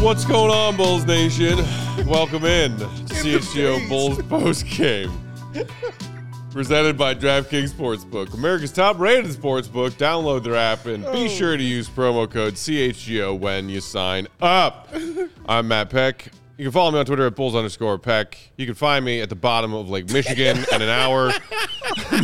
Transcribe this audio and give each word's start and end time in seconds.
What's 0.00 0.24
going 0.24 0.52
on, 0.52 0.76
Bulls 0.76 1.04
Nation? 1.06 1.56
Welcome 2.06 2.44
in 2.44 2.76
to 2.78 2.84
CHGO 2.86 3.88
Bulls 3.88 4.22
post 4.22 4.64
game. 4.66 5.10
Presented 6.52 6.96
by 6.96 7.16
DraftKings 7.16 7.70
Sportsbook, 7.70 8.32
America's 8.32 8.70
top 8.70 9.00
rated 9.00 9.32
sportsbook. 9.32 9.90
Download 9.90 10.42
their 10.44 10.54
app 10.54 10.86
and 10.86 11.04
be 11.12 11.28
sure 11.28 11.56
to 11.56 11.62
use 11.62 11.88
promo 11.88 12.30
code 12.30 12.54
CHGO 12.54 13.36
when 13.36 13.68
you 13.68 13.80
sign 13.80 14.28
up. 14.40 14.88
I'm 15.48 15.66
Matt 15.66 15.90
Peck. 15.90 16.30
You 16.58 16.64
can 16.64 16.72
follow 16.72 16.90
me 16.90 16.98
on 16.98 17.06
Twitter 17.06 17.24
at 17.24 17.36
Bulls 17.36 17.54
underscore 17.54 17.98
Peck. 17.98 18.36
You 18.56 18.66
can 18.66 18.74
find 18.74 19.04
me 19.04 19.20
at 19.20 19.28
the 19.28 19.36
bottom 19.36 19.72
of 19.72 19.88
Lake 19.88 20.12
Michigan 20.12 20.56
in 20.72 20.82
an 20.82 20.88
hour. 20.88 21.30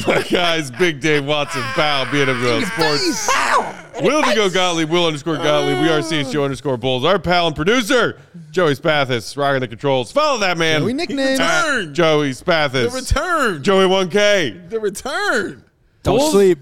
My 0.08 0.27
guys, 0.28 0.72
Big 0.72 1.00
Dave 1.00 1.24
Watson, 1.24 1.62
Bow, 1.77 2.04
BNWL 2.06 2.64
Sports. 2.64 4.02
Will 4.02 4.24
to 4.24 4.34
go 4.34 4.50
Gottlieb, 4.50 4.90
Will 4.90 5.06
underscore 5.06 5.36
Gottlieb. 5.36 5.80
We 5.80 5.88
are 5.88 5.98
oh. 5.98 6.02
CHGO 6.02 6.42
underscore 6.42 6.77
Bulls. 6.77 7.05
Our 7.05 7.20
pal 7.20 7.46
and 7.46 7.55
producer, 7.55 8.18
Joey 8.50 8.74
Spathis, 8.74 9.36
rocking 9.36 9.60
the 9.60 9.68
controls. 9.68 10.10
Follow 10.10 10.40
that 10.40 10.58
man. 10.58 10.80
Joey 10.80 10.94
nickname. 10.94 11.40
At 11.40 11.68
Return. 11.68 11.94
Joey 11.94 12.30
Spathis. 12.30 12.90
The 12.90 12.90
return. 12.90 13.62
Joey 13.62 13.86
1K. 13.86 14.68
The 14.68 14.80
return. 14.80 15.64
Don't 16.02 16.18
Bulls- 16.18 16.32
sleep. 16.32 16.58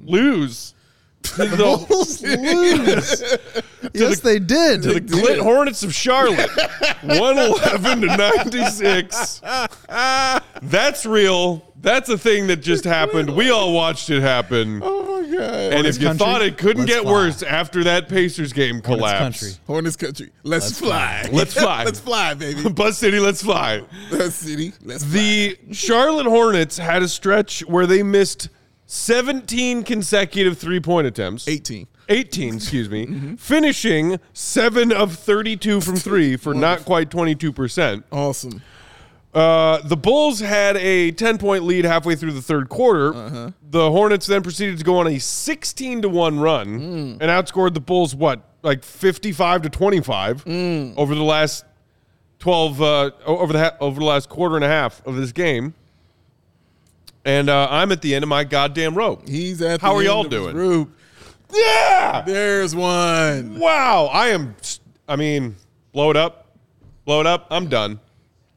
Lose. 0.00 0.74
To 1.36 1.46
the, 1.46 1.56
Bulls 1.88 2.22
lose. 2.22 3.22
yes, 3.92 4.20
they 4.20 4.38
did. 4.38 4.82
to 4.82 4.94
the 4.94 5.00
Glit 5.00 5.40
Hornets 5.40 5.82
of 5.82 5.94
Charlotte. 5.94 6.50
111 7.02 8.00
to 8.02 8.06
96. 8.16 9.40
That's 10.62 11.06
real. 11.06 11.64
That's 11.80 12.08
a 12.08 12.16
thing 12.16 12.46
that 12.46 12.56
just 12.62 12.84
happened. 12.84 13.36
We 13.36 13.50
all 13.50 13.74
watched 13.74 14.08
it 14.08 14.22
happen. 14.22 14.80
Oh 14.82 15.20
my 15.20 15.30
god. 15.30 15.72
And 15.74 15.86
if 15.86 16.00
you 16.00 16.06
country, 16.06 16.18
thought 16.26 16.40
it 16.40 16.56
couldn't 16.56 16.86
get 16.86 17.02
fly. 17.02 17.12
worse 17.12 17.42
after 17.42 17.84
that 17.84 18.08
Pacers 18.08 18.54
game 18.54 18.80
Hornets 18.82 19.12
country. 19.12 19.50
Hornets 19.66 19.96
country. 19.96 20.30
Let's, 20.44 20.78
fly. 20.78 21.28
Let's 21.30 21.52
fly. 21.60 21.84
let's 21.84 22.00
fly, 22.00 22.32
baby. 22.32 22.68
Bus 22.70 22.96
City, 22.96 23.20
let's 23.20 23.42
fly. 23.42 23.82
Let's 24.10 24.36
city. 24.36 24.72
Let's 24.82 25.04
fly. 25.04 25.12
The 25.12 25.58
Charlotte 25.72 26.26
Hornets 26.26 26.78
had 26.78 27.02
a 27.02 27.08
stretch 27.08 27.60
where 27.66 27.86
they 27.86 28.02
missed 28.02 28.48
17 28.98 29.82
consecutive 29.82 30.56
three 30.56 30.78
point 30.78 31.06
attempts. 31.06 31.48
18. 31.48 31.88
18, 32.08 32.54
excuse 32.56 32.88
me, 32.88 33.34
finishing 33.38 34.20
7 34.34 34.92
of 34.92 35.14
32 35.14 35.80
from 35.80 35.96
3 35.96 36.36
for 36.36 36.54
not 36.54 36.84
quite 36.84 37.08
22%. 37.10 38.04
Awesome. 38.12 38.62
Uh, 39.32 39.78
the 39.88 39.96
Bulls 39.96 40.38
had 40.38 40.76
a 40.76 41.10
10 41.10 41.38
point 41.38 41.64
lead 41.64 41.84
halfway 41.84 42.14
through 42.14 42.32
the 42.32 42.42
third 42.42 42.68
quarter. 42.68 43.12
Uh-huh. 43.14 43.50
The 43.68 43.90
Hornets 43.90 44.26
then 44.26 44.42
proceeded 44.42 44.78
to 44.78 44.84
go 44.84 44.98
on 44.98 45.08
a 45.08 45.18
16 45.18 46.02
to 46.02 46.08
1 46.08 46.38
run 46.38 46.66
Mm. 46.78 47.12
and 47.20 47.22
outscored 47.22 47.74
the 47.74 47.80
Bulls, 47.80 48.14
what, 48.14 48.42
like 48.62 48.84
55 48.84 49.62
to 49.62 49.70
25 49.70 50.44
Mm. 50.44 50.94
over 50.96 51.16
the 51.16 51.22
last 51.24 51.64
12, 52.38 52.80
uh, 52.80 53.10
over, 53.26 53.52
the 53.52 53.58
ha- 53.58 53.76
over 53.80 53.98
the 53.98 54.06
last 54.06 54.28
quarter 54.28 54.54
and 54.54 54.64
a 54.64 54.68
half 54.68 55.04
of 55.04 55.16
this 55.16 55.32
game. 55.32 55.74
And 57.24 57.48
uh, 57.48 57.68
I'm 57.70 57.90
at 57.92 58.02
the 58.02 58.14
end 58.14 58.22
of 58.22 58.28
my 58.28 58.44
goddamn 58.44 58.94
rope. 58.94 59.26
He's 59.28 59.62
at 59.62 59.80
How 59.80 59.90
the 59.90 59.94
are 59.94 59.98
end 60.00 60.06
y'all 60.06 60.24
doing? 60.24 60.56
rope. 60.56 60.90
Yeah! 61.52 62.22
There's 62.26 62.74
one. 62.74 63.58
Wow, 63.58 64.06
I 64.06 64.28
am. 64.28 64.56
I 65.08 65.16
mean, 65.16 65.56
blow 65.92 66.10
it 66.10 66.16
up, 66.16 66.56
blow 67.04 67.20
it 67.20 67.26
up. 67.26 67.46
I'm 67.50 67.68
done. 67.68 68.00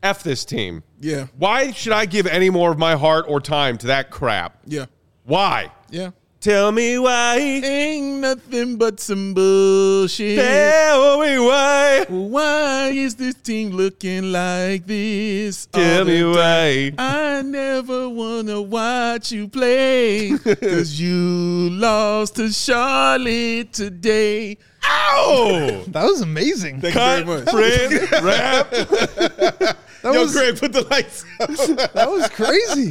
F 0.03 0.23
this 0.23 0.45
team. 0.45 0.83
Yeah. 1.00 1.28
Why 1.38 1.72
should 1.72 1.94
I 1.94 2.05
give 2.05 2.28
any 2.28 2.50
more 2.50 2.72
of 2.72 2.78
my 2.78 2.95
heart 2.95 3.25
or 3.28 3.39
time 3.39 3.78
to 3.79 3.88
that 3.88 4.09
crap? 4.09 4.57
Yeah. 4.66 4.85
Why? 5.25 5.72
Yeah. 5.89 6.11
Tell 6.40 6.72
me 6.72 7.00
why. 7.00 7.38
Ain't 7.40 8.20
nothing 8.22 8.78
but 8.78 9.00
some 9.00 9.34
bullshit. 9.34 10.38
Tell 10.38 11.20
me 11.20 11.40
why. 11.40 12.06
Why 12.08 12.90
is 12.90 13.16
this 13.16 13.34
team 13.36 13.72
looking 13.72 14.31
like 14.31 14.86
this? 14.86 15.66
Tell 15.66 16.06
me 16.06 16.22
the 16.22 16.30
why. 16.30 16.94
I 17.03 17.42
never 17.42 18.08
wanna 18.08 18.62
watch 18.62 19.31
you 19.31 19.47
play 19.47 20.38
Cause 20.38 21.00
you 21.00 21.70
lost 21.72 22.36
to 22.36 22.52
Charlotte 22.52 23.74
today. 23.74 24.58
Ow! 24.86 25.84
That 25.88 26.03
was 26.03 26.22
amazing. 26.22 26.81
Thank 26.81 26.94
Cut, 26.94 27.20
you 27.20 27.26
very 27.26 27.46
much. 27.46 27.50
friend, 27.50 28.24
rap. 28.24 29.78
That 30.07 30.13
Yo, 30.16 30.22
was 30.22 30.31
Greg, 30.34 30.57
put 30.59 30.73
the 30.73 30.81
lights 30.84 31.25
up. 31.40 31.94
that 31.94 32.09
was 32.09 32.29
crazy. 32.29 32.90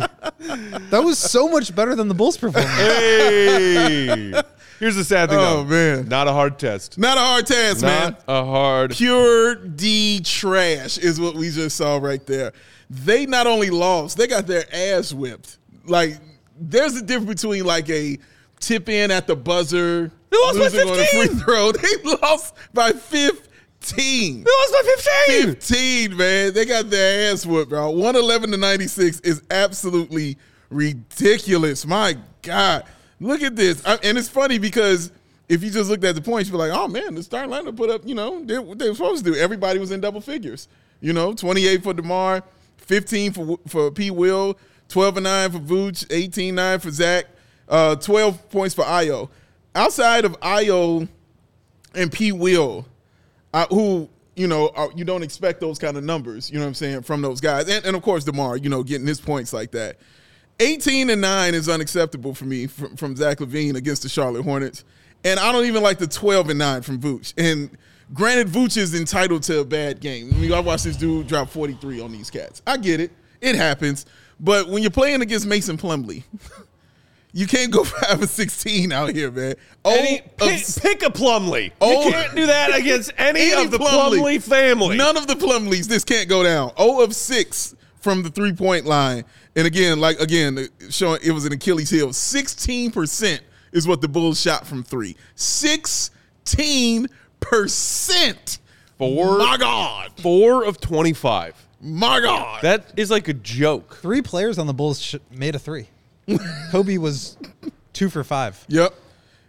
That 0.91 1.03
was 1.03 1.19
so 1.19 1.49
much 1.49 1.75
better 1.75 1.95
than 1.95 2.09
the 2.09 2.15
Bulls 2.15 2.37
performance. 2.37 2.71
Hey. 2.77 4.33
Here's 4.79 4.97
the 4.97 5.05
sad 5.05 5.31
thing, 5.31 5.39
Oh, 5.39 5.63
though. 5.63 5.65
man. 5.65 6.09
Not 6.09 6.29
a 6.29 6.33
hard 6.33 6.59
test. 6.59 6.99
Not 6.99 7.17
a 7.17 7.21
hard 7.21 7.47
task, 7.47 7.83
man. 7.83 8.17
A 8.29 8.45
hard. 8.45 8.91
Pure 8.91 9.55
D 9.55 10.21
trash 10.21 10.99
is 10.99 11.19
what 11.19 11.35
we 11.35 11.51
just 11.51 11.77
saw 11.77 11.97
right 11.97 12.25
there. 12.27 12.53
They 12.91 13.25
not 13.27 13.47
only 13.47 13.71
lost, 13.71 14.19
they 14.19 14.27
got 14.27 14.47
their 14.47 14.65
ass 14.73 15.13
whipped. 15.13 15.57
Like, 15.87 16.19
there's 16.61 16.95
a 16.97 17.03
difference 17.03 17.43
between 17.43 17.65
like 17.65 17.89
a 17.89 18.19
tip 18.61 18.89
in 18.89 19.11
at 19.11 19.27
the 19.27 19.37
buzzer, 19.37 20.11
They 20.31 20.37
lost 20.39 20.59
by 20.59 20.65
losing 20.65 20.89
on 20.89 20.99
a 21.01 21.05
15. 21.05 21.27
free 21.29 21.39
throw. 21.41 21.73
They 21.73 22.17
lost 22.23 22.55
by 22.75 22.93
15. 22.93 23.43
They 24.45 24.51
was 24.51 24.73
by 24.73 24.95
15. 25.27 25.55
15, 25.55 26.17
man. 26.17 26.55
They 26.55 26.65
got 26.65 26.91
their 26.91 27.33
ass 27.33 27.47
whooped, 27.47 27.71
bro. 27.71 27.91
111 27.91 28.51
to 28.51 28.57
96 28.57 29.21
is 29.21 29.43
absolutely 29.51 30.39
ridiculous. 30.71 31.87
My 31.87 32.17
God. 32.43 32.85
Look 33.21 33.43
at 33.43 33.57
this. 33.57 33.85
I, 33.87 33.99
and 34.03 34.19
it's 34.19 34.29
funny 34.29 34.59
because 34.59 35.11
if 35.49 35.63
you 35.63 35.71
just 35.71 35.89
looked 35.89 36.05
at 36.05 36.15
the 36.15 36.21
points, 36.21 36.49
you'd 36.49 36.55
be 36.55 36.59
like, 36.59 36.73
oh, 36.73 36.89
man, 36.89 37.15
the 37.15 37.23
starting 37.23 37.51
lineup 37.51 37.77
put 37.77 37.91
up, 37.91 38.03
you 38.05 38.15
know, 38.15 38.45
they, 38.45 38.59
what 38.59 38.79
they 38.79 38.89
were 38.89 38.95
supposed 38.95 39.25
to 39.25 39.33
do. 39.33 39.37
Everybody 39.39 39.79
was 39.79 39.91
in 39.91 40.01
double 40.01 40.21
figures. 40.21 40.69
You 41.01 41.13
know, 41.13 41.35
28 41.35 41.83
for 41.83 41.95
DeMar, 41.95 42.43
15 42.79 43.33
for, 43.33 43.59
for 43.69 43.91
P. 43.91 44.11
Will, 44.11 44.59
12 44.89 45.19
and 45.19 45.25
9 45.25 45.51
for 45.53 45.59
Vooch, 45.59 46.07
18 46.11 46.55
9 46.55 46.79
for 46.81 46.91
Zach, 46.91 47.27
uh, 47.69 47.97
12 47.97 48.51
points 48.51 48.75
for 48.75 48.85
Ayo. 48.85 49.29
Outside 49.75 50.25
of 50.25 50.39
Ayo 50.41 51.07
and 51.95 52.11
P. 52.11 52.33
Will, 52.33 52.87
uh, 53.57 53.67
who 53.71 54.09
you 54.35 54.47
know 54.47 54.71
are, 54.77 54.91
you 54.95 55.05
don't 55.05 55.23
expect 55.23 55.61
those 55.61 55.79
kind 55.79 55.97
of 55.97 56.05
numbers. 56.05 56.51
You 56.51 56.59
know 56.59 56.65
what 56.65 56.69
I'm 56.69 56.75
saying 56.75 57.03
from 57.03 57.23
those 57.23 57.41
guys, 57.41 57.69
and, 57.69 57.85
and 57.87 57.97
of 57.97 58.03
course 58.03 58.25
Demar, 58.25 58.59
you 58.59 58.69
know, 58.69 58.83
getting 58.83 59.07
his 59.07 59.21
points 59.21 59.53
like 59.53 59.71
that. 59.73 59.97
18 60.61 61.11
and 61.11 61.21
nine 61.21 61.55
is 61.55 61.69
unacceptable 61.69 62.35
for 62.35 62.45
me 62.47 62.67
from, 62.67 62.97
from 62.97 63.17
Zach 63.17 63.39
LaVine 63.39 63.77
against 63.77 64.03
the 64.03 64.09
Charlotte 64.09 64.43
Hornets, 64.43 64.85
and 65.25 65.41
I 65.41 65.53
don't 65.53 65.65
even 65.65 65.83
like 65.83 65.99
the 65.99 66.07
12 66.07 66.51
and 66.51 66.59
nine 66.59 66.83
from 66.83 66.99
Vooch. 67.01 67.33
And 67.39 67.71
granted, 68.13 68.49
Vooch 68.49 68.77
is 68.77 68.95
entitled 68.95 69.43
to 69.45 69.61
a 69.61 69.65
bad 69.65 70.01
game. 70.01 70.33
I 70.33 70.37
mean, 70.37 70.53
I 70.53 70.61
watched 70.61 70.85
this 70.85 70.97
dude 70.97 71.27
drop 71.27 71.49
43 71.49 72.01
on 72.01 72.13
these 72.13 72.31
cats. 72.31 72.63
I 72.67 72.77
get 72.77 73.01
it, 73.01 73.13
it 73.41 73.55
happens. 73.57 74.05
But 74.39 74.69
when 74.69 74.83
you're 74.83 74.91
playing 74.91 75.23
against 75.23 75.47
Mason 75.47 75.79
Plumlee, 75.79 76.25
You 77.37 77.47
can't 77.47 77.71
go 77.71 77.85
five 77.85 78.23
or 78.23 78.27
sixteen 78.27 78.93
out 78.93 79.15
here, 79.15 79.31
man. 79.31 79.57
Oh, 79.85 79.95
Any, 79.95 80.23
pick, 80.39 80.53
s- 80.55 80.79
pick 80.79 81.03
a 81.03 81.11
Plumlee. 81.11 81.71
Oh. 81.83 82.07
You 82.07 82.11
can't 82.13 82.35
do 82.35 82.47
that 82.47 82.75
against 82.75 83.13
any, 83.19 83.53
any 83.53 83.65
of 83.65 83.71
the 83.71 83.79
Plumley. 83.79 84.21
Plumlee 84.21 84.43
family. 84.43 84.97
None 84.97 85.19
of 85.19 85.27
the 85.27 85.35
Plumlees. 85.35 85.87
This 85.87 86.03
can't 86.03 86.29
go 86.31 86.43
down. 86.43 86.73
Oh 86.79 87.03
of 87.05 87.15
six 87.15 87.75
from 88.01 88.23
the 88.23 88.31
three 88.31 88.55
point 88.55 88.87
line, 88.87 89.25
and 89.55 89.67
again, 89.67 90.01
like 90.01 90.19
again, 90.19 90.57
uh, 90.59 90.63
showing 90.89 91.21
it 91.23 91.33
was 91.33 91.45
an 91.45 91.53
Achilles 91.53 91.91
heel. 91.91 92.11
Sixteen 92.15 92.91
percent 92.91 93.43
is 93.73 93.87
what 93.87 94.01
the 94.01 94.09
Bulls 94.09 94.41
shot 94.41 94.67
from 94.67 94.83
three. 94.83 95.15
Sixteen 95.35 97.07
percent. 97.41 98.61
Four, 98.97 99.37
My 99.37 99.59
God. 99.59 100.11
four 100.23 100.65
of 100.65 100.81
25. 100.81 101.55
My 101.83 102.19
God. 102.21 102.63
That 102.63 102.95
is 102.97 103.11
like 103.11 103.29
a 103.29 103.35
joke. 103.35 103.97
Three 103.97 104.23
players 104.23 104.59
on 104.59 104.67
the 104.67 104.73
Bulls 104.73 104.99
sh- 105.03 105.17
made 105.31 105.55
a 105.55 105.59
three. 105.59 105.89
Coby 106.29 106.99
was 106.99 107.37
two 107.93 108.09
for 108.11 108.25
five. 108.25 108.65
yep. 108.69 108.95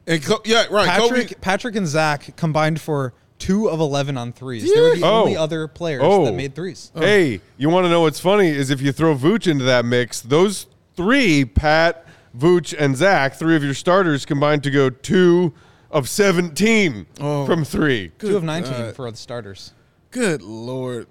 And 0.05 0.23
Co- 0.23 0.41
yeah, 0.45 0.65
right. 0.71 0.87
Patrick, 0.87 1.27
Coby, 1.29 1.41
Patrick 1.41 1.75
and 1.75 1.85
Zach 1.87 2.35
combined 2.37 2.79
for 2.79 3.13
two 3.39 3.69
of 3.69 3.79
eleven 3.79 4.17
on 4.17 4.31
threes. 4.31 4.73
They 4.73 4.79
were 4.79 4.95
the 4.95 5.03
Oh. 5.03 5.21
only 5.21 5.35
other 5.35 5.67
players 5.67 6.01
Oh. 6.05 6.25
that 6.25 6.33
made 6.33 6.55
threes. 6.55 6.91
Oh. 6.95 7.01
Hey, 7.01 7.41
you 7.57 7.69
want 7.69 7.85
to 7.85 7.89
know 7.89 8.01
what's 8.01 8.19
funny 8.19 8.47
is 8.49 8.69
if 8.69 8.81
you 8.81 8.91
throw 8.91 9.15
Vooch 9.15 9.47
into 9.47 9.65
that 9.65 9.83
mix, 9.85 10.21
those 10.21 10.67
three, 10.95 11.43
Pat, 11.45 12.05
Vooch, 12.37 12.73
and 12.77 12.95
Zach, 12.95 13.35
three 13.35 13.55
of 13.55 13.63
your 13.63 13.73
starters 13.73 14.25
combined 14.25 14.63
to 14.63 14.71
go 14.71 14.89
two 14.89 15.53
of 15.91 16.07
17 16.07 17.05
from 17.17 17.65
three. 17.65 18.11
Two 18.19 18.37
of 18.37 18.43
nineteen 18.43 18.93
for 18.93 19.09
the 19.11 19.17
starters. 19.17 19.73
good 20.11 20.41
lord. 20.41 21.07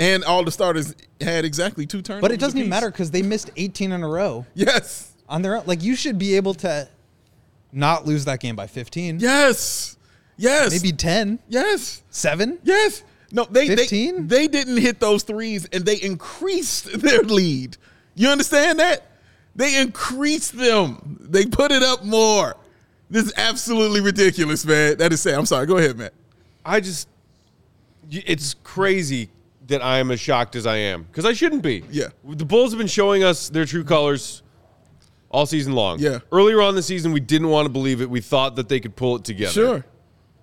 And 0.00 0.22
all 0.24 0.42
the 0.44 0.52
starters 0.52 0.94
had 1.20 1.44
exactly 1.44 1.84
two 1.84 2.00
turnovers. 2.02 2.22
But 2.22 2.30
it 2.32 2.38
doesn't 2.40 2.56
even 2.58 2.70
apiece. 2.72 2.80
matter 2.80 2.90
because 2.90 3.10
they 3.10 3.20
missed 3.22 3.50
eighteen 3.56 3.92
in 3.92 4.02
a 4.02 4.08
row 4.08 4.46
Yes. 4.54 5.07
On 5.28 5.42
their 5.42 5.56
own. 5.56 5.64
Like 5.66 5.82
you 5.82 5.94
should 5.96 6.18
be 6.18 6.36
able 6.36 6.54
to 6.54 6.88
not 7.72 8.06
lose 8.06 8.24
that 8.26 8.40
game 8.40 8.56
by 8.56 8.66
fifteen. 8.66 9.18
Yes. 9.20 9.96
Yes. 10.40 10.70
Maybe 10.70 10.92
10, 10.96 11.40
Yes. 11.48 12.00
7. 12.10 12.60
Yes. 12.62 13.02
No, 13.32 13.44
they 13.50 13.66
15? 13.66 14.28
they 14.28 14.46
they 14.46 14.48
didn't 14.48 14.76
hit 14.76 15.00
those 15.00 15.24
threes 15.24 15.66
and 15.72 15.84
they 15.84 15.96
increased 15.96 16.92
their 17.02 17.22
lead. 17.22 17.76
You 18.14 18.28
understand 18.28 18.78
that? 18.78 19.04
They 19.56 19.80
increased 19.80 20.56
them. 20.56 21.18
They 21.20 21.44
put 21.44 21.72
it 21.72 21.82
up 21.82 22.04
more. 22.04 22.56
This 23.10 23.24
is 23.24 23.32
absolutely 23.36 24.00
ridiculous, 24.00 24.64
man. 24.64 24.98
That 24.98 25.12
is 25.12 25.20
sad. 25.20 25.34
I'm 25.34 25.46
sorry. 25.46 25.66
Go 25.66 25.78
ahead, 25.78 25.98
man. 25.98 26.10
I 26.64 26.78
just, 26.80 27.08
it's 28.10 28.54
crazy 28.62 29.30
that 29.66 29.82
I 29.82 29.98
am 29.98 30.12
as 30.12 30.20
shocked 30.20 30.54
as 30.54 30.66
I 30.66 30.76
am 30.76 31.02
because 31.02 31.24
I 31.24 31.32
shouldn't 31.32 31.62
be. 31.62 31.82
Yeah. 31.90 32.08
The 32.24 32.44
Bulls 32.44 32.70
have 32.70 32.78
been 32.78 32.86
showing 32.86 33.24
us 33.24 33.48
their 33.48 33.64
true 33.64 33.82
colors 33.84 34.42
all 35.30 35.46
season 35.46 35.74
long. 35.74 35.98
Yeah. 35.98 36.20
Earlier 36.32 36.62
on 36.62 36.70
in 36.70 36.74
the 36.74 36.82
season, 36.82 37.12
we 37.12 37.20
didn't 37.20 37.48
want 37.48 37.66
to 37.66 37.70
believe 37.70 38.00
it. 38.00 38.08
We 38.08 38.20
thought 38.20 38.56
that 38.56 38.68
they 38.68 38.80
could 38.80 38.96
pull 38.96 39.16
it 39.16 39.24
together. 39.24 39.52
Sure. 39.52 39.84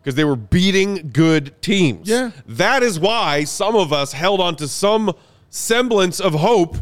because 0.01 0.13
they 0.15 0.23
were 0.23 0.35
beating 0.35 1.09
good 1.11 1.59
teams. 1.63 2.07
Yeah. 2.07 2.29
That 2.45 2.83
is 2.83 2.99
why 2.99 3.43
some 3.45 3.75
of 3.75 3.91
us 3.91 4.13
held 4.13 4.39
on 4.39 4.55
to 4.57 4.67
some 4.67 5.11
semblance 5.49 6.19
of 6.19 6.33
hope 6.35 6.77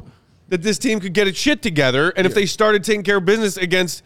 that 0.50 0.62
this 0.62 0.78
team 0.78 1.00
could 1.00 1.14
get 1.14 1.28
its 1.28 1.38
shit 1.40 1.62
together. 1.62 2.10
And 2.18 2.28
if 2.28 2.34
they 2.34 2.46
started 2.46 2.84
taking 2.84 3.04
care 3.04 3.18
of 3.18 3.26
business 3.26 3.56
against 3.56 4.04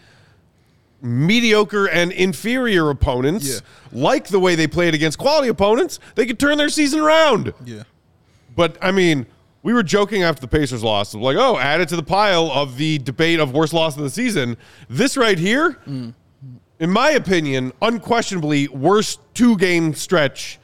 mediocre 1.01 1.87
and 1.87 2.11
inferior 2.11 2.89
opponents, 2.89 3.47
Yeah. 3.47 3.59
like 3.91 4.27
the 4.27 4.39
way 4.39 4.55
they 4.55 4.67
played 4.67 4.93
against 4.93 5.17
quality 5.17 5.47
opponents, 5.47 5.99
they 6.15 6.25
could 6.25 6.39
turn 6.39 6.57
their 6.57 6.69
season 6.69 6.99
around. 6.99 7.53
Yeah. 7.65 7.83
But 8.55 8.77
I 8.81 8.91
mean, 8.91 9.25
we 9.67 9.73
were 9.73 9.83
joking 9.83 10.23
after 10.23 10.39
the 10.39 10.47
Pacers 10.47 10.81
lost, 10.81 11.13
like, 11.13 11.35
oh, 11.35 11.57
add 11.57 11.81
it 11.81 11.89
to 11.89 11.97
the 11.97 12.01
pile 12.01 12.49
of 12.53 12.77
the 12.77 12.99
debate 12.99 13.37
of 13.37 13.51
worst 13.53 13.73
loss 13.73 13.97
of 13.97 14.03
the 14.03 14.09
season. 14.09 14.55
This 14.89 15.17
right 15.17 15.37
here, 15.37 15.77
in 16.79 16.89
my 16.89 17.09
opinion, 17.09 17.73
unquestionably 17.81 18.69
worst 18.69 19.19
two 19.33 19.57
game 19.57 19.93
stretch, 19.93 20.57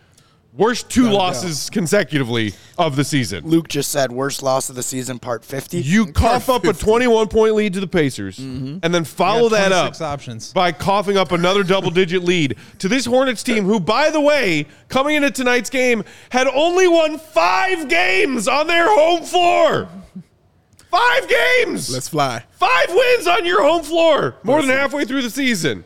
worst 0.55 0.89
two 0.89 1.09
losses 1.09 1.69
consecutively 1.69 2.53
of 2.77 2.95
the 2.95 3.03
season. 3.03 3.45
Luke 3.45 3.67
just 3.67 3.91
said 3.91 4.11
worst 4.11 4.43
loss 4.43 4.69
of 4.69 4.75
the 4.75 4.83
season, 4.83 5.19
part 5.19 5.43
50. 5.43 5.81
You 5.81 6.07
cough 6.07 6.49
up 6.49 6.63
a 6.65 6.73
21 6.73 7.27
point 7.27 7.55
lead 7.55 7.73
to 7.73 7.79
the 7.79 7.87
Pacers 7.87 8.37
mm-hmm. 8.37 8.77
and 8.83 8.93
then 8.93 9.03
follow 9.03 9.49
that 9.49 9.71
up 9.71 9.99
options. 10.01 10.53
by 10.53 10.71
coughing 10.71 11.17
up 11.17 11.31
another 11.31 11.63
double 11.63 11.89
digit 11.89 12.23
lead 12.23 12.55
to 12.79 12.87
this 12.87 13.05
Hornets 13.05 13.43
team, 13.43 13.65
who, 13.65 13.79
by 13.79 14.09
the 14.09 14.21
way, 14.21 14.67
coming 14.89 15.15
into 15.15 15.31
tonight's 15.31 15.69
game, 15.69 16.03
had 16.29 16.47
only 16.47 16.87
won 16.87 17.17
five 17.17 17.87
games 17.87 18.47
on 18.47 18.67
their 18.67 18.87
home 18.87 19.23
floor. 19.23 19.89
Five 20.89 21.27
games. 21.27 21.91
Let's 21.91 22.07
fly. 22.07 22.43
Five 22.51 22.89
wins 22.89 23.25
on 23.25 23.45
your 23.45 23.63
home 23.63 23.81
floor, 23.81 24.35
more 24.43 24.61
than 24.61 24.69
halfway 24.69 25.05
through 25.05 25.23
the 25.23 25.29
season. 25.29 25.83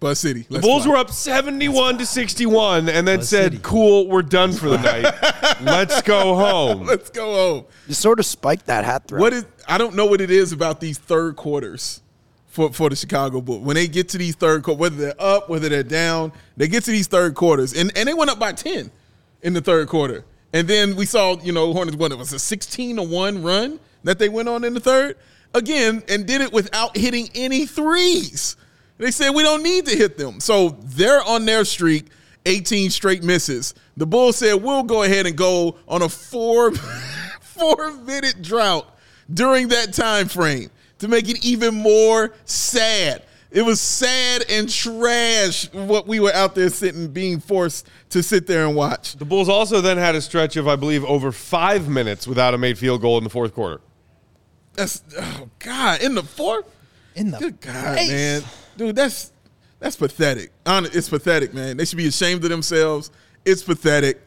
Buzz 0.00 0.20
City. 0.20 0.42
The 0.42 0.54
Let's 0.54 0.66
Bulls 0.66 0.84
fly. 0.84 0.92
were 0.92 0.98
up 0.98 1.10
71 1.10 1.98
to 1.98 2.06
61 2.06 2.88
and 2.88 3.06
then 3.08 3.18
Buzz 3.18 3.28
said, 3.28 3.52
City. 3.52 3.58
Cool, 3.62 4.08
we're 4.08 4.22
done 4.22 4.52
for 4.52 4.68
the 4.68 4.78
night. 4.78 5.14
Let's 5.62 6.02
go 6.02 6.34
home. 6.34 6.86
Let's 6.86 7.10
go 7.10 7.32
home. 7.34 7.64
You 7.86 7.94
sort 7.94 8.18
of 8.18 8.26
spiked 8.26 8.66
that 8.66 8.84
hat 8.84 9.08
throw. 9.08 9.20
What 9.20 9.32
is 9.32 9.46
I 9.68 9.78
don't 9.78 9.94
know 9.94 10.06
what 10.06 10.20
it 10.20 10.30
is 10.30 10.52
about 10.52 10.80
these 10.80 10.98
third 10.98 11.36
quarters 11.36 12.02
for, 12.46 12.72
for 12.72 12.88
the 12.88 12.96
Chicago 12.96 13.40
Bulls. 13.40 13.62
When 13.62 13.74
they 13.74 13.88
get 13.88 14.08
to 14.10 14.18
these 14.18 14.34
third 14.34 14.62
quarters, 14.62 14.80
whether 14.80 14.96
they're 14.96 15.20
up, 15.20 15.48
whether 15.48 15.68
they're 15.68 15.82
down, 15.82 16.32
they 16.56 16.68
get 16.68 16.84
to 16.84 16.90
these 16.90 17.06
third 17.06 17.34
quarters. 17.34 17.72
And 17.74 17.96
and 17.96 18.08
they 18.08 18.14
went 18.14 18.30
up 18.30 18.38
by 18.38 18.52
10 18.52 18.90
in 19.42 19.52
the 19.52 19.60
third 19.60 19.88
quarter. 19.88 20.24
And 20.52 20.66
then 20.66 20.96
we 20.96 21.04
saw, 21.04 21.38
you 21.40 21.52
know, 21.52 21.72
Hornets 21.72 21.96
won. 21.96 22.12
It 22.12 22.18
was 22.18 22.32
a 22.32 22.38
16 22.38 22.96
to 22.96 23.02
1 23.02 23.42
run 23.42 23.78
that 24.04 24.18
they 24.18 24.28
went 24.28 24.48
on 24.48 24.64
in 24.64 24.74
the 24.74 24.80
third. 24.80 25.16
Again, 25.54 26.02
and 26.08 26.26
did 26.26 26.40
it 26.40 26.52
without 26.52 26.96
hitting 26.96 27.28
any 27.34 27.66
threes. 27.66 28.56
They 28.98 29.10
said 29.10 29.30
we 29.30 29.42
don't 29.42 29.62
need 29.62 29.86
to 29.86 29.96
hit 29.96 30.16
them. 30.16 30.40
So 30.40 30.70
they're 30.80 31.22
on 31.22 31.44
their 31.44 31.64
streak, 31.64 32.06
18 32.46 32.90
straight 32.90 33.22
misses. 33.22 33.74
The 33.96 34.06
Bulls 34.06 34.36
said 34.36 34.54
we'll 34.54 34.82
go 34.82 35.02
ahead 35.02 35.26
and 35.26 35.36
go 35.36 35.76
on 35.86 36.02
a 36.02 36.08
four 36.08 36.72
four 37.40 37.92
minute 37.92 38.42
drought 38.42 38.86
during 39.32 39.68
that 39.68 39.92
time 39.92 40.28
frame 40.28 40.70
to 40.98 41.08
make 41.08 41.28
it 41.28 41.44
even 41.44 41.74
more 41.74 42.32
sad. 42.44 43.22
It 43.50 43.62
was 43.62 43.80
sad 43.80 44.44
and 44.50 44.68
trash 44.68 45.72
what 45.72 46.06
we 46.06 46.20
were 46.20 46.32
out 46.32 46.54
there 46.54 46.68
sitting, 46.68 47.08
being 47.08 47.40
forced 47.40 47.88
to 48.10 48.22
sit 48.22 48.46
there 48.46 48.66
and 48.66 48.74
watch. 48.74 49.16
The 49.16 49.24
Bulls 49.24 49.48
also 49.48 49.80
then 49.80 49.96
had 49.98 50.14
a 50.14 50.20
stretch 50.20 50.56
of, 50.56 50.66
I 50.68 50.76
believe, 50.76 51.04
over 51.04 51.32
five 51.32 51.88
minutes 51.88 52.26
without 52.26 52.54
a 52.54 52.58
made 52.58 52.76
field 52.76 53.00
goal 53.00 53.16
in 53.18 53.24
the 53.24 53.30
fourth 53.30 53.54
quarter. 53.54 53.80
That's 54.74 55.02
oh 55.18 55.48
god 55.58 56.02
in 56.02 56.14
the 56.14 56.22
fourth. 56.22 56.66
In 57.14 57.30
the 57.30 57.38
Good 57.38 57.60
God, 57.62 57.96
face. 57.96 58.10
man, 58.10 58.42
dude, 58.76 58.96
that's 58.96 59.32
that's 59.78 59.96
pathetic. 59.96 60.52
It's 60.66 61.08
pathetic, 61.08 61.52
man. 61.52 61.76
They 61.76 61.84
should 61.84 61.98
be 61.98 62.06
ashamed 62.06 62.42
of 62.44 62.50
themselves. 62.50 63.10
It's 63.44 63.62
pathetic. 63.62 64.20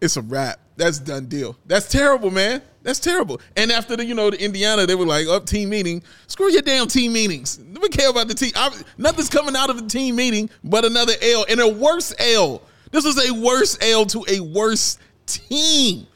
It's 0.00 0.16
a 0.16 0.22
wrap. 0.22 0.58
That's 0.76 0.98
done 0.98 1.26
deal. 1.26 1.56
That's 1.66 1.88
terrible, 1.88 2.30
man. 2.30 2.62
That's 2.82 3.00
terrible. 3.00 3.40
And 3.56 3.72
after 3.72 3.96
the, 3.96 4.04
you 4.04 4.14
know, 4.14 4.30
the 4.30 4.42
Indiana, 4.42 4.86
they 4.86 4.94
were 4.94 5.06
like, 5.06 5.26
up 5.26 5.46
team 5.46 5.70
meeting. 5.70 6.02
Screw 6.26 6.50
your 6.50 6.62
damn 6.62 6.86
team 6.86 7.12
meetings. 7.12 7.58
We 7.80 7.88
care 7.88 8.10
about 8.10 8.28
the 8.28 8.34
team. 8.34 8.52
I, 8.54 8.70
nothing's 8.98 9.30
coming 9.30 9.56
out 9.56 9.70
of 9.70 9.80
the 9.80 9.88
team 9.88 10.16
meeting 10.16 10.50
but 10.62 10.84
another 10.84 11.14
L 11.22 11.46
and 11.48 11.60
a 11.60 11.68
worse 11.68 12.14
L. 12.18 12.62
This 12.90 13.04
was 13.04 13.28
a 13.28 13.32
worse 13.32 13.78
L 13.80 14.04
to 14.06 14.24
a 14.28 14.40
worse 14.40 14.98
team. 15.26 16.06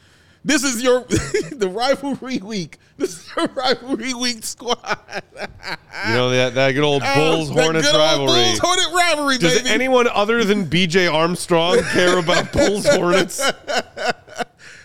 This 0.44 0.62
is 0.62 0.82
your 0.82 1.00
the 1.50 1.68
rivalry 1.68 2.38
week. 2.38 2.78
This 3.00 3.18
is 3.18 3.32
your 3.34 3.46
rivalry 3.48 4.12
week 4.14 4.44
squad. 4.44 4.76
You 6.06 6.14
know, 6.14 6.30
that, 6.30 6.54
that 6.54 6.72
good 6.72 6.84
old 6.84 7.02
Bulls 7.02 7.50
Ah, 7.50 7.54
Hornets 7.54 7.86
good 7.90 7.96
old 7.96 8.04
rivalry. 8.28 8.42
Bulls 8.44 8.58
Hornet 8.58 8.94
rivalry, 8.94 9.38
Does 9.38 9.58
baby. 9.58 9.70
anyone 9.70 10.06
other 10.08 10.44
than 10.44 10.66
BJ 10.66 11.10
Armstrong 11.12 11.78
care 11.92 12.18
about 12.18 12.52
Bulls 12.52 12.86
Hornets? 12.86 13.40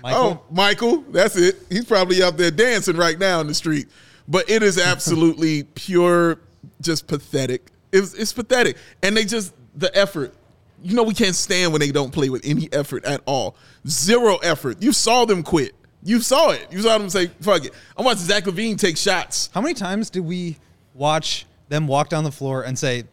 Michael. 0.01 0.21
Oh, 0.21 0.41
Michael, 0.49 1.01
that's 1.09 1.35
it. 1.35 1.57
He's 1.69 1.85
probably 1.85 2.23
out 2.23 2.37
there 2.37 2.51
dancing 2.51 2.95
right 2.95 3.19
now 3.19 3.41
in 3.41 3.47
the 3.47 3.53
street. 3.53 3.87
But 4.27 4.49
it 4.49 4.63
is 4.63 4.77
absolutely 4.79 5.63
pure, 5.63 6.39
just 6.81 7.07
pathetic. 7.07 7.67
It's, 7.91 8.13
it's 8.13 8.33
pathetic. 8.33 8.77
And 9.03 9.15
they 9.15 9.25
just, 9.25 9.53
the 9.75 9.95
effort. 9.97 10.33
You 10.81 10.95
know, 10.95 11.03
we 11.03 11.13
can't 11.13 11.35
stand 11.35 11.71
when 11.73 11.79
they 11.79 11.91
don't 11.91 12.11
play 12.11 12.29
with 12.29 12.45
any 12.45 12.69
effort 12.71 13.03
at 13.05 13.21
all. 13.25 13.55
Zero 13.87 14.37
effort. 14.37 14.81
You 14.81 14.93
saw 14.93 15.25
them 15.25 15.43
quit. 15.43 15.73
You 16.05 16.21
saw 16.21 16.51
it. 16.51 16.67
You 16.71 16.81
saw 16.81 16.97
them 16.97 17.09
say, 17.09 17.27
fuck 17.41 17.65
it. 17.65 17.73
I'm 17.97 18.05
watching 18.05 18.23
Zach 18.23 18.43
LaVine 18.45 18.77
take 18.77 18.95
shots. 18.95 19.49
How 19.53 19.59
many 19.59 19.73
times 19.73 20.09
did 20.09 20.21
we 20.21 20.55
watch 20.93 21.45
them 21.67 21.87
walk 21.87 22.09
down 22.09 22.23
the 22.23 22.31
floor 22.31 22.61
and 22.61 22.77
say, 22.77 23.03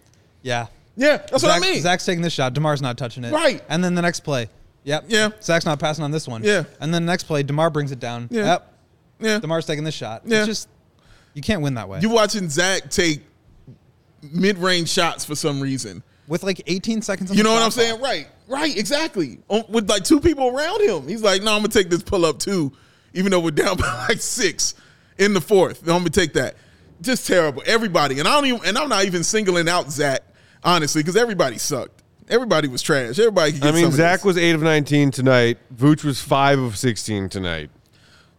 "Yeah, 0.43 0.67
Yeah, 0.95 1.17
that's 1.17 1.41
Zach, 1.43 1.61
what 1.61 1.69
I 1.69 1.73
mean. 1.73 1.81
Zach's 1.81 2.05
taking 2.05 2.23
this 2.23 2.35
shot. 2.35 2.53
Demar's 2.53 2.83
not 2.83 2.99
touching 2.99 3.25
it." 3.25 3.33
Right. 3.33 3.63
And 3.69 3.83
then 3.83 3.95
the 3.95 4.03
next 4.03 4.21
play, 4.21 4.49
yep, 4.85 5.05
Yeah. 5.09 5.31
Zach's 5.43 5.65
not 5.65 5.79
passing 5.81 6.05
on 6.05 6.11
this 6.11 6.29
one. 6.29 6.45
Yeah. 6.45 6.65
And 6.81 6.93
then 6.93 7.07
the 7.07 7.11
next 7.13 7.25
play, 7.25 7.43
Demar 7.43 7.71
brings 7.71 7.93
it 7.93 7.99
down. 7.99 8.29
Yeah. 8.31 8.45
Yep. 8.45 8.73
yeah. 9.21 9.39
Demar's 9.41 9.65
taking 9.67 9.85
this 9.85 9.95
shot. 9.95 10.23
Yeah. 10.27 10.39
It's 10.41 10.47
just 10.47 10.69
you 11.33 11.41
can't 11.41 11.63
win 11.63 11.75
that 11.75 11.89
way. 11.89 12.01
You're 12.01 12.13
watching 12.13 12.49
Zach 12.51 12.91
take 12.91 13.23
mid-range 14.23 14.89
shots 14.89 15.25
for 15.25 15.35
some 15.35 15.61
reason. 15.61 16.03
With 16.29 16.43
like 16.45 16.63
18 16.67 17.03
seconds. 17.03 17.31
On 17.31 17.37
You 17.37 17.43
know 17.43 17.53
what 17.53 17.63
I'm 17.63 17.71
saying? 17.71 18.01
Right, 18.01 18.29
right, 18.53 18.77
exactly. 18.77 19.39
On- 19.49 19.65
With 19.69 19.89
like 19.89 20.05
two 20.05 20.21
people 20.21 20.49
around 20.49 20.83
him, 20.83 21.09
he's 21.09 21.23
like, 21.23 21.43
"No, 21.43 21.53
I'm 21.53 21.59
gonna 21.63 21.69
take 21.69 21.91
this 21.91 22.03
pull 22.03 22.25
up 22.25 22.39
too, 22.39 22.73
even 23.15 23.31
though 23.31 23.41
we're 23.41 23.51
down 23.65 23.77
by 23.77 24.07
like 24.09 24.21
six 24.21 24.75
in 25.19 25.35
the 25.35 25.41
fourth. 25.41 25.83
I'm 25.83 25.99
gonna 25.99 26.11
take 26.11 26.35
that." 26.35 26.57
just 27.01 27.27
terrible. 27.27 27.65
Everybody, 27.67 28.21
and 28.21 28.29
I 28.29 28.35
don't 28.35 28.47
even, 28.47 28.61
and 28.65 28.79
I'm 28.79 28.89
not 28.89 29.05
even 29.07 29.25
singling 29.25 29.69
out 29.69 29.91
Zach 29.91 30.21
honestly 30.63 31.03
because 31.03 31.17
everybody 31.17 31.59
sucked. 31.59 32.01
Everybody 32.29 32.69
was 32.69 32.81
trash. 32.81 33.19
Everybody. 33.19 33.51
Could 33.53 33.63
get 33.63 33.75
I 33.75 33.77
mean, 33.83 33.91
Zach 33.91 34.21
this. 34.21 34.25
was 34.25 34.39
eight 34.39 34.53
of 34.55 34.63
nineteen 34.63 35.11
tonight. 35.11 35.59
Vooch 35.75 36.05
was 36.05 36.21
five 36.21 36.61
of 36.61 36.77
sixteen 36.79 37.29
tonight. 37.29 37.71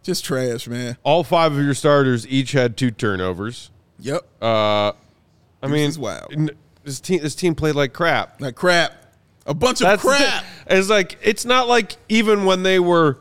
just 0.01 0.24
trash, 0.24 0.65
man. 0.67 0.96
All 1.03 1.25
five 1.25 1.51
of 1.51 1.62
your 1.63 1.74
starters 1.74 2.25
each 2.27 2.53
had 2.53 2.77
two 2.77 2.89
turnovers. 2.91 3.70
Yep, 4.00 4.22
Uh, 4.41 4.91
I 5.62 5.67
mean, 5.67 5.89
is 5.89 6.00
wild. 6.00 6.32
n- 6.32 6.51
This 6.86 7.00
team, 7.01 7.22
this 7.22 7.36
team 7.36 7.55
played 7.55 7.75
like 7.75 7.91
crap. 7.91 8.39
like 8.39 8.55
crap. 8.55 9.02
A 9.45 9.53
bunch 9.53 9.81
of 9.81 9.88
That's 9.88 10.01
crap. 10.01 10.43
thing. 10.43 10.77
It's 10.77 10.89
like 10.89 11.17
it's 11.21 11.45
not 11.45 11.67
like 11.67 11.97
even 12.07 12.45
when 12.45 12.63
they 12.63 12.79
were, 12.79 13.19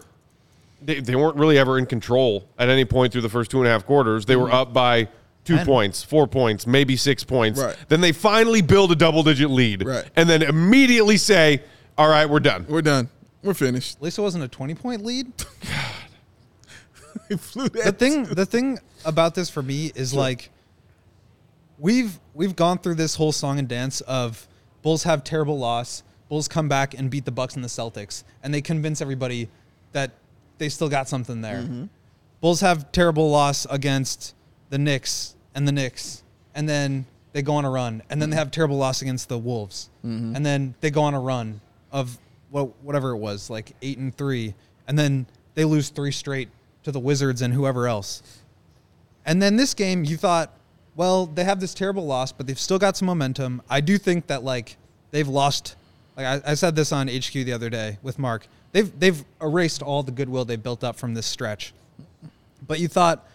they, 0.81 1.01
they 1.01 1.17
weren't 1.17 1.37
really 1.37 1.59
ever 1.59 1.79
in 1.79 1.87
control 1.87 2.49
at 2.59 2.69
any 2.69 2.85
point 2.85 3.13
through 3.13 3.23
the 3.23 3.29
first 3.29 3.51
two 3.51 3.59
and 3.59 3.67
a 3.67 3.71
half 3.71 3.85
quarters. 3.85 4.25
They 4.25 4.37
were 4.37 4.47
mm-hmm. 4.47 4.55
up 4.55 4.73
by 4.73 5.09
two 5.45 5.57
And- 5.57 5.67
points, 5.67 6.03
four 6.03 6.29
points, 6.29 6.67
maybe 6.67 6.97
six 6.97 7.25
points. 7.25 7.61
Right. 7.61 7.77
Then 7.89 8.01
they 8.01 8.13
finally 8.13 8.63
build 8.63 8.93
a 8.93 8.97
double 8.97 9.25
digit 9.25 9.51
lead. 9.51 9.85
Right. 9.85 10.05
And 10.15 10.29
then 10.29 10.43
immediately 10.43 11.17
say, 11.17 11.63
"All 11.99 12.09
right, 12.09 12.29
we're 12.29 12.41
done." 12.41 12.67
We're 12.69 12.83
done. 12.83 13.09
We're 13.43 13.55
finished. 13.55 13.97
At 13.97 14.03
least 14.03 14.19
it 14.19 14.23
wasn't 14.23 14.45
a 14.45 14.49
20 14.49 14.75
point 14.75 15.05
lead. 15.05 15.33
They 17.29 17.37
flew 17.37 17.69
that. 17.71 17.85
the 17.85 17.93
thing 17.93 18.25
the 18.25 18.45
thing 18.45 18.79
about 19.05 19.35
this 19.35 19.49
for 19.49 19.63
me 19.63 19.93
is 19.95 20.13
like 20.13 20.51
we've 21.79 22.19
we've 22.35 22.55
gone 22.57 22.79
through 22.79 22.97
this 22.97 23.15
whole 23.15 23.33
song 23.33 23.59
and 23.59 23.67
dance 23.69 24.01
of 24.03 24.47
Bulls 24.83 25.05
have 25.05 25.23
terrible 25.25 25.59
loss, 25.59 26.03
Bulls 26.33 26.49
come 26.49 26.67
back 26.67 26.95
and 26.95 27.11
beat 27.11 27.27
the 27.27 27.31
Bucks 27.31 27.57
and 27.57 27.63
the 27.63 27.69
Celtics, 27.69 28.25
and 28.43 28.55
they 28.55 28.63
convince 28.63 29.03
everybody 29.03 29.51
that 29.93 30.13
they 30.57 30.71
still 30.71 30.89
got 30.89 31.07
something 31.07 31.43
there. 31.43 31.59
Mm-hmm. 31.59 31.85
Bulls 32.41 32.63
have 32.63 32.91
terrible 32.91 33.31
loss 33.31 33.67
against 33.69 34.35
the 34.71 34.79
Knicks 34.79 35.37
and 35.55 35.69
the 35.69 35.73
Knicks, 35.73 36.23
and 36.55 36.67
then 36.67 37.05
they 37.35 37.43
go 37.43 37.53
on 37.57 37.67
a 37.67 37.71
run, 37.71 38.03
and 38.09 38.23
then 38.23 38.31
they 38.31 38.37
have 38.37 38.51
terrible 38.51 38.79
loss 38.79 39.03
against 39.03 39.29
the 39.29 39.37
Wolves, 39.37 39.91
mm-hmm. 40.03 40.35
and 40.35 40.47
then 40.47 40.75
they 40.81 40.91
go 40.91 41.03
on 41.03 41.13
a 41.13 41.21
run 41.21 41.61
of 41.91 42.19
whatever 42.49 43.11
it 43.11 43.19
was, 43.19 43.51
like 43.51 43.77
eight 43.83 43.99
and 43.99 44.17
three, 44.17 44.55
and 44.89 44.99
then 44.99 45.27
they 45.53 45.67
lose 45.67 45.91
three 45.91 46.13
straight 46.13 46.49
to 46.83 46.91
the 46.91 46.99
Wizards 46.99 47.43
and 47.43 47.53
whoever 47.53 47.87
else. 47.87 48.23
And 49.27 49.43
then 49.43 49.57
this 49.57 49.75
game, 49.75 50.03
you 50.03 50.17
thought, 50.17 50.51
well, 50.97 51.27
they 51.27 51.45
have 51.45 51.61
this 51.61 51.75
terrible 51.75 52.07
loss, 52.07 52.33
but 52.33 52.47
they've 52.47 52.59
still 52.59 52.79
got 52.79 52.97
some 52.97 53.05
momentum. 53.05 53.61
I 53.69 53.83
do 53.83 53.99
think 53.99 54.29
that 54.29 54.43
like 54.43 54.79
they've 55.11 55.29
lost. 55.29 55.77
Like 56.17 56.27
I, 56.27 56.51
I 56.53 56.55
said 56.55 56.77
this 56.77 56.93
on 56.93 57.09
HQ 57.09 57.33
the 57.33 57.53
other 57.53 57.71
day 57.71 57.99
with 58.03 58.19
Mark. 58.19 58.47
They've 58.73 58.99
they've 58.99 59.25
erased 59.41 59.83
all 59.83 60.03
the 60.03 60.13
goodwill 60.13 60.45
they 60.45 60.57
built 60.57 60.85
up 60.85 60.97
from 60.97 61.15
this 61.15 61.27
stretch. 61.27 61.73
But 62.67 62.81
you 62.81 62.89
thought 62.89 63.27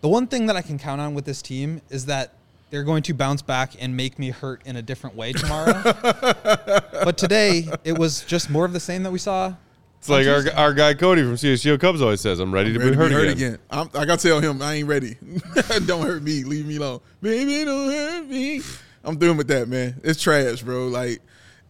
the 0.00 0.08
one 0.08 0.26
thing 0.26 0.46
that 0.46 0.56
I 0.56 0.62
can 0.62 0.78
count 0.78 1.00
on 1.00 1.14
with 1.14 1.24
this 1.24 1.42
team 1.42 1.80
is 1.90 2.06
that 2.06 2.32
they're 2.70 2.82
going 2.82 3.02
to 3.04 3.14
bounce 3.14 3.40
back 3.40 3.72
and 3.78 3.96
make 3.96 4.18
me 4.18 4.30
hurt 4.30 4.60
in 4.64 4.76
a 4.76 4.82
different 4.82 5.16
way 5.16 5.32
tomorrow. 5.32 5.80
but 6.02 7.16
today 7.16 7.68
it 7.84 7.96
was 7.96 8.24
just 8.24 8.50
more 8.50 8.64
of 8.64 8.72
the 8.72 8.80
same 8.80 9.02
that 9.04 9.12
we 9.12 9.18
saw. 9.18 9.54
It's 10.00 10.08
like 10.10 10.26
our, 10.26 10.42
our 10.58 10.74
guy 10.74 10.92
Cody 10.92 11.22
from 11.22 11.36
CHGO 11.36 11.80
Cubs 11.80 12.02
always 12.02 12.20
says, 12.20 12.38
"I'm 12.38 12.52
ready 12.52 12.74
to 12.74 12.78
Ready 12.78 12.90
be 12.90 12.96
to 12.96 13.02
hurt, 13.02 13.28
again." 13.28 13.58
I'm, 13.70 13.88
I 13.94 14.04
gotta 14.04 14.20
tell 14.20 14.40
him 14.40 14.60
I 14.60 14.74
ain't 14.74 14.88
ready. 14.88 15.16
don't 15.86 16.04
hurt 16.04 16.22
me. 16.22 16.44
Leave 16.44 16.66
me 16.66 16.76
alone, 16.76 17.00
baby. 17.22 17.64
Don't 17.64 17.90
hurt 17.90 18.26
me. 18.28 18.60
I'm 19.02 19.16
doing 19.16 19.38
with 19.38 19.48
that, 19.48 19.66
man. 19.68 19.98
It's 20.04 20.20
trash, 20.20 20.62
bro. 20.62 20.88
Like, 20.88 21.22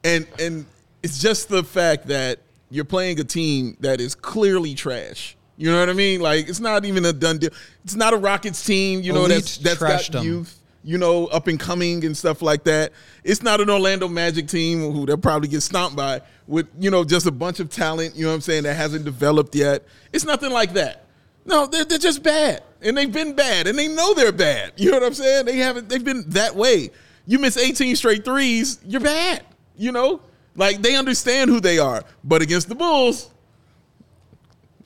and 0.04 0.26
and 0.38 0.66
it's 1.02 1.18
just 1.18 1.48
the 1.48 1.64
fact 1.64 2.06
that 2.08 2.38
you're 2.70 2.84
playing 2.84 3.18
a 3.20 3.24
team 3.24 3.76
that 3.80 4.00
is 4.00 4.14
clearly 4.14 4.74
trash. 4.74 5.36
You 5.56 5.70
know 5.70 5.78
what 5.78 5.88
I 5.88 5.92
mean? 5.92 6.20
Like, 6.20 6.48
it's 6.48 6.60
not 6.60 6.84
even 6.84 7.04
a 7.04 7.12
done 7.12 7.38
deal. 7.38 7.50
It's 7.84 7.94
not 7.94 8.12
a 8.12 8.16
Rockets 8.16 8.64
team. 8.64 9.02
You 9.02 9.12
know 9.12 9.24
Elite 9.24 9.58
that's 9.60 9.78
that's 9.78 10.08
got 10.08 10.24
youth. 10.24 10.58
You 10.82 10.98
know, 10.98 11.26
up 11.28 11.46
and 11.46 11.58
coming 11.58 12.04
and 12.04 12.14
stuff 12.14 12.42
like 12.42 12.64
that. 12.64 12.92
It's 13.22 13.42
not 13.42 13.60
an 13.62 13.70
Orlando 13.70 14.06
Magic 14.06 14.48
team 14.48 14.92
who 14.92 15.06
they'll 15.06 15.16
probably 15.16 15.48
get 15.48 15.62
stomped 15.62 15.96
by 15.96 16.20
with, 16.46 16.68
you 16.78 16.90
know, 16.90 17.04
just 17.04 17.24
a 17.26 17.30
bunch 17.30 17.58
of 17.58 17.70
talent, 17.70 18.14
you 18.14 18.24
know 18.24 18.28
what 18.28 18.34
I'm 18.34 18.40
saying, 18.42 18.64
that 18.64 18.74
hasn't 18.74 19.06
developed 19.06 19.54
yet. 19.54 19.82
It's 20.12 20.26
nothing 20.26 20.52
like 20.52 20.74
that. 20.74 21.06
No, 21.46 21.66
they're, 21.66 21.86
they're 21.86 21.96
just 21.96 22.22
bad. 22.22 22.62
And 22.82 22.98
they've 22.98 23.10
been 23.10 23.34
bad. 23.34 23.66
And 23.66 23.78
they 23.78 23.88
know 23.88 24.12
they're 24.12 24.30
bad. 24.30 24.72
You 24.76 24.90
know 24.90 24.98
what 24.98 25.06
I'm 25.06 25.14
saying? 25.14 25.46
They 25.46 25.56
haven't 25.56 25.88
they've 25.88 26.04
been 26.04 26.28
that 26.30 26.54
way. 26.54 26.90
You 27.26 27.38
miss 27.38 27.56
18 27.56 27.96
straight 27.96 28.22
threes, 28.22 28.78
you're 28.84 29.00
bad. 29.00 29.42
You 29.76 29.92
know? 29.92 30.20
Like 30.56 30.82
they 30.82 30.96
understand 30.96 31.50
who 31.50 31.60
they 31.60 31.78
are. 31.78 32.04
But 32.22 32.42
against 32.42 32.68
the 32.68 32.74
Bulls, 32.74 33.30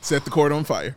set 0.01 0.25
the 0.25 0.31
court 0.31 0.53
on 0.53 0.65
fire. 0.65 0.97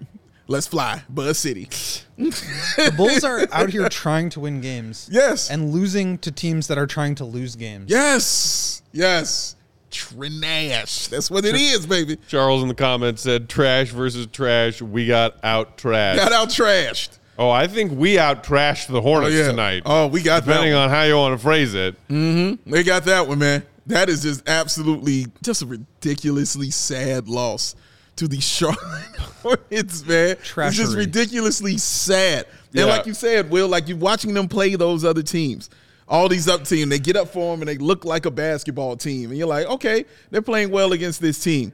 Let's 0.48 0.66
fly, 0.66 1.02
Buzz 1.08 1.38
City. 1.38 1.68
The 2.16 2.92
Bulls 2.96 3.22
are 3.22 3.46
out 3.52 3.70
here 3.70 3.88
trying 3.90 4.30
to 4.30 4.40
win 4.40 4.60
games. 4.60 5.08
Yes. 5.12 5.50
And 5.50 5.72
losing 5.72 6.18
to 6.18 6.32
teams 6.32 6.66
that 6.68 6.78
are 6.78 6.86
trying 6.86 7.14
to 7.16 7.24
lose 7.24 7.54
games. 7.54 7.90
Yes. 7.90 8.82
Yes. 8.92 9.56
Trinash. 9.90 11.08
That's 11.08 11.30
what 11.30 11.44
it 11.44 11.54
is, 11.54 11.86
baby. 11.86 12.18
Charles 12.28 12.62
in 12.62 12.68
the 12.68 12.74
comments 12.74 13.22
said, 13.22 13.48
"Trash 13.48 13.90
versus 13.90 14.26
trash. 14.26 14.82
We 14.82 15.06
got 15.06 15.36
out 15.42 15.78
trashed." 15.78 16.16
Got 16.16 16.32
out 16.32 16.48
trashed. 16.48 17.17
Oh, 17.38 17.50
I 17.50 17.66
think 17.66 17.92
we 17.92 18.18
out 18.18 18.44
trashed 18.44 18.88
the 18.88 19.00
Hornets 19.00 19.36
oh, 19.36 19.50
tonight. 19.50 19.82
Oh, 19.86 20.06
we 20.08 20.22
got 20.22 20.44
depending 20.44 20.72
that. 20.72 20.78
on 20.78 20.90
how 20.90 21.02
you 21.04 21.16
want 21.16 21.38
to 21.38 21.42
phrase 21.42 21.74
it. 21.74 21.94
One. 22.08 22.58
They 22.66 22.82
got 22.82 23.04
that 23.04 23.26
one, 23.26 23.38
man. 23.38 23.62
That 23.86 24.10
is 24.10 24.22
just 24.22 24.46
absolutely 24.48 25.26
just 25.42 25.62
a 25.62 25.66
ridiculously 25.66 26.70
sad 26.70 27.28
loss 27.28 27.74
to 28.16 28.28
the 28.28 28.40
Charlotte 28.40 29.16
Hornets, 29.42 30.04
man. 30.04 30.36
It's 30.38 30.76
just 30.76 30.96
ridiculously 30.96 31.78
sad. 31.78 32.46
Yeah. 32.72 32.82
And 32.82 32.90
like 32.90 33.06
you 33.06 33.14
said, 33.14 33.50
Will, 33.50 33.68
like 33.68 33.88
you're 33.88 33.96
watching 33.96 34.34
them 34.34 34.48
play 34.48 34.74
those 34.74 35.04
other 35.04 35.22
teams. 35.22 35.70
All 36.06 36.28
these 36.28 36.48
up 36.48 36.64
teams, 36.64 36.90
they 36.90 36.98
get 36.98 37.16
up 37.16 37.28
for 37.28 37.52
them 37.52 37.62
and 37.62 37.68
they 37.68 37.76
look 37.76 38.04
like 38.04 38.26
a 38.26 38.30
basketball 38.30 38.96
team. 38.96 39.30
And 39.30 39.38
you're 39.38 39.48
like, 39.48 39.66
okay, 39.66 40.04
they're 40.30 40.42
playing 40.42 40.70
well 40.70 40.92
against 40.92 41.20
this 41.20 41.42
team. 41.42 41.72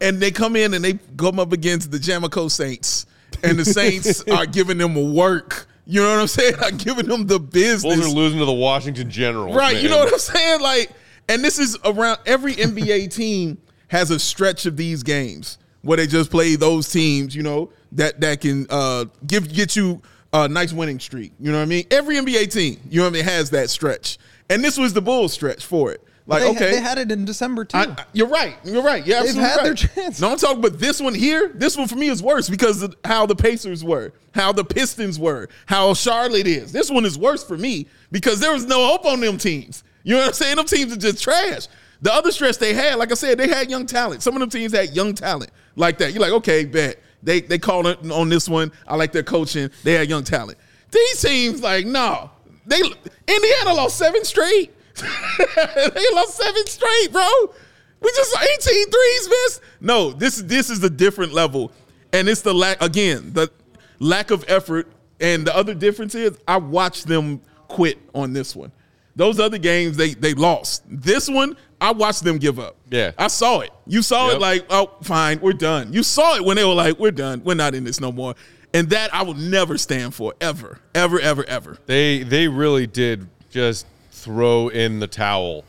And 0.00 0.20
they 0.20 0.30
come 0.30 0.56
in 0.56 0.74
and 0.74 0.84
they 0.84 0.94
come 1.16 1.40
up 1.40 1.52
against 1.52 1.90
the 1.90 1.98
Jamico 1.98 2.50
Saints. 2.50 3.06
And 3.42 3.58
the 3.58 3.64
Saints 3.64 4.22
are 4.30 4.46
giving 4.46 4.78
them 4.78 5.14
work. 5.14 5.66
You 5.86 6.02
know 6.02 6.10
what 6.10 6.20
I'm 6.20 6.26
saying? 6.26 6.54
Are 6.56 6.70
giving 6.70 7.06
them 7.06 7.26
the 7.26 7.40
business. 7.40 7.82
Bulls 7.96 8.12
are 8.12 8.14
losing 8.14 8.38
to 8.40 8.44
the 8.44 8.52
Washington 8.52 9.10
Generals. 9.10 9.56
Right. 9.56 9.82
You 9.82 9.88
know 9.88 9.98
what 9.98 10.12
I'm 10.12 10.18
saying? 10.18 10.60
Like, 10.60 10.90
and 11.28 11.42
this 11.42 11.58
is 11.58 11.78
around 11.84 12.18
every 12.26 12.54
NBA 12.54 13.12
team 13.14 13.58
has 13.88 14.10
a 14.10 14.18
stretch 14.18 14.66
of 14.66 14.76
these 14.76 15.02
games 15.02 15.58
where 15.82 15.96
they 15.96 16.06
just 16.06 16.30
play 16.30 16.56
those 16.56 16.90
teams, 16.90 17.34
you 17.34 17.42
know, 17.42 17.70
that 17.92 18.20
that 18.20 18.40
can 18.40 18.66
uh 18.68 19.06
give 19.26 19.52
get 19.52 19.76
you 19.76 20.02
a 20.32 20.48
nice 20.48 20.72
winning 20.72 21.00
streak. 21.00 21.32
You 21.40 21.52
know 21.52 21.58
what 21.58 21.62
I 21.62 21.66
mean? 21.66 21.86
Every 21.90 22.16
NBA 22.16 22.52
team, 22.52 22.78
you 22.90 22.98
know 22.98 23.04
what 23.04 23.10
I 23.10 23.12
mean, 23.14 23.24
has 23.24 23.50
that 23.50 23.70
stretch. 23.70 24.18
And 24.50 24.62
this 24.62 24.76
was 24.76 24.92
the 24.92 25.02
Bulls 25.02 25.32
stretch 25.32 25.64
for 25.64 25.90
it. 25.92 26.02
Like, 26.28 26.42
they, 26.42 26.50
okay. 26.50 26.70
they 26.72 26.80
had 26.80 26.98
it 26.98 27.10
in 27.10 27.24
December 27.24 27.64
too. 27.64 27.78
I, 27.78 28.04
you're 28.12 28.28
right. 28.28 28.58
You're 28.62 28.82
right. 28.82 29.04
You're 29.06 29.22
They've 29.22 29.34
had 29.34 29.64
their 29.64 29.74
chance. 29.74 30.20
No, 30.20 30.30
I'm 30.30 30.36
talking, 30.36 30.60
but 30.60 30.78
this 30.78 31.00
one 31.00 31.14
here, 31.14 31.50
this 31.54 31.74
one 31.74 31.88
for 31.88 31.96
me 31.96 32.08
is 32.08 32.22
worse 32.22 32.50
because 32.50 32.82
of 32.82 32.94
how 33.02 33.24
the 33.24 33.34
Pacers 33.34 33.82
were, 33.82 34.12
how 34.34 34.52
the 34.52 34.62
Pistons 34.62 35.18
were, 35.18 35.48
how 35.64 35.94
Charlotte 35.94 36.46
is. 36.46 36.70
This 36.70 36.90
one 36.90 37.06
is 37.06 37.16
worse 37.16 37.42
for 37.42 37.56
me 37.56 37.86
because 38.12 38.40
there 38.40 38.52
was 38.52 38.66
no 38.66 38.88
hope 38.88 39.06
on 39.06 39.20
them 39.20 39.38
teams. 39.38 39.82
You 40.02 40.16
know 40.16 40.20
what 40.20 40.28
I'm 40.28 40.34
saying? 40.34 40.56
Them 40.56 40.66
teams 40.66 40.92
are 40.92 40.96
just 40.96 41.22
trash. 41.22 41.66
The 42.02 42.12
other 42.12 42.30
stress 42.30 42.58
they 42.58 42.74
had, 42.74 42.96
like 42.96 43.10
I 43.10 43.14
said, 43.14 43.38
they 43.38 43.48
had 43.48 43.70
young 43.70 43.86
talent. 43.86 44.22
Some 44.22 44.34
of 44.34 44.40
them 44.40 44.50
teams 44.50 44.72
had 44.72 44.94
young 44.94 45.14
talent 45.14 45.50
like 45.76 45.96
that. 45.98 46.12
You're 46.12 46.20
like, 46.20 46.32
okay, 46.32 46.66
bet 46.66 47.02
they 47.22 47.40
they 47.40 47.58
called 47.58 47.86
it 47.86 48.12
on 48.12 48.28
this 48.28 48.50
one. 48.50 48.70
I 48.86 48.96
like 48.96 49.12
their 49.12 49.22
coaching. 49.22 49.70
They 49.82 49.94
had 49.94 50.10
young 50.10 50.24
talent. 50.24 50.58
These 50.90 51.22
teams, 51.22 51.62
like, 51.62 51.86
no, 51.86 52.30
they 52.66 52.80
Indiana 53.26 53.72
lost 53.72 53.96
seven 53.96 54.24
straight. 54.24 54.74
they 55.94 56.04
lost 56.14 56.36
seven 56.36 56.66
straight, 56.66 57.08
bro. 57.12 57.28
We 58.00 58.10
just 58.14 58.36
18 58.40 58.90
threes 58.90 59.28
missed. 59.28 59.60
No, 59.80 60.12
this 60.12 60.36
this 60.42 60.70
is 60.70 60.82
a 60.84 60.90
different 60.90 61.32
level. 61.32 61.72
And 62.12 62.28
it's 62.28 62.42
the 62.42 62.54
lack 62.54 62.80
again, 62.82 63.32
the 63.32 63.50
lack 63.98 64.30
of 64.30 64.44
effort. 64.48 64.88
And 65.20 65.44
the 65.46 65.54
other 65.56 65.74
difference 65.74 66.14
is 66.14 66.38
I 66.46 66.58
watched 66.58 67.06
them 67.06 67.40
quit 67.66 67.98
on 68.14 68.32
this 68.32 68.54
one. 68.54 68.70
Those 69.16 69.40
other 69.40 69.58
games 69.58 69.96
they 69.96 70.14
they 70.14 70.32
lost. 70.34 70.84
This 70.88 71.28
one, 71.28 71.56
I 71.80 71.90
watched 71.90 72.22
them 72.22 72.38
give 72.38 72.60
up. 72.60 72.76
Yeah. 72.88 73.10
I 73.18 73.26
saw 73.26 73.60
it. 73.60 73.70
You 73.86 74.00
saw 74.02 74.28
Yep. 74.28 74.36
it 74.36 74.40
like, 74.40 74.66
oh, 74.70 74.92
fine, 75.02 75.40
we're 75.40 75.52
done. 75.54 75.92
You 75.92 76.02
saw 76.04 76.36
it 76.36 76.44
when 76.44 76.56
they 76.56 76.64
were 76.64 76.74
like, 76.74 76.98
we're 77.00 77.10
done. 77.10 77.42
We're 77.44 77.54
not 77.54 77.74
in 77.74 77.82
this 77.84 78.00
no 78.00 78.12
more. 78.12 78.34
And 78.72 78.88
that 78.90 79.12
I 79.12 79.22
will 79.22 79.34
never 79.34 79.76
stand 79.76 80.14
for, 80.14 80.34
ever, 80.40 80.78
ever, 80.94 81.18
ever, 81.18 81.44
ever. 81.46 81.78
They 81.86 82.22
they 82.22 82.46
really 82.46 82.86
did 82.86 83.26
just 83.50 83.86
throw 84.18 84.68
in 84.68 84.98
the 85.00 85.06
towel. 85.06 85.64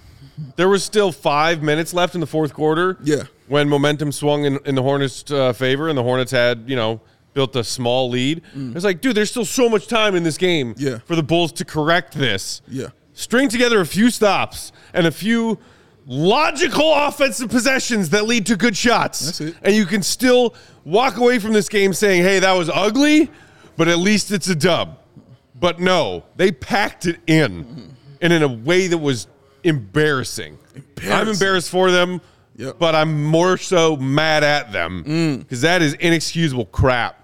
There 0.56 0.70
was 0.70 0.84
still 0.84 1.12
five 1.12 1.62
minutes 1.62 1.94
left 1.94 2.16
in 2.16 2.22
the 2.22 2.28
fourth 2.28 2.54
quarter. 2.54 2.98
Yeah. 3.04 3.24
When 3.48 3.68
momentum 3.68 4.12
swung 4.12 4.46
in, 4.46 4.60
in 4.66 4.76
the 4.76 4.84
Hornets' 4.84 5.30
uh, 5.32 5.54
favor, 5.54 5.90
and 5.90 5.98
the 5.98 6.04
Hornets 6.04 6.32
had 6.32 6.64
you 6.68 6.76
know 6.76 7.02
built 7.34 7.56
a 7.56 7.64
small 7.64 8.10
lead. 8.10 8.42
It's 8.56 8.84
like, 8.84 9.02
dude, 9.02 9.16
there's 9.16 9.30
still 9.30 9.46
so 9.46 9.70
much 9.70 9.88
time 9.88 10.16
in 10.16 10.24
this 10.24 10.38
game 10.38 10.74
Mm. 10.74 10.80
Yeah. 10.82 10.98
for 11.06 11.16
the 11.16 11.24
Bulls 11.24 11.52
to 11.54 11.66
correct 11.66 12.14
this. 12.16 12.62
Yeah. 12.68 12.88
String 13.14 13.50
together 13.50 13.80
a 13.82 13.86
few 13.86 14.10
stops 14.10 14.72
and 14.94 15.06
a 15.06 15.12
few 15.12 15.60
logical 16.08 16.92
offensive 16.94 17.50
possessions 17.50 18.10
that 18.10 18.26
lead 18.26 18.46
to 18.48 18.56
good 18.56 18.76
shots. 18.76 19.20
That's 19.26 19.42
it. 19.42 19.56
And 19.62 19.76
you 19.76 19.86
can 19.86 20.02
still 20.02 20.56
walk 20.86 21.18
away 21.18 21.38
from 21.40 21.54
this 21.54 21.70
game 21.70 21.94
saying, 21.94 22.24
hey, 22.24 22.40
that 22.40 22.54
was 22.54 22.70
ugly, 22.70 23.30
but 23.78 23.88
at 23.88 24.00
least 24.00 24.32
it's 24.32 24.48
a 24.50 24.56
dub. 24.56 24.98
But 25.54 25.80
no, 25.80 26.24
they 26.36 26.52
packed 26.52 27.06
it 27.06 27.20
in, 27.28 27.96
and 28.22 28.34
in 28.34 28.44
a 28.44 28.48
way 28.48 28.88
that 28.88 28.98
was 28.98 29.28
embarrassing. 29.64 30.58
I'm 31.04 31.28
embarrassed 31.28 31.70
for 31.70 31.92
them, 31.92 32.22
Yep. 32.58 32.78
but 32.80 32.96
I'm 32.96 33.24
more 33.24 33.58
so 33.58 33.96
mad 33.98 34.44
at 34.44 34.72
them 34.72 35.04
because 35.40 35.62
that 35.62 35.82
is 35.82 35.94
inexcusable 35.96 36.66
crap. 36.66 37.16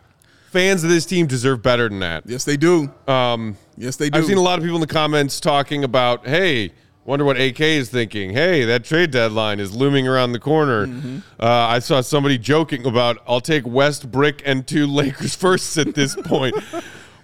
Fans 0.52 0.84
of 0.86 0.90
this 0.90 1.06
team 1.06 1.28
deserve 1.28 1.62
better 1.62 1.90
than 1.90 2.00
that. 2.00 2.24
Yes, 2.26 2.46
they 2.46 2.56
do. 2.56 2.90
Um, 3.08 3.58
yes, 3.78 3.98
they 3.98 4.10
do. 4.10 4.18
I've 4.18 4.26
seen 4.26 4.38
a 4.38 4.42
lot 4.42 4.58
of 4.58 4.64
people 4.64 4.78
in 4.78 4.82
the 4.82 4.88
comments 4.88 5.42
talking 5.42 5.84
about, 5.84 6.26
hey, 6.26 6.72
wonder 7.04 7.26
what 7.26 7.36
AK 7.40 7.60
is 7.60 7.90
thinking. 7.90 8.32
Hey, 8.32 8.64
that 8.64 8.86
trade 8.86 9.12
deadline 9.12 9.60
is 9.60 9.76
looming 9.76 10.08
around 10.08 10.32
the 10.32 10.40
corner. 10.40 10.88
Mm-hmm. 10.88 11.18
Uh, 11.38 11.46
I 11.46 11.80
saw 11.80 12.00
somebody 12.00 12.38
joking 12.38 12.86
about, 12.86 13.18
I'll 13.28 13.42
take 13.42 13.68
West 13.68 14.10
Brick 14.10 14.42
and 14.46 14.66
two 14.66 14.88
Lakers 14.88 15.36
firsts 15.42 15.78
at 15.78 15.94
this 15.94 16.16
point. 16.16 16.56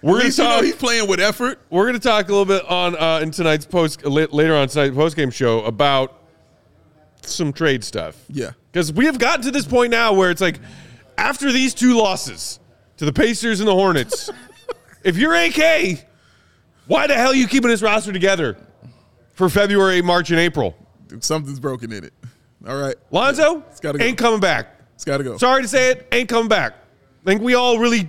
We're 0.02 0.14
going 0.14 0.24
least 0.24 0.36
to 0.38 0.42
you 0.42 0.48
know 0.48 0.54
talk. 0.56 0.64
he's 0.64 0.74
playing 0.76 1.08
with 1.08 1.20
effort. 1.20 1.60
We're 1.70 1.84
going 1.84 1.94
to 1.94 2.00
talk 2.00 2.28
a 2.28 2.32
little 2.32 2.44
bit 2.44 2.64
on 2.68 2.96
uh, 2.96 3.20
in 3.22 3.30
tonight's 3.30 3.64
post 3.66 4.04
later 4.04 4.54
on 4.56 4.68
tonight's 4.68 4.94
post 4.96 5.16
game 5.16 5.30
show 5.30 5.62
about 5.64 6.20
some 7.22 7.52
trade 7.52 7.84
stuff. 7.84 8.24
Yeah. 8.28 8.50
because 8.72 8.92
we 8.92 9.06
have 9.06 9.18
gotten 9.18 9.42
to 9.42 9.50
this 9.50 9.64
point 9.66 9.90
now 9.90 10.12
where 10.12 10.30
it's 10.30 10.40
like 10.40 10.58
after 11.16 11.52
these 11.52 11.72
two 11.72 11.96
losses 11.96 12.58
to 12.96 13.04
the 13.04 13.12
Pacers 13.12 13.60
and 13.60 13.68
the 13.68 13.74
Hornets, 13.74 14.28
if 15.04 15.16
you're 15.16 15.34
AK, 15.34 16.04
why 16.86 17.06
the 17.06 17.14
hell 17.14 17.30
are 17.30 17.34
you 17.34 17.46
keeping 17.46 17.70
this 17.70 17.82
roster 17.82 18.12
together 18.12 18.56
for 19.34 19.48
February, 19.48 20.02
March, 20.02 20.30
and 20.30 20.40
April? 20.40 20.74
Something's 21.20 21.60
broken 21.60 21.92
in 21.92 22.04
it. 22.04 22.12
All 22.66 22.76
right. 22.76 22.96
Lonzo 23.10 23.62
it's 23.70 23.80
gotta 23.80 23.98
go. 23.98 24.04
ain't 24.04 24.18
coming 24.18 24.40
back. 24.40 24.80
It's 24.94 25.04
got 25.04 25.18
to 25.18 25.24
go. 25.24 25.36
Sorry 25.36 25.62
to 25.62 25.68
say 25.68 25.90
it, 25.90 26.06
ain't 26.12 26.28
coming 26.28 26.48
back. 26.48 26.74
I 26.74 27.24
think 27.24 27.42
we 27.42 27.54
all 27.54 27.78
really, 27.78 28.08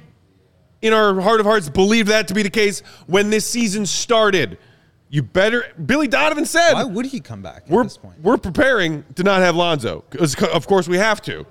in 0.83 0.91
our 0.93 1.19
heart 1.21 1.39
of 1.39 1.45
hearts, 1.45 1.69
believed 1.69 2.09
that 2.09 2.27
to 2.27 2.33
be 2.33 2.43
the 2.43 2.49
case 2.49 2.81
when 3.07 3.29
this 3.31 3.47
season 3.47 3.85
started. 3.85 4.59
You 5.09 5.23
better. 5.23 5.65
Billy 5.83 6.07
Donovan 6.07 6.45
said, 6.45 6.73
Why 6.73 6.83
would 6.83 7.05
he 7.05 7.19
come 7.19 7.41
back 7.41 7.63
at 7.65 7.69
"We're 7.69 7.83
this 7.83 7.97
point? 7.97 8.19
we're 8.21 8.37
preparing 8.37 9.03
to 9.15 9.23
not 9.23 9.41
have 9.41 9.55
Lonzo. 9.55 10.03
Of 10.19 10.67
course, 10.67 10.87
we 10.87 10.97
have 10.97 11.21
to. 11.23 11.45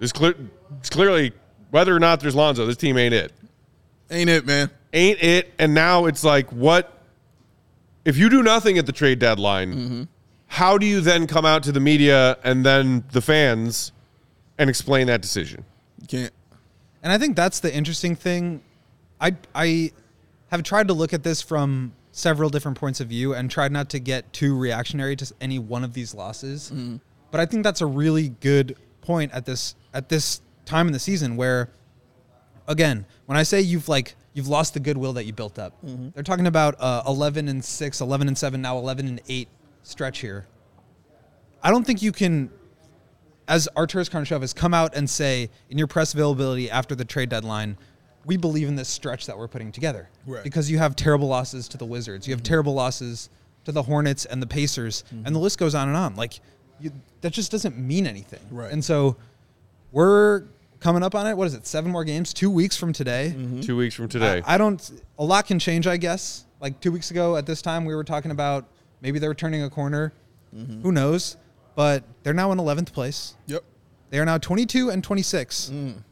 It's, 0.00 0.12
clear, 0.12 0.34
it's 0.80 0.90
clearly 0.90 1.32
whether 1.70 1.94
or 1.94 2.00
not 2.00 2.20
there's 2.20 2.34
Lonzo, 2.34 2.66
this 2.66 2.76
team 2.76 2.98
ain't 2.98 3.14
it. 3.14 3.32
Ain't 4.10 4.28
it, 4.28 4.44
man? 4.46 4.70
Ain't 4.92 5.22
it? 5.22 5.52
And 5.58 5.72
now 5.72 6.06
it's 6.06 6.24
like, 6.24 6.50
what? 6.50 6.92
If 8.04 8.16
you 8.16 8.28
do 8.28 8.42
nothing 8.42 8.78
at 8.78 8.86
the 8.86 8.92
trade 8.92 9.18
deadline, 9.18 9.74
mm-hmm. 9.74 10.02
how 10.48 10.76
do 10.76 10.86
you 10.86 11.00
then 11.00 11.26
come 11.26 11.46
out 11.46 11.62
to 11.64 11.72
the 11.72 11.80
media 11.80 12.36
and 12.44 12.66
then 12.66 13.04
the 13.12 13.20
fans 13.20 13.92
and 14.58 14.68
explain 14.68 15.06
that 15.06 15.22
decision? 15.22 15.64
You 16.00 16.06
can't. 16.06 16.32
And 17.04 17.12
I 17.12 17.18
think 17.18 17.36
that's 17.36 17.60
the 17.60 17.72
interesting 17.72 18.16
thing. 18.16 18.62
I 19.20 19.36
I 19.54 19.92
have 20.48 20.64
tried 20.64 20.88
to 20.88 20.94
look 20.94 21.12
at 21.12 21.22
this 21.22 21.40
from 21.42 21.92
several 22.12 22.48
different 22.48 22.78
points 22.78 23.00
of 23.00 23.08
view 23.08 23.34
and 23.34 23.50
tried 23.50 23.70
not 23.72 23.90
to 23.90 23.98
get 23.98 24.32
too 24.32 24.56
reactionary 24.56 25.14
to 25.16 25.32
any 25.40 25.58
one 25.58 25.84
of 25.84 25.92
these 25.94 26.14
losses. 26.14 26.70
But 27.30 27.40
I 27.40 27.46
think 27.46 27.62
that's 27.62 27.80
a 27.80 27.86
really 27.86 28.30
good 28.40 28.76
point 29.02 29.32
at 29.32 29.44
this 29.44 29.74
at 29.92 30.08
this 30.08 30.40
time 30.64 30.86
in 30.86 30.92
the 30.92 30.98
season 30.98 31.36
where 31.36 31.68
again, 32.66 33.04
when 33.26 33.36
I 33.36 33.42
say 33.42 33.60
you've 33.60 33.88
like 33.88 34.16
you've 34.32 34.48
lost 34.48 34.72
the 34.74 34.80
goodwill 34.80 35.12
that 35.12 35.24
you 35.26 35.32
built 35.32 35.58
up. 35.58 35.74
They're 36.14 36.24
talking 36.24 36.46
about 36.46 36.74
uh, 36.80 37.02
11 37.06 37.46
and 37.48 37.64
6, 37.64 38.00
11 38.00 38.26
and 38.28 38.36
7, 38.36 38.60
now 38.60 38.78
11 38.78 39.06
and 39.06 39.20
8 39.28 39.46
stretch 39.84 40.18
here. 40.18 40.46
I 41.62 41.70
don't 41.70 41.84
think 41.86 42.02
you 42.02 42.10
can 42.10 42.50
as 43.48 43.68
Arturas 43.76 44.10
Karnisovas 44.10 44.40
has 44.40 44.52
come 44.52 44.74
out 44.74 44.96
and 44.96 45.08
say 45.08 45.50
in 45.70 45.78
your 45.78 45.86
press 45.86 46.14
availability 46.14 46.70
after 46.70 46.94
the 46.94 47.04
trade 47.04 47.28
deadline, 47.28 47.76
we 48.24 48.36
believe 48.36 48.68
in 48.68 48.76
this 48.76 48.88
stretch 48.88 49.26
that 49.26 49.36
we're 49.36 49.48
putting 49.48 49.70
together. 49.70 50.08
Right. 50.26 50.42
Because 50.42 50.70
you 50.70 50.78
have 50.78 50.96
terrible 50.96 51.28
losses 51.28 51.68
to 51.68 51.78
the 51.78 51.84
Wizards, 51.84 52.26
you 52.26 52.32
have 52.32 52.40
mm-hmm. 52.40 52.48
terrible 52.48 52.74
losses 52.74 53.28
to 53.64 53.72
the 53.72 53.82
Hornets 53.82 54.24
and 54.24 54.42
the 54.42 54.46
Pacers, 54.46 55.04
mm-hmm. 55.06 55.26
and 55.26 55.34
the 55.34 55.38
list 55.40 55.58
goes 55.58 55.74
on 55.74 55.88
and 55.88 55.96
on. 55.96 56.14
Like 56.16 56.40
you, 56.80 56.90
that 57.20 57.32
just 57.32 57.50
doesn't 57.50 57.76
mean 57.76 58.06
anything. 58.06 58.40
Right. 58.50 58.72
And 58.72 58.84
so 58.84 59.16
we're 59.92 60.44
coming 60.80 61.02
up 61.02 61.14
on 61.14 61.26
it. 61.26 61.36
What 61.36 61.46
is 61.46 61.54
it? 61.54 61.66
Seven 61.66 61.90
more 61.90 62.04
games, 62.04 62.32
two 62.32 62.50
weeks 62.50 62.76
from 62.76 62.92
today. 62.92 63.34
Mm-hmm. 63.36 63.60
Two 63.60 63.76
weeks 63.76 63.94
from 63.94 64.08
today. 64.08 64.42
I, 64.44 64.54
I 64.54 64.58
don't. 64.58 65.02
A 65.18 65.24
lot 65.24 65.46
can 65.46 65.58
change, 65.58 65.86
I 65.86 65.96
guess. 65.96 66.46
Like 66.60 66.80
two 66.80 66.92
weeks 66.92 67.10
ago 67.10 67.36
at 67.36 67.46
this 67.46 67.60
time, 67.60 67.84
we 67.84 67.94
were 67.94 68.04
talking 68.04 68.30
about 68.30 68.66
maybe 69.02 69.18
they 69.18 69.28
were 69.28 69.34
turning 69.34 69.62
a 69.62 69.70
corner. 69.70 70.12
Who 70.82 70.92
knows? 70.92 71.36
But 71.74 72.04
they're 72.22 72.34
now 72.34 72.52
in 72.52 72.58
11th 72.58 72.92
place. 72.92 73.34
Yep. 73.46 73.64
They 74.10 74.18
are 74.18 74.24
now 74.24 74.38
22 74.38 74.90
and 74.90 75.02
26. 75.02 75.70
Mm. 75.72 76.02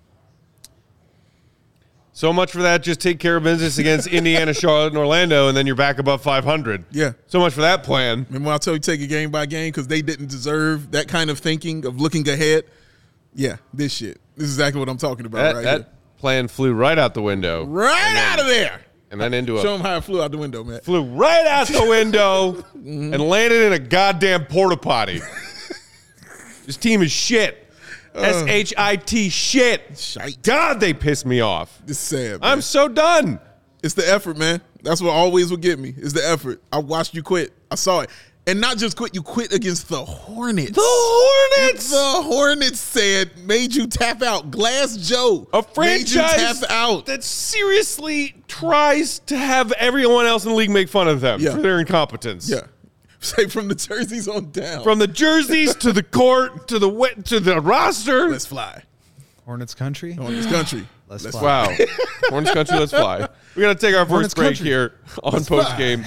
So 2.15 2.33
much 2.33 2.53
for 2.53 2.63
that. 2.63 2.83
Just 2.83 3.01
take 3.01 3.19
care 3.19 3.37
of 3.37 3.45
business 3.45 3.79
against 3.79 4.07
Indiana, 4.09 4.53
Charlotte, 4.53 4.89
and 4.89 4.99
Orlando, 4.99 5.49
and 5.49 5.57
then 5.57 5.67
you're 5.67 5.77
back 5.77 5.99
above 5.99 6.23
500. 6.23 6.85
Yeah. 6.91 7.13
So 7.27 7.39
much 7.39 7.55
for 7.55 7.63
that 7.63 7.85
plan. 7.85 8.27
And 8.31 8.45
when 8.45 8.55
I 8.55 8.59
tell 8.59 8.75
you 8.75 8.81
take 8.81 9.01
it 9.01 9.07
game 9.07 9.31
by 9.31 9.47
game 9.47 9.69
because 9.71 9.87
they 9.89 10.03
didn't 10.03 10.29
deserve 10.29 10.91
that 10.93 11.09
kind 11.09 11.31
of 11.31 11.39
thinking 11.39 11.87
of 11.87 12.01
looking 12.01 12.29
ahead? 12.29 12.65
Yeah, 13.35 13.57
this 13.73 13.95
shit. 13.95 14.21
This 14.37 14.49
is 14.49 14.55
exactly 14.57 14.79
what 14.79 14.91
I'm 14.91 14.99
talking 14.99 15.25
about 15.25 15.39
That, 15.39 15.55
right 15.55 15.65
that 15.65 15.77
here. 15.79 15.87
plan 16.19 16.49
flew 16.49 16.75
right 16.75 16.99
out 16.99 17.15
the 17.15 17.23
window, 17.23 17.65
Right 17.65 18.17
out 18.17 18.41
of 18.41 18.47
there. 18.47 18.83
and 19.11 19.19
then 19.19 19.33
into 19.33 19.57
a. 19.57 19.63
Show 19.63 19.73
them 19.73 19.81
how 19.81 19.97
it 19.97 20.05
flew 20.05 20.23
out 20.23 20.33
the 20.33 20.39
window, 20.39 20.63
man. 20.65 20.81
flew 20.81 21.03
right 21.05 21.47
out 21.47 21.69
the 21.69 21.87
window 21.89 22.53
mm-hmm. 22.53 23.15
and 23.15 23.23
landed 23.23 23.63
in 23.69 23.73
a 23.73 23.79
goddamn 23.79 24.45
porta 24.45 24.77
potty. 24.77 25.21
this 26.73 26.83
team 26.83 27.03
is 27.03 27.13
shit. 27.13 27.69
Uh. 28.15 28.21
S 28.21 28.43
H 28.47 28.75
I 28.77 28.97
T 28.97 29.29
shit. 29.29 29.99
Shite. 29.99 30.43
God, 30.43 30.81
they 30.81 30.93
piss 30.95 31.25
me 31.25 31.41
off. 31.41 31.81
It's 31.87 31.99
sad. 31.99 32.41
Man. 32.41 32.51
I'm 32.51 32.61
so 32.63 32.89
done. 32.89 33.39
It's 33.83 33.95
the 33.95 34.09
effort, 34.09 34.37
man. 34.39 34.61
That's 34.83 35.01
what 35.03 35.11
always 35.11 35.51
will 35.51 35.57
get 35.59 35.79
me. 35.79 35.95
Is 35.97 36.13
the 36.13 36.27
effort. 36.27 36.63
I 36.73 36.79
watched 36.79 37.15
you 37.15 37.23
quit. 37.23 37.53
I 37.71 37.75
saw 37.75 38.01
it, 38.01 38.11
and 38.47 38.61
not 38.61 38.77
just 38.79 38.97
quit. 38.97 39.15
You 39.15 39.23
quit 39.23 39.53
against 39.53 39.89
the 39.89 40.05
Hornets. 40.05 40.73
The 40.73 40.81
Hornets. 40.85 41.91
The 41.91 42.23
Hornets 42.23 42.79
said 42.81 43.37
made 43.47 43.75
you 43.75 43.87
tap 43.87 44.23
out. 44.23 44.51
Glass 44.51 44.97
Joe. 44.97 45.49
a 45.53 45.65
made 45.79 46.01
you 46.09 46.21
franchise 46.21 46.61
tap 46.61 46.71
out. 46.71 47.07
that 47.07 47.23
seriously 47.25 48.35
tries 48.49 49.21
to 49.21 49.37
have 49.37 49.73
everyone 49.73 50.27
else 50.27 50.45
in 50.45 50.51
the 50.51 50.57
league 50.57 50.71
make 50.71 50.89
fun 50.89 51.09
of 51.09 51.21
them 51.21 51.41
Yeah. 51.41 51.53
for 51.53 51.63
their 51.63 51.79
incompetence. 51.81 52.49
yeah. 52.51 52.63
Say 53.27 53.47
from 53.47 53.69
the 53.69 53.75
jerseys 53.75 54.27
on 54.27 54.51
down. 54.51 54.83
From 54.83 54.99
the 54.99 55.07
jerseys 55.07 55.77
to 55.77 55.93
the 55.93 56.03
court 56.03 56.67
to 56.69 56.79
the 56.79 56.89
wet 56.89 57.25
to 57.27 57.39
the 57.39 57.61
roster. 57.61 58.29
let's 58.29 58.47
fly 58.47 58.83
Hornets 59.45 59.75
country. 59.75 60.17
on 60.19 60.33
this 60.33 60.47
country. 60.47 60.87
Let's 61.09 61.25
Let's 61.25 61.39
fly. 61.39 61.67
Wow. 61.79 61.87
Hornets 62.31 62.55
country, 62.55 62.79
let's 62.79 62.93
fly. 62.93 63.29
We 63.55 63.61
got 63.61 63.79
to 63.79 63.87
take 63.87 63.95
our 63.95 64.07
Hornets 64.07 64.33
first 64.33 64.37
break 64.37 64.57
country. 64.57 64.67
here 64.67 64.95
on 65.23 65.45
post 65.45 65.77
game. 65.77 66.05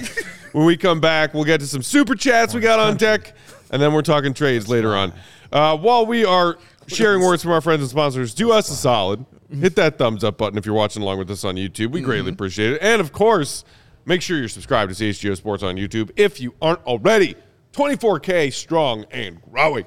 When 0.50 0.66
we 0.66 0.76
come 0.76 1.00
back, 1.00 1.32
we'll 1.32 1.44
get 1.44 1.60
to 1.60 1.66
some 1.68 1.82
super 1.82 2.16
chats 2.16 2.54
we 2.54 2.60
got 2.60 2.80
on 2.80 2.96
deck, 2.96 3.32
and 3.70 3.80
then 3.80 3.92
we're 3.92 4.02
talking 4.02 4.34
trades 4.34 4.68
later 4.68 4.96
on. 4.96 5.12
Uh, 5.52 5.76
while 5.76 6.06
we 6.06 6.24
are 6.24 6.58
sharing 6.88 7.22
words 7.22 7.40
from 7.42 7.52
our 7.52 7.60
friends 7.60 7.82
and 7.82 7.90
sponsors, 7.90 8.34
do 8.34 8.50
us 8.50 8.68
a 8.68 8.74
solid. 8.74 9.24
Hit 9.48 9.76
that 9.76 9.96
thumbs 9.96 10.24
up 10.24 10.38
button 10.38 10.58
if 10.58 10.66
you're 10.66 10.74
watching 10.74 11.02
along 11.02 11.18
with 11.18 11.30
us 11.30 11.44
on 11.44 11.54
YouTube. 11.54 11.92
We 11.92 12.00
greatly 12.00 12.32
appreciate 12.32 12.72
it. 12.72 12.82
And 12.82 13.00
of 13.00 13.12
course, 13.12 13.64
make 14.06 14.22
sure 14.22 14.38
you're 14.38 14.48
subscribed 14.48 14.96
to 14.96 15.04
CHGO 15.04 15.36
Sports 15.36 15.62
on 15.62 15.76
YouTube 15.76 16.10
if 16.16 16.40
you 16.40 16.54
aren't 16.62 16.84
already. 16.86 17.34
24K 17.72 18.50
strong 18.52 19.04
and 19.10 19.42
growing. 19.42 19.84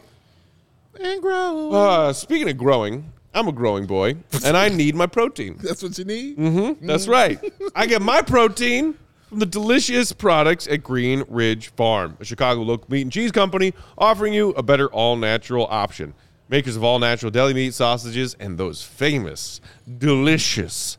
And 1.01 1.21
grow. 1.21 1.71
Uh, 1.71 2.13
speaking 2.13 2.47
of 2.49 2.57
growing, 2.57 3.11
I'm 3.33 3.47
a 3.47 3.51
growing 3.51 3.85
boy, 3.85 4.17
and 4.45 4.55
I 4.55 4.69
need 4.69 4.95
my 4.95 5.07
protein. 5.07 5.57
That's 5.63 5.81
what 5.81 5.97
you 5.97 6.05
need. 6.05 6.37
Mm-hmm. 6.37 6.85
That's 6.85 7.07
right. 7.07 7.39
I 7.75 7.87
get 7.87 8.01
my 8.01 8.21
protein 8.21 8.95
from 9.27 9.39
the 9.39 9.45
delicious 9.45 10.11
products 10.11 10.67
at 10.67 10.83
Green 10.83 11.23
Ridge 11.27 11.69
Farm, 11.69 12.17
a 12.19 12.25
Chicago 12.25 12.61
local 12.61 12.87
meat 12.89 13.03
and 13.03 13.11
cheese 13.11 13.31
company 13.31 13.73
offering 13.97 14.33
you 14.33 14.49
a 14.51 14.63
better 14.63 14.87
all 14.87 15.15
natural 15.15 15.67
option. 15.69 16.13
Makers 16.49 16.75
of 16.75 16.83
all 16.83 16.97
natural 16.97 17.31
deli 17.31 17.53
meat, 17.53 17.75
sausages, 17.75 18.35
and 18.39 18.57
those 18.57 18.81
famous, 18.81 19.61
delicious 19.99 20.97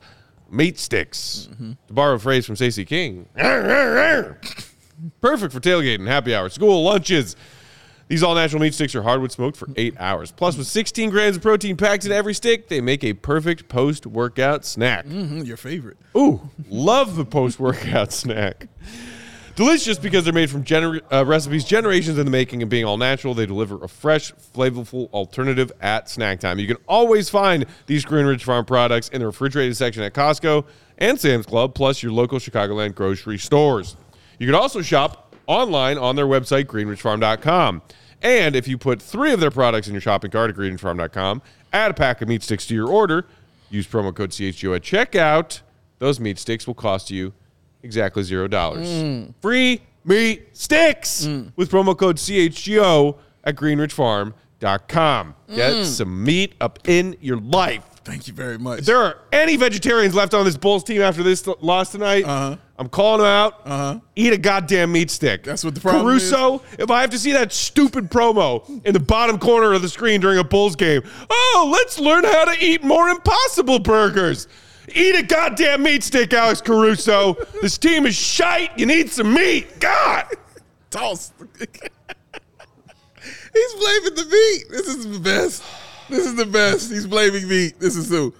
meat 0.50 0.78
sticks. 0.78 1.48
To 1.88 1.92
borrow 1.92 2.14
a 2.14 2.18
phrase 2.18 2.46
from 2.46 2.56
Stacey 2.56 2.84
King, 2.84 3.28
perfect 5.20 5.52
for 5.52 5.60
tailgating, 5.60 6.06
happy 6.06 6.34
hour, 6.34 6.48
school, 6.48 6.82
lunches. 6.84 7.36
These 8.08 8.24
all 8.24 8.34
natural 8.34 8.60
meat 8.60 8.74
sticks 8.74 8.94
are 8.96 9.02
hardwood 9.02 9.30
smoked 9.30 9.56
for 9.56 9.68
eight 9.76 9.94
hours. 10.00 10.32
Plus, 10.32 10.56
with 10.56 10.66
16 10.66 11.10
grams 11.10 11.36
of 11.36 11.42
protein 11.42 11.76
packed 11.76 12.04
in 12.04 12.10
every 12.10 12.34
stick, 12.34 12.66
they 12.68 12.80
make 12.80 13.04
a 13.04 13.12
perfect 13.12 13.68
post 13.68 14.04
workout 14.04 14.64
snack. 14.64 15.06
Mhm, 15.06 15.46
your 15.46 15.56
favorite. 15.56 15.96
Ooh, 16.16 16.50
love 16.68 17.14
the 17.14 17.24
post 17.24 17.60
workout 17.60 18.12
snack. 18.22 18.66
Delicious 19.60 19.98
because 19.98 20.24
they're 20.24 20.32
made 20.32 20.48
from 20.48 20.64
gener- 20.64 21.02
uh, 21.12 21.22
recipes 21.26 21.66
generations 21.66 22.16
in 22.16 22.24
the 22.24 22.30
making 22.30 22.62
and 22.62 22.70
being 22.70 22.86
all 22.86 22.96
natural. 22.96 23.34
They 23.34 23.44
deliver 23.44 23.84
a 23.84 23.88
fresh, 23.88 24.32
flavorful 24.32 25.10
alternative 25.10 25.70
at 25.82 26.08
snack 26.08 26.40
time. 26.40 26.58
You 26.58 26.66
can 26.66 26.78
always 26.88 27.28
find 27.28 27.66
these 27.84 28.06
Green 28.06 28.24
Ridge 28.24 28.42
Farm 28.42 28.64
products 28.64 29.10
in 29.10 29.20
the 29.20 29.26
refrigerated 29.26 29.76
section 29.76 30.02
at 30.02 30.14
Costco 30.14 30.64
and 30.96 31.20
Sam's 31.20 31.44
Club, 31.44 31.74
plus 31.74 32.02
your 32.02 32.10
local 32.10 32.38
Chicagoland 32.38 32.94
grocery 32.94 33.36
stores. 33.36 33.96
You 34.38 34.46
can 34.46 34.54
also 34.54 34.80
shop 34.80 35.36
online 35.46 35.98
on 35.98 36.16
their 36.16 36.24
website, 36.24 36.64
greenridgefarm.com. 36.64 37.82
And 38.22 38.56
if 38.56 38.66
you 38.66 38.78
put 38.78 39.02
three 39.02 39.34
of 39.34 39.40
their 39.40 39.50
products 39.50 39.88
in 39.88 39.92
your 39.92 40.00
shopping 40.00 40.30
cart 40.30 40.48
at 40.48 40.56
greenridgefarm.com, 40.56 41.42
add 41.74 41.90
a 41.90 41.94
pack 41.94 42.22
of 42.22 42.28
meat 42.28 42.42
sticks 42.42 42.66
to 42.68 42.74
your 42.74 42.88
order, 42.88 43.26
use 43.68 43.86
promo 43.86 44.14
code 44.14 44.30
CHGO 44.30 44.74
at 44.74 44.80
checkout, 44.80 45.60
those 45.98 46.18
meat 46.18 46.38
sticks 46.38 46.66
will 46.66 46.72
cost 46.72 47.10
you 47.10 47.34
exactly 47.82 48.22
zero 48.22 48.48
dollars. 48.48 48.88
Free 49.40 49.80
meat 50.04 50.48
sticks 50.56 51.26
with 51.56 51.70
promo 51.70 51.96
code 51.96 52.16
CHGO 52.16 53.16
at 53.44 53.56
greenridgefarm.com. 53.56 55.34
Get 55.54 55.84
some 55.86 56.24
meat 56.24 56.54
up 56.60 56.78
in 56.88 57.16
your 57.20 57.38
life. 57.38 57.84
Thank 58.02 58.26
you 58.26 58.32
very 58.32 58.58
much. 58.58 58.80
If 58.80 58.86
there 58.86 58.96
are 58.96 59.18
any 59.30 59.56
vegetarians 59.56 60.14
left 60.14 60.32
on 60.32 60.44
this 60.46 60.56
Bulls 60.56 60.82
team 60.84 61.02
after 61.02 61.22
this 61.22 61.46
loss 61.60 61.92
tonight, 61.92 62.24
Uh-huh. 62.24 62.56
I'm 62.78 62.88
calling 62.88 63.18
them 63.18 63.26
out. 63.26 63.60
Uh-huh. 63.66 64.00
Eat 64.16 64.32
a 64.32 64.38
goddamn 64.38 64.92
meat 64.92 65.10
stick. 65.10 65.44
That's 65.44 65.62
what 65.62 65.74
the 65.74 65.82
problem 65.82 66.06
Caruso, 66.06 66.62
if 66.78 66.90
I 66.90 67.02
have 67.02 67.10
to 67.10 67.18
see 67.18 67.32
that 67.32 67.52
stupid 67.52 68.10
promo 68.10 68.66
in 68.86 68.94
the 68.94 69.00
bottom 69.00 69.38
corner 69.38 69.74
of 69.74 69.82
the 69.82 69.88
screen 69.90 70.22
during 70.22 70.38
a 70.38 70.44
Bulls 70.44 70.76
game, 70.76 71.02
oh, 71.28 71.68
let's 71.70 72.00
learn 72.00 72.24
how 72.24 72.46
to 72.46 72.64
eat 72.64 72.82
more 72.82 73.10
impossible 73.10 73.80
burgers. 73.80 74.48
Eat 74.94 75.16
a 75.16 75.22
goddamn 75.22 75.82
meat 75.82 76.02
stick, 76.02 76.32
Alex 76.32 76.60
Caruso. 76.60 77.34
this 77.60 77.78
team 77.78 78.06
is 78.06 78.14
shite. 78.14 78.76
You 78.78 78.86
need 78.86 79.10
some 79.10 79.32
meat. 79.32 79.80
God. 79.80 80.26
Toss. 80.90 81.32
He's 83.52 83.74
blaming 83.74 84.14
the 84.14 84.26
meat. 84.30 84.64
This 84.70 84.88
is 84.88 85.10
the 85.10 85.18
best. 85.18 85.62
This 86.08 86.26
is 86.26 86.34
the 86.34 86.46
best. 86.46 86.90
He's 86.90 87.06
blaming 87.06 87.48
meat. 87.48 87.78
This 87.78 87.96
is 87.96 88.08
who. 88.08 88.34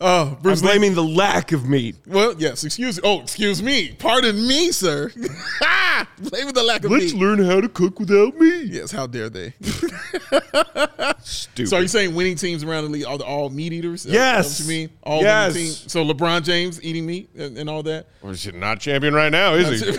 Oh, 0.00 0.28
I'm 0.28 0.42
Bruce 0.42 0.62
Lee. 0.62 0.68
blaming 0.68 0.94
the 0.94 1.02
lack 1.02 1.50
of 1.52 1.68
meat. 1.68 1.96
Well, 2.06 2.34
yes. 2.38 2.62
Excuse. 2.64 3.00
Oh, 3.02 3.20
excuse 3.20 3.62
me. 3.62 3.92
Pardon 3.98 4.46
me, 4.46 4.70
sir. 4.70 5.10
blaming 6.18 6.54
the 6.54 6.62
lack 6.62 6.84
of 6.84 6.90
Let's 6.90 7.12
meat. 7.12 7.20
learn 7.20 7.38
how 7.44 7.60
to 7.60 7.68
cook 7.68 7.98
without 8.00 8.36
me. 8.38 8.64
Yes. 8.64 8.90
How 8.92 9.06
dare 9.06 9.28
they? 9.30 9.54
Stupid. 11.20 11.68
so, 11.68 11.76
are 11.76 11.82
you 11.82 11.88
saying 11.88 12.14
winning 12.14 12.36
teams 12.36 12.62
around 12.64 12.84
the 12.84 12.90
league 12.90 13.04
are 13.04 13.18
all 13.22 13.50
meat 13.50 13.72
eaters? 13.72 14.06
Is 14.06 14.12
that 14.12 14.18
Yes. 14.18 14.60
what 14.60 14.64
you 14.68 14.68
mean? 14.80 14.90
All 15.02 15.22
Yes. 15.22 15.52
winning 15.54 15.66
teams. 15.66 15.92
So 15.92 16.04
LeBron 16.04 16.44
James 16.44 16.82
eating 16.82 17.06
meat 17.06 17.28
and, 17.36 17.58
and 17.58 17.68
all 17.68 17.82
that. 17.84 18.06
Well, 18.22 18.32
he's 18.32 18.52
not 18.52 18.80
champion 18.80 19.14
right 19.14 19.30
now, 19.32 19.54
is 19.54 19.80
he? 19.80 19.92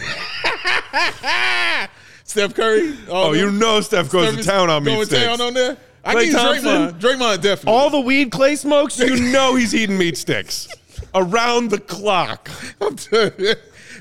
Steph 2.23 2.53
Curry. 2.53 2.91
all 3.09 3.15
Oh, 3.25 3.29
oh 3.29 3.31
them. 3.33 3.39
you 3.39 3.51
know 3.51 3.81
Steph 3.81 4.09
goes 4.12 4.29
Steph 4.33 4.41
to 4.43 4.49
town 4.49 4.69
on 4.69 4.83
meat 4.83 4.93
Going 4.93 5.05
sticks. 5.05 5.23
town 5.25 5.41
on 5.41 5.53
there. 5.53 5.77
I 6.05 6.15
Klay 6.15 6.25
give? 6.25 6.35
Draymond. 6.35 6.99
Draymond 6.99 7.41
definitely. 7.41 7.73
All 7.73 7.89
the 7.89 7.99
weed 7.99 8.31
Klay 8.31 8.57
smokes, 8.57 8.97
you 8.99 9.31
know 9.31 9.55
he's 9.55 9.73
eating 9.75 9.97
meat 9.97 10.17
sticks 10.17 10.67
around 11.13 11.71
the 11.71 11.79
clock. 11.79 12.49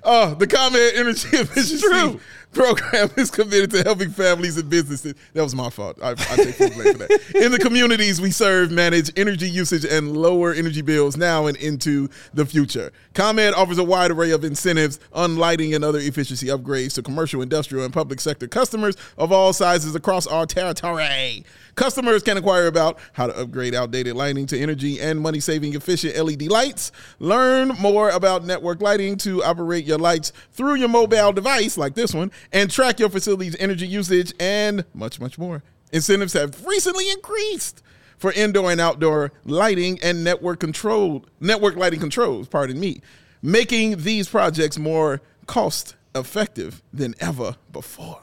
I'm 0.05 0.11
telling 0.11 0.29
you. 0.29 0.35
Oh, 0.35 0.39
the 0.39 0.47
ComEd 0.47 0.95
Energy 0.97 1.29
Efficiency 1.37 1.79
true. 1.81 2.21
Program 2.53 3.11
is 3.17 3.31
committed 3.31 3.71
to 3.73 3.83
helping 3.83 4.11
families 4.11 4.57
and 4.57 4.69
businesses. 4.69 5.15
That 5.35 5.43
was 5.43 5.55
my 5.55 5.71
fault. 5.71 5.99
I, 6.03 6.13
I 6.13 6.15
take 6.15 6.55
full 6.55 6.71
blame 6.71 6.93
for 6.95 6.99
that. 6.99 7.35
In 7.35 7.53
the 7.53 7.59
communities 7.59 8.21
we 8.21 8.31
serve, 8.31 8.71
manage 8.71 9.11
energy 9.17 9.49
usage 9.49 9.85
and 9.85 10.17
lower 10.17 10.53
energy 10.53 10.83
bills 10.83 11.17
now 11.17 11.47
and 11.47 11.57
into 11.59 12.09
the 12.33 12.47
future. 12.47 12.91
ComEd 13.15 13.55
offers 13.55 13.79
a 13.79 13.85
wide 13.85 14.11
array 14.11 14.31
of 14.31 14.45
incentives 14.45 14.99
on 15.13 15.37
lighting 15.37 15.75
and 15.75 15.85
other 15.85 15.99
efficiency 15.99 16.47
upgrades 16.47 16.95
to 16.95 17.03
commercial, 17.03 17.43
industrial, 17.43 17.85
and 17.85 17.93
public 17.93 18.21
sector 18.21 18.49
customers 18.49 18.97
of 19.19 19.31
all 19.31 19.53
sizes 19.53 19.95
across 19.95 20.27
our 20.27 20.47
territory. 20.47 21.45
Customers 21.79 22.25
can 22.25 22.37
inquire 22.37 22.67
about 22.67 22.99
how 23.13 23.29
to 23.29 23.39
upgrade 23.39 23.73
outdated 23.73 24.17
lighting 24.17 24.47
to 24.47 24.59
energy 24.59 25.01
and 25.01 25.21
money 25.21 25.39
saving 25.39 25.77
efficient 25.77 26.17
LED 26.17 26.43
lights. 26.49 26.91
Learn 27.21 27.69
more 27.69 28.11
about 28.11 28.45
network 28.45 28.83
lighting 28.83 29.17
to 29.19 29.45
operate 29.45 29.85
your 29.85 29.99
lights 29.99 30.33
through 30.51 30.75
your 30.75 30.89
mobile 30.89 31.33
device, 31.33 31.79
like 31.79 31.95
this 31.95 32.13
one, 32.13 32.33
and 32.53 32.71
track 32.71 32.99
your 32.99 33.09
facility's 33.09 33.57
energy 33.59 33.87
usage 33.87 34.33
and 34.41 34.85
much, 34.95 35.21
much 35.21 35.39
more. 35.39 35.63
Incentives 35.93 36.33
have 36.35 36.65
recently 36.67 37.11
increased 37.11 37.83
for 38.19 38.33
indoor 38.33 38.71
and 38.71 38.81
outdoor 38.81 39.33
lighting 39.45 39.99
and 40.03 40.25
network 40.25 40.61
controlled 40.61 41.31
network 41.41 41.77
lighting 41.77 42.01
controls, 42.01 42.49
pardon 42.49 42.79
me, 42.79 43.01
making 43.43 43.99
these 44.03 44.29
projects 44.29 44.79
more 44.79 45.21
cost 45.47 45.95
effective 46.15 46.83
than 46.93 47.15
ever 47.21 47.57
before. 47.73 48.21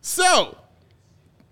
So, 0.00 0.58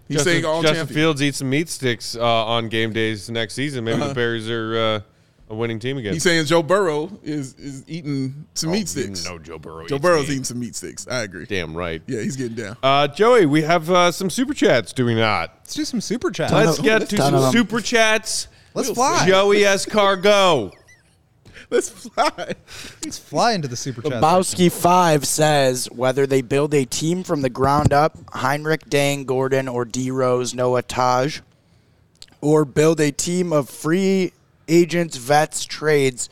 He's 0.08 0.18
Justin, 0.18 0.34
saying 0.34 0.46
all 0.46 0.62
Justin 0.62 0.78
champions. 0.78 0.96
Fields 0.96 1.22
eats 1.22 1.38
some 1.38 1.50
meat 1.50 1.70
sticks 1.70 2.16
uh, 2.16 2.46
on 2.46 2.70
game 2.70 2.94
days 2.94 3.30
next 3.30 3.54
season. 3.54 3.84
Maybe 3.84 4.00
the 4.00 4.14
Bears 4.14 4.50
are 4.50 4.78
uh, 4.78 5.02
a 5.50 5.56
winning 5.56 5.80
team 5.80 5.98
again. 5.98 6.14
He's 6.14 6.24
saying 6.24 6.46
Joe 6.46 6.62
Burrow 6.64 7.10
is 7.24 7.54
is 7.56 7.84
eating 7.88 8.46
some 8.54 8.72
meat 8.72 8.88
sticks. 8.88 9.26
No, 9.26 9.38
Joe 9.40 9.58
Burrow. 9.58 9.88
Joe 9.88 9.96
eats 9.96 10.02
Burrow's 10.02 10.28
meat. 10.28 10.32
eating 10.34 10.44
some 10.44 10.60
meat 10.60 10.76
sticks. 10.76 11.08
I 11.08 11.22
agree. 11.24 11.46
Damn 11.46 11.76
right. 11.76 12.02
Yeah, 12.08 12.22
he's 12.22 12.36
getting 12.36 12.56
down. 12.56 12.78
Uh, 12.84 13.08
Joey, 13.08 13.46
we 13.46 13.64
have 13.64 13.90
uh, 13.90 14.12
some 14.12 14.30
super 14.30 14.54
chats, 14.54 14.94
do 14.94 15.06
we 15.06 15.16
not? 15.16 15.52
Let's 15.62 15.74
do 15.74 15.86
some 15.86 16.02
super 16.02 16.32
chats. 16.32 16.54
Let's 16.54 16.78
of- 16.78 16.86
get 16.86 17.10
to 17.10 17.18
some 17.18 17.34
of 17.36 17.44
'em. 17.46 17.52
super 17.52 17.82
chats. 17.82 18.48
Let's 18.74 18.92
fly. 18.92 19.28
Joey 19.28 19.60
Escargo. 19.62 20.72
Let's 21.72 21.90
fly. 21.90 22.56
Let's 23.04 23.18
fly 23.20 23.52
into 23.54 23.68
the 23.68 23.76
super 23.76 24.02
chat. 24.02 24.14
Lebowski 24.24 24.72
five 24.72 25.26
says 25.26 25.88
whether 25.92 26.26
they 26.26 26.42
build 26.42 26.74
a 26.74 26.86
team 26.86 27.24
from 27.24 27.42
the 27.42 27.50
ground 27.50 27.94
up, 27.94 28.18
Hinrich, 28.34 28.88
Deng, 28.90 29.26
Gordon, 29.26 29.68
or 29.68 29.86
D 29.86 30.10
Rose, 30.10 30.54
Noah 30.56 30.82
Taj, 30.82 31.42
or 32.42 32.66
build 32.66 33.00
a 33.00 33.12
team 33.12 33.52
of 33.54 33.70
free 33.70 34.34
agents, 34.70 35.18
vets, 35.18 35.66
trades, 35.66 36.30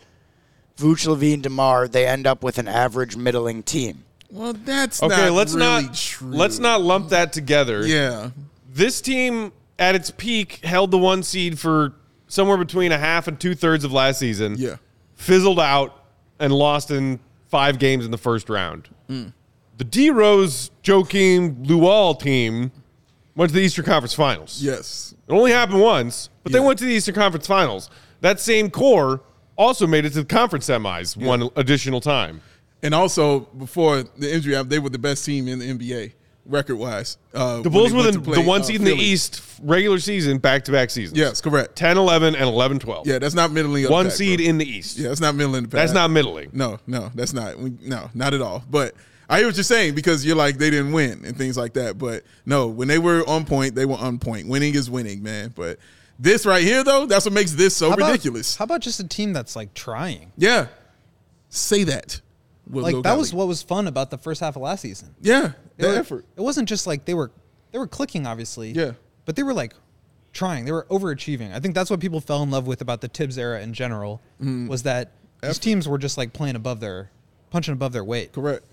Vooch, 0.77 1.07
LaVine, 1.07 1.41
Demar, 1.41 1.87
they 1.87 2.05
end 2.05 2.27
up 2.27 2.43
with 2.43 2.57
an 2.59 2.67
average 2.67 3.15
middling 3.17 3.63
team. 3.63 4.03
Well, 4.29 4.53
that's 4.53 5.01
Okay, 5.01 5.15
not 5.25 5.31
let's 5.31 5.53
really 5.55 5.83
not 5.83 5.93
true. 5.95 6.31
let's 6.31 6.59
not 6.59 6.81
lump 6.81 7.09
that 7.09 7.33
together. 7.33 7.85
Yeah. 7.85 8.29
This 8.71 9.01
team 9.01 9.51
at 9.79 9.95
its 9.95 10.11
peak 10.11 10.59
held 10.63 10.91
the 10.91 10.97
one 10.97 11.23
seed 11.23 11.57
for 11.57 11.93
somewhere 12.27 12.57
between 12.57 12.91
a 12.91 12.97
half 12.97 13.27
and 13.27 13.39
two 13.39 13.55
thirds 13.55 13.83
of 13.83 13.91
last 13.91 14.19
season. 14.19 14.55
Yeah. 14.57 14.75
fizzled 15.15 15.59
out 15.59 16.03
and 16.39 16.53
lost 16.53 16.91
in 16.91 17.19
five 17.47 17.79
games 17.79 18.05
in 18.05 18.11
the 18.11 18.17
first 18.17 18.49
round. 18.49 18.87
Hmm. 19.07 19.27
The 19.77 19.83
D 19.85 20.09
Rose, 20.11 20.69
Joakim, 20.83 21.65
Luol 21.65 22.19
team 22.19 22.71
went 23.35 23.49
to 23.49 23.55
the 23.55 23.61
Eastern 23.61 23.85
Conference 23.85 24.13
Finals. 24.13 24.61
Yes. 24.61 25.15
It 25.27 25.31
only 25.31 25.51
happened 25.51 25.81
once, 25.81 26.29
but 26.43 26.51
they 26.51 26.59
went 26.59 26.77
to 26.79 26.85
the 26.85 26.91
Eastern 26.91 27.15
Conference 27.15 27.47
Finals. 27.47 27.89
That 28.21 28.39
same 28.39 28.69
core 28.69 29.21
also 29.55 29.87
made 29.87 30.05
it 30.05 30.11
to 30.11 30.19
the 30.21 30.25
conference 30.25 30.67
semis 30.67 31.17
one 31.17 31.49
additional 31.55 32.01
time. 32.01 32.41
And 32.83 32.93
also 32.93 33.41
before 33.41 34.03
the 34.03 34.33
injury, 34.33 34.61
they 34.63 34.79
were 34.79 34.89
the 34.89 34.99
best 34.99 35.25
team 35.25 35.47
in 35.47 35.59
the 35.59 35.73
NBA 35.73 36.13
record 36.45 36.75
wise. 36.77 37.17
Uh, 37.33 37.61
The 37.61 37.69
Bulls 37.69 37.93
were 37.93 38.03
the, 38.11 38.19
the 38.19 38.41
one 38.41 38.63
seed 38.63 38.77
in 38.77 38.83
the 38.85 38.93
East 38.95 39.41
regular 39.61 39.99
season, 39.99 40.37
back 40.37 40.63
to 40.65 40.71
back 40.71 40.89
seasons. 40.89 41.17
Yes, 41.17 41.41
correct. 41.41 41.75
10 41.75 41.97
11 41.97 42.35
and 42.35 42.43
11 42.45 42.79
12. 42.79 43.07
Yeah, 43.07 43.19
that's 43.19 43.35
not 43.35 43.51
middling. 43.51 43.89
one 43.89 44.05
pack, 44.05 44.13
seed 44.13 44.39
bro. 44.39 44.47
in 44.47 44.57
the 44.57 44.65
East. 44.69 44.97
Yeah, 44.97 45.09
that's 45.09 45.19
not 45.21 45.35
middling. 45.35 45.63
the 45.63 45.69
That's 45.69 45.91
not 45.93 46.09
middling. 46.11 46.49
No, 46.53 46.79
no, 46.87 47.11
that's 47.15 47.33
not. 47.33 47.59
No, 47.59 48.09
not 48.13 48.33
at 48.33 48.41
all. 48.41 48.63
But 48.69 48.93
I 49.29 49.39
hear 49.39 49.47
what 49.47 49.55
you're 49.57 49.63
saying 49.63 49.95
because 49.95 50.25
you're 50.25 50.35
like 50.37 50.57
they 50.57 50.69
didn't 50.69 50.93
win 50.93 51.25
and 51.25 51.35
things 51.37 51.57
like 51.57 51.73
that. 51.73 51.97
But 51.97 52.23
no, 52.45 52.67
when 52.67 52.87
they 52.87 52.99
were 52.99 53.27
on 53.27 53.43
point, 53.45 53.75
they 53.75 53.85
were 53.85 53.97
on 53.97 54.19
point. 54.19 54.47
Winning 54.47 54.73
is 54.75 54.89
winning, 54.89 55.21
man. 55.23 55.51
But 55.55 55.79
this 56.19 56.45
right 56.45 56.63
here, 56.63 56.83
though, 56.83 57.05
that's 57.05 57.25
what 57.25 57.33
makes 57.33 57.51
this 57.53 57.75
so 57.75 57.89
How 57.89 57.95
about- 57.95 58.07
ridiculous. 58.11 58.55
How 58.55 58.63
about 58.65 58.81
just 58.81 58.99
a 58.99 59.07
team 59.07 59.33
that's 59.33 59.55
like 59.55 59.73
trying? 59.73 60.31
yeah, 60.37 60.67
say 61.49 61.83
that. 61.85 62.21
Like 62.69 62.93
Lil 62.93 63.01
that 63.03 63.17
was 63.17 63.33
what 63.33 63.47
was 63.47 63.61
fun 63.61 63.87
about 63.87 64.09
the 64.11 64.17
first 64.17 64.41
half 64.41 64.55
of 64.57 64.61
last 64.61 64.81
season. 64.81 65.15
Yeah, 65.21 65.53
They 65.77 65.89
the 65.89 65.97
effort. 65.97 66.25
It 66.35 66.41
wasn't 66.41 66.67
just 66.67 66.85
like 66.85 67.05
they 67.05 67.13
were 67.13 67.31
they 67.71 67.79
were 67.79 67.87
clicking, 67.87 68.27
obviously. 68.27 68.71
Yeah. 68.71 68.91
But 69.25 69.37
they 69.37 69.43
were 69.43 69.53
like 69.53 69.73
trying. 70.33 70.65
They 70.65 70.73
were 70.73 70.85
overachieving. 70.89 71.53
I 71.53 71.59
think 71.61 71.75
that's 71.75 71.89
what 71.89 72.01
people 72.01 72.19
fell 72.19 72.43
in 72.43 72.51
love 72.51 72.67
with 72.67 72.81
about 72.81 72.99
the 73.01 73.07
Thibs 73.07 73.37
era 73.37 73.61
in 73.61 73.73
general 73.73 74.21
Mm-hmm. 74.41 74.67
was 74.67 74.83
that 74.83 75.11
these 75.41 75.59
teams 75.59 75.87
were 75.87 75.97
just 75.97 76.17
like 76.17 76.33
playing 76.33 76.55
above 76.57 76.79
their 76.81 77.09
punching 77.51 77.71
above 77.73 77.93
their 77.93 78.03
weight. 78.03 78.33
Correct. 78.33 78.65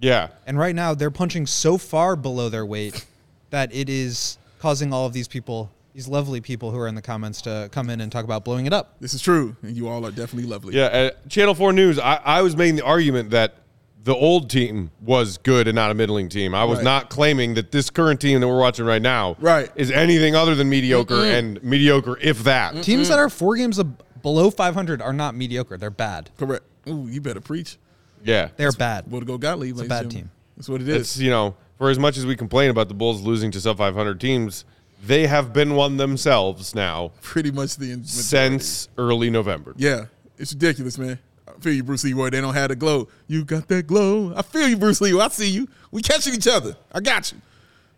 Yeah. 0.00 0.28
And 0.46 0.58
right 0.58 0.74
now 0.74 0.94
they're 0.94 1.10
punching 1.10 1.46
so 1.46 1.76
far 1.76 2.16
below 2.16 2.48
their 2.48 2.64
weight 2.64 3.04
that 3.50 3.74
it 3.74 3.90
is 3.90 4.38
causing 4.60 4.92
all 4.94 5.04
of 5.06 5.12
these 5.12 5.28
people, 5.28 5.70
these 5.94 6.08
lovely 6.08 6.40
people 6.40 6.70
who 6.70 6.78
are 6.78 6.88
in 6.88 6.94
the 6.94 7.02
comments 7.02 7.42
to 7.42 7.68
come 7.72 7.90
in 7.90 8.00
and 8.00 8.10
talk 8.10 8.24
about 8.24 8.44
blowing 8.44 8.66
it 8.66 8.72
up. 8.72 8.96
This 9.00 9.12
is 9.14 9.20
true, 9.22 9.56
and 9.62 9.76
you 9.76 9.88
all 9.88 10.04
are 10.06 10.10
definitely 10.10 10.44
lovely. 10.48 10.74
Yeah. 10.74 10.86
At 10.86 11.28
Channel 11.28 11.54
4 11.54 11.72
News, 11.72 11.98
I, 11.98 12.16
I 12.24 12.42
was 12.42 12.56
making 12.56 12.76
the 12.76 12.84
argument 12.84 13.30
that 13.30 13.56
the 14.04 14.14
old 14.14 14.50
team 14.50 14.90
was 15.00 15.38
good 15.38 15.68
and 15.68 15.76
not 15.76 15.90
a 15.90 15.94
middling 15.94 16.28
team. 16.28 16.54
I 16.54 16.64
was 16.64 16.78
Right. 16.78 16.84
not 16.84 17.10
claiming 17.10 17.54
that 17.54 17.70
this 17.70 17.88
current 17.90 18.20
team 18.20 18.40
that 18.40 18.48
we're 18.48 18.58
watching 18.58 18.84
right 18.84 19.02
now 19.02 19.36
Right. 19.38 19.70
is 19.76 19.90
anything 19.92 20.34
other 20.34 20.54
than 20.54 20.68
mediocre 20.68 21.14
and 21.24 21.62
mediocre, 21.62 22.18
if 22.20 22.42
that. 22.44 22.82
Teams 22.82 23.08
that 23.08 23.18
are 23.18 23.28
four 23.28 23.54
games 23.56 23.78
ab- 23.78 24.02
below 24.22 24.50
500 24.50 25.00
are 25.02 25.12
not 25.12 25.34
mediocre. 25.36 25.76
They're 25.76 25.90
bad. 25.90 26.30
Correct. 26.36 26.64
Ooh, 26.88 27.06
you 27.08 27.20
better 27.20 27.40
preach. 27.40 27.76
Yeah. 28.24 28.48
They're 28.56 28.72
bad. 28.72 29.08
Way 29.10 29.20
to 29.20 29.26
go, 29.26 29.38
Gottlieb. 29.38 29.72
It's 29.74 29.82
a 29.82 29.84
bad 29.84 30.10
team. 30.10 30.30
That's 30.56 30.68
what 30.68 30.80
it 30.80 30.88
is. 30.88 30.96
It's, 31.02 31.18
you 31.18 31.30
know, 31.30 31.54
for 31.78 31.88
as 31.90 31.98
much 31.98 32.16
as 32.16 32.26
we 32.26 32.34
complain 32.34 32.70
about 32.70 32.88
the 32.88 32.94
Bulls 32.94 33.20
losing 33.22 33.50
to 33.52 33.60
sub 33.60 33.78
500 33.78 34.20
teams, 34.20 34.64
they 35.02 35.26
have 35.26 35.52
been 35.52 35.74
one 35.74 35.96
themselves 35.96 36.74
now 36.74 37.12
Pretty 37.20 37.50
much 37.50 37.76
the 37.76 37.86
majority. 37.88 38.06
since 38.08 38.88
early 38.96 39.30
November. 39.30 39.74
Yeah, 39.76 40.06
it's 40.38 40.52
ridiculous, 40.52 40.96
man. 40.98 41.18
I 41.48 41.52
feel 41.60 41.72
you, 41.74 41.82
Bruce 41.84 42.04
Leroy. 42.04 42.30
They 42.30 42.40
don't 42.40 42.54
have 42.54 42.68
the 42.68 42.76
glow. 42.76 43.08
You 43.26 43.44
got 43.44 43.68
that 43.68 43.86
glow. 43.86 44.32
I 44.36 44.42
feel 44.42 44.68
you, 44.68 44.76
Bruce 44.76 45.00
Leroy. 45.00 45.20
I 45.20 45.28
see 45.28 45.50
you. 45.50 45.68
We 45.90 46.02
catching 46.02 46.34
each 46.34 46.46
other. 46.48 46.76
I 46.92 47.00
got 47.00 47.30
you. 47.32 47.38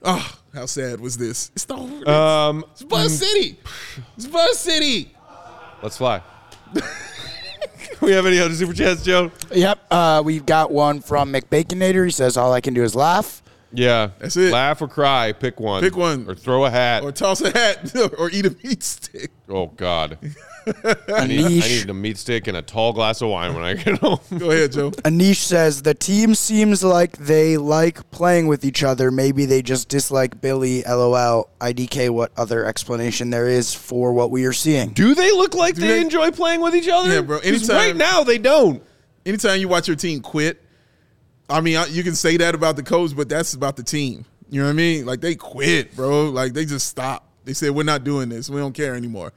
Oh, 0.02 0.38
how 0.52 0.66
sad 0.66 1.00
was 1.00 1.16
this? 1.16 1.50
It's 1.54 1.64
the 1.64 1.76
over. 1.76 2.10
Um, 2.10 2.64
it's 2.72 2.82
Buzz 2.82 3.18
City. 3.18 3.58
It's 4.16 4.26
Buzz 4.26 4.58
City. 4.58 5.14
let's 5.82 5.96
fly. 5.96 6.20
we 8.00 8.12
have 8.12 8.26
any 8.26 8.38
other 8.38 8.54
super 8.54 8.74
chats, 8.74 9.02
Joe? 9.02 9.30
Yep. 9.52 9.78
Uh, 9.90 10.22
we've 10.24 10.44
got 10.44 10.70
one 10.70 11.00
from 11.00 11.32
McBaconator. 11.32 12.04
He 12.04 12.10
says, 12.10 12.36
All 12.36 12.52
I 12.52 12.60
can 12.60 12.74
do 12.74 12.82
is 12.82 12.94
laugh. 12.94 13.42
Yeah. 13.76 14.10
That's 14.18 14.36
it. 14.36 14.52
Laugh 14.52 14.80
or 14.82 14.88
cry. 14.88 15.32
Pick 15.32 15.60
one. 15.60 15.82
Pick 15.82 15.96
one. 15.96 16.28
Or 16.28 16.34
throw 16.34 16.64
a 16.64 16.70
hat. 16.70 17.02
Or 17.02 17.12
toss 17.12 17.40
a 17.40 17.50
hat 17.50 17.94
or 18.18 18.30
eat 18.30 18.46
a 18.46 18.56
meat 18.62 18.82
stick. 18.82 19.30
oh, 19.48 19.66
God. 19.66 20.18
I 20.66 21.26
need, 21.26 21.44
I 21.44 21.48
Anish, 21.50 21.68
need 21.82 21.90
a 21.90 21.94
meat 21.94 22.16
stick 22.16 22.46
and 22.46 22.56
a 22.56 22.62
tall 22.62 22.94
glass 22.94 23.20
of 23.20 23.28
wine 23.28 23.52
when 23.54 23.62
I 23.62 23.74
get 23.74 23.98
home. 23.98 24.18
Go 24.38 24.50
ahead, 24.50 24.72
Joe. 24.72 24.90
Anish 24.92 25.36
says, 25.42 25.82
The 25.82 25.92
team 25.92 26.34
seems 26.34 26.82
like 26.82 27.18
they 27.18 27.58
like 27.58 28.10
playing 28.10 28.46
with 28.46 28.64
each 28.64 28.82
other. 28.82 29.10
Maybe 29.10 29.44
they 29.44 29.60
just 29.60 29.90
dislike 29.90 30.40
Billy. 30.40 30.82
LOL. 30.84 31.50
IDK, 31.60 32.08
what 32.10 32.32
other 32.38 32.64
explanation 32.64 33.28
there 33.30 33.46
is 33.46 33.74
for 33.74 34.12
what 34.14 34.30
we 34.30 34.46
are 34.46 34.52
seeing? 34.54 34.90
Do 34.90 35.14
they 35.14 35.32
look 35.32 35.54
like 35.54 35.74
they, 35.74 35.86
they- 35.88 36.00
enjoy 36.00 36.30
playing 36.30 36.62
with 36.62 36.74
each 36.74 36.88
other? 36.88 37.12
Yeah, 37.12 37.20
bro. 37.20 37.38
'Cause 37.40 37.46
Anytime- 37.46 37.76
right 37.76 37.96
now 37.96 38.24
they 38.24 38.38
don't. 38.38 38.82
Anytime 39.26 39.60
you 39.60 39.68
watch 39.68 39.86
your 39.88 39.96
team 39.96 40.20
quit, 40.20 40.60
I 41.48 41.60
mean, 41.60 41.76
I- 41.76 41.86
you 41.86 42.02
can 42.02 42.14
say 42.14 42.36
that 42.38 42.54
about 42.54 42.76
the 42.76 42.82
coach, 42.82 43.14
but 43.16 43.28
that's 43.28 43.54
about 43.54 43.76
the 43.76 43.82
team. 43.82 44.24
You 44.50 44.60
know 44.60 44.66
what 44.66 44.72
I 44.72 44.76
mean? 44.76 45.06
Like 45.06 45.20
they 45.20 45.34
quit, 45.34 45.94
bro. 45.96 46.30
Like 46.30 46.52
they 46.52 46.64
just 46.64 46.86
stopped. 46.88 47.26
They 47.44 47.52
said 47.54 47.70
we're 47.72 47.82
not 47.82 48.04
doing 48.04 48.28
this. 48.28 48.48
We 48.48 48.60
don't 48.60 48.72
care 48.74 48.94
anymore. 48.94 49.32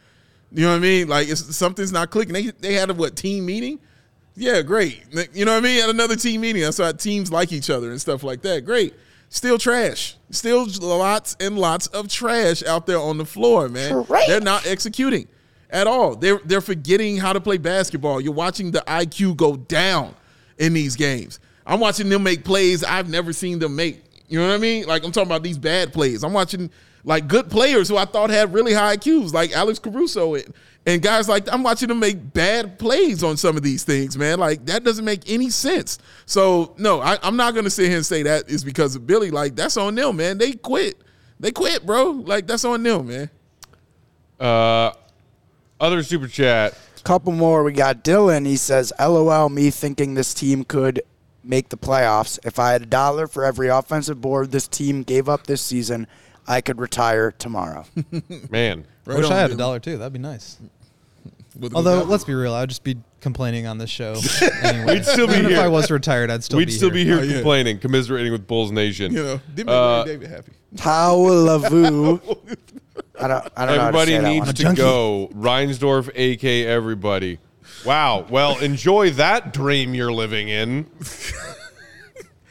You 0.52 0.64
know 0.64 0.70
what 0.72 0.78
I 0.78 0.80
mean? 0.80 1.08
Like 1.08 1.28
it's 1.28 1.56
something's 1.56 1.92
not 1.92 2.10
clicking. 2.10 2.34
They 2.34 2.48
they 2.60 2.74
had 2.74 2.90
a 2.90 2.94
what 2.94 3.16
team 3.16 3.46
meeting? 3.46 3.80
Yeah, 4.36 4.62
great. 4.62 5.02
You 5.34 5.46
know 5.46 5.54
what 5.54 5.58
I 5.58 5.62
mean? 5.62 5.84
At 5.84 5.90
another 5.90 6.16
team 6.16 6.42
meeting, 6.42 6.62
that's 6.62 6.78
why 6.80 6.92
teams 6.92 7.32
like 7.32 7.52
each 7.52 7.70
other 7.70 7.90
and 7.90 8.00
stuff 8.00 8.24
like 8.24 8.42
that. 8.44 8.64
Great. 8.66 8.94
Still 9.30 9.58
trash. 9.58 10.16
Still 10.30 10.68
lots 10.80 11.36
and 11.40 11.58
lots 11.58 11.88
of 11.88 12.08
trash 12.08 12.64
out 12.64 12.86
there 12.86 13.00
on 13.00 13.18
the 13.18 13.26
floor, 13.26 13.68
man. 13.68 14.06
They're 14.28 14.40
not 14.40 14.68
executing 14.68 15.28
at 15.72 15.88
all. 15.88 16.16
They're 16.16 16.40
they're 16.46 16.62
forgetting 16.62 17.18
how 17.18 17.34
to 17.34 17.42
play 17.42 17.58
basketball. 17.58 18.22
You're 18.22 18.34
watching 18.34 18.72
the 18.72 18.84
IQ 18.88 19.36
go 19.38 19.58
down 19.58 20.14
in 20.60 20.74
these 20.74 20.96
games. 20.96 21.40
I'm 21.68 21.82
watching 21.82 22.08
them 22.08 22.24
make 22.24 22.46
plays 22.46 22.84
I've 22.84 23.10
never 23.10 23.34
seen 23.34 23.60
them 23.60 23.76
make. 23.76 24.02
You 24.30 24.40
know 24.40 24.48
what 24.48 24.56
I 24.56 24.58
mean? 24.58 24.86
Like 24.88 25.04
I'm 25.04 25.12
talking 25.12 25.28
about 25.28 25.44
these 25.44 25.58
bad 25.58 25.94
plays. 25.94 26.24
I'm 26.24 26.34
watching 26.34 26.72
like 27.04 27.28
good 27.28 27.50
players 27.50 27.88
who 27.90 27.98
I 27.98 28.06
thought 28.06 28.30
had 28.30 28.54
really 28.54 28.74
high 28.74 28.96
IQs, 28.96 29.34
like 29.34 29.52
Alex 29.52 29.78
Caruso 29.78 30.36
and, 30.36 30.54
and 30.86 31.02
guys 31.02 31.28
like 31.28 31.52
I'm 31.52 31.64
watching 31.64 31.90
them 31.90 32.00
make 32.00 32.34
bad 32.34 32.80
plays 32.80 33.22
on 33.22 33.36
some 33.38 33.58
of 33.58 33.64
these 33.64 33.84
things, 33.84 34.18
man. 34.18 34.40
Like 34.40 34.66
that 34.66 34.86
doesn't 34.86 35.04
make 35.06 35.30
any 35.30 35.50
sense. 35.50 36.00
So 36.26 36.74
no, 36.78 37.02
I, 37.02 37.18
I'm 37.22 37.36
not 37.36 37.54
gonna 37.54 37.70
sit 37.70 37.88
here 37.88 37.98
and 37.98 38.06
say 38.06 38.24
that 38.24 38.50
is 38.50 38.64
because 38.64 38.96
of 38.96 39.06
Billy. 39.06 39.30
Like 39.30 39.56
that's 39.56 39.78
on 39.78 39.96
them, 39.96 40.16
man. 40.16 40.38
They 40.38 40.54
quit. 40.54 41.02
They 41.40 41.52
quit, 41.52 41.86
bro. 41.86 42.12
Like 42.12 42.48
that's 42.48 42.64
on 42.66 42.82
them, 42.82 43.08
man. 43.08 43.30
Uh, 44.40 44.92
other 45.80 46.02
super 46.04 46.28
chat. 46.28 46.78
Couple 47.04 47.32
more. 47.32 47.64
We 47.64 47.72
got 47.72 48.04
Dylan. 48.04 48.46
He 48.46 48.58
says, 48.58 48.92
LOL, 49.00 49.50
me 49.50 49.70
thinking 49.70 50.14
this 50.14 50.34
team 50.34 50.64
could 50.64 51.02
make 51.48 51.70
the 51.70 51.78
playoffs. 51.78 52.38
If 52.46 52.60
I 52.60 52.72
had 52.72 52.82
a 52.84 52.86
dollar 52.86 53.28
for 53.28 53.44
every 53.46 53.68
offensive 53.70 54.20
board 54.22 54.52
this 54.52 54.68
team 54.68 55.04
gave 55.04 55.28
up 55.30 55.48
this 55.48 55.62
season, 55.62 56.08
I 56.48 56.62
could 56.62 56.80
retire 56.80 57.32
tomorrow. 57.32 57.86
Man. 58.50 58.86
I 59.08 59.16
wish 59.16 59.26
on, 59.26 59.32
I 59.32 59.38
had 59.40 59.52
a 59.52 59.56
dollar 59.56 59.80
too. 59.80 59.98
That'd 59.98 60.14
be 60.14 60.20
nice. 60.20 60.58
With- 61.58 61.74
Although, 61.74 62.04
let's 62.04 62.24
be 62.24 62.34
real, 62.34 62.54
I'd 62.54 62.70
just 62.70 62.84
be 62.84 62.98
complaining 63.20 63.66
on 63.66 63.78
this 63.80 63.90
show. 63.90 64.16
anyway. 64.64 64.96
We'd 64.96 65.06
still 65.06 65.28
be 65.28 65.34
Even 65.34 65.52
if. 65.54 65.58
I 65.60 65.68
was 65.68 65.90
retired, 65.90 66.30
I'd 66.30 66.44
still 66.44 66.58
be 66.58 66.62
We'd 66.62 66.66
be 66.68 66.72
still 66.74 66.90
here. 66.92 66.94
be 66.94 67.06
here 67.06 67.20
Oh, 67.20 67.24
yeah. 67.24 67.34
complaining, 67.36 67.80
commiserating 67.80 68.32
with 68.32 68.46
Bulls 68.48 68.72
Nation. 68.72 69.12
you 69.14 69.24
know, 69.24 69.42
did 69.56 69.66
make 69.66 69.74
Uh, 69.76 69.98
Larry 70.04 70.06
David 70.10 70.30
happy. 70.30 70.52
Tao 70.76 71.16
Lavu. 71.16 72.22
I 73.20 73.28
don't, 73.28 73.48
I 73.58 73.66
don't 73.66 73.76
know. 73.76 73.82
how 73.82 73.92
to 73.92 73.98
Everybody 73.98 74.12
say 74.12 74.18
that 74.20 74.30
needs 74.30 74.46
one. 74.46 74.56
to 74.56 74.74
go. 74.76 75.32
Reinsdorf, 75.34 76.10
AK, 76.10 76.44
everybody. 76.68 77.40
Wow. 77.86 78.26
Well, 78.30 78.58
enjoy 78.60 79.12
that 79.12 79.54
dream 79.54 79.94
you're 79.94 80.12
living 80.12 80.50
in. 80.50 80.86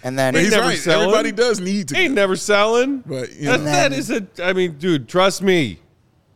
And 0.03 0.17
then 0.19 0.35
But 0.35 0.43
he's 0.43 0.53
never 0.53 0.69
right. 0.69 0.79
selling. 0.79 1.09
Everybody 1.09 1.33
does 1.33 1.59
need 1.61 1.89
to. 1.89 1.97
Ain't 1.97 2.11
go. 2.15 2.23
never 2.23 2.37
selling. 2.37 2.99
But 3.01 3.33
you 3.35 3.47
That, 3.47 3.59
know, 3.61 3.65
that 3.65 3.93
is 3.93 4.11
a. 4.11 4.27
I 4.43 4.53
mean, 4.53 4.79
dude, 4.79 5.09
trust 5.09 5.43
me. 5.43 5.81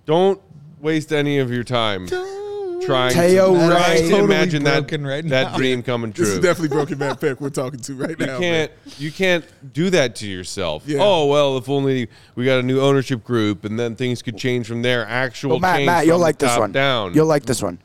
Don't 0.07 0.40
waste 0.81 1.12
any 1.12 1.38
of 1.38 1.53
your 1.53 1.62
time 1.62 2.09
trying 2.09 3.12
Teo 3.12 3.53
to, 3.55 3.61
Ray. 3.61 3.68
trying 3.68 3.96
to 3.98 4.03
Totally 4.11 4.24
imagine 4.24 4.64
that 4.64 4.81
broken 4.81 5.07
right 5.07 5.29
that 5.29 5.53
now. 5.53 5.57
dream 5.57 5.83
coming 5.85 6.12
true. 6.12 6.24
this 6.24 6.35
is 6.35 6.40
definitely 6.40 6.74
Broken 6.74 6.98
Man 6.98 7.14
Peck 7.16 7.40
we're 7.40 7.50
talking 7.50 7.79
to 7.79 7.94
right 7.94 8.18
You 8.18 8.26
now. 8.26 8.38
can't 8.38 8.72
you 8.98 9.12
can't 9.12 9.44
do 9.72 9.90
that 9.90 10.16
to 10.16 10.26
yourself. 10.26 10.83
Yeah. 10.87 10.98
Oh 11.00 11.26
well, 11.26 11.57
if 11.59 11.68
only 11.68 12.09
we 12.35 12.44
got 12.46 12.59
a 12.59 12.62
new 12.62 12.81
ownership 12.81 13.22
group 13.22 13.64
and 13.64 13.79
then 13.79 13.94
things 13.94 14.20
could 14.22 14.37
change 14.38 14.66
from 14.66 14.83
there. 14.83 15.07
Actual 15.07 15.50
Well, 15.50 15.61
Matt, 15.61 15.76
change 15.76 15.87
Matt, 15.87 16.07
you'll 16.07 16.16
from 16.16 16.22
like 16.22 16.38
the 16.38 16.46
this 16.46 16.53
top 16.55 16.61
one. 16.61 16.72
Down. 16.72 17.14
You'll 17.14 17.26
like 17.26 17.44
this 17.44 17.62
one. 17.62 17.79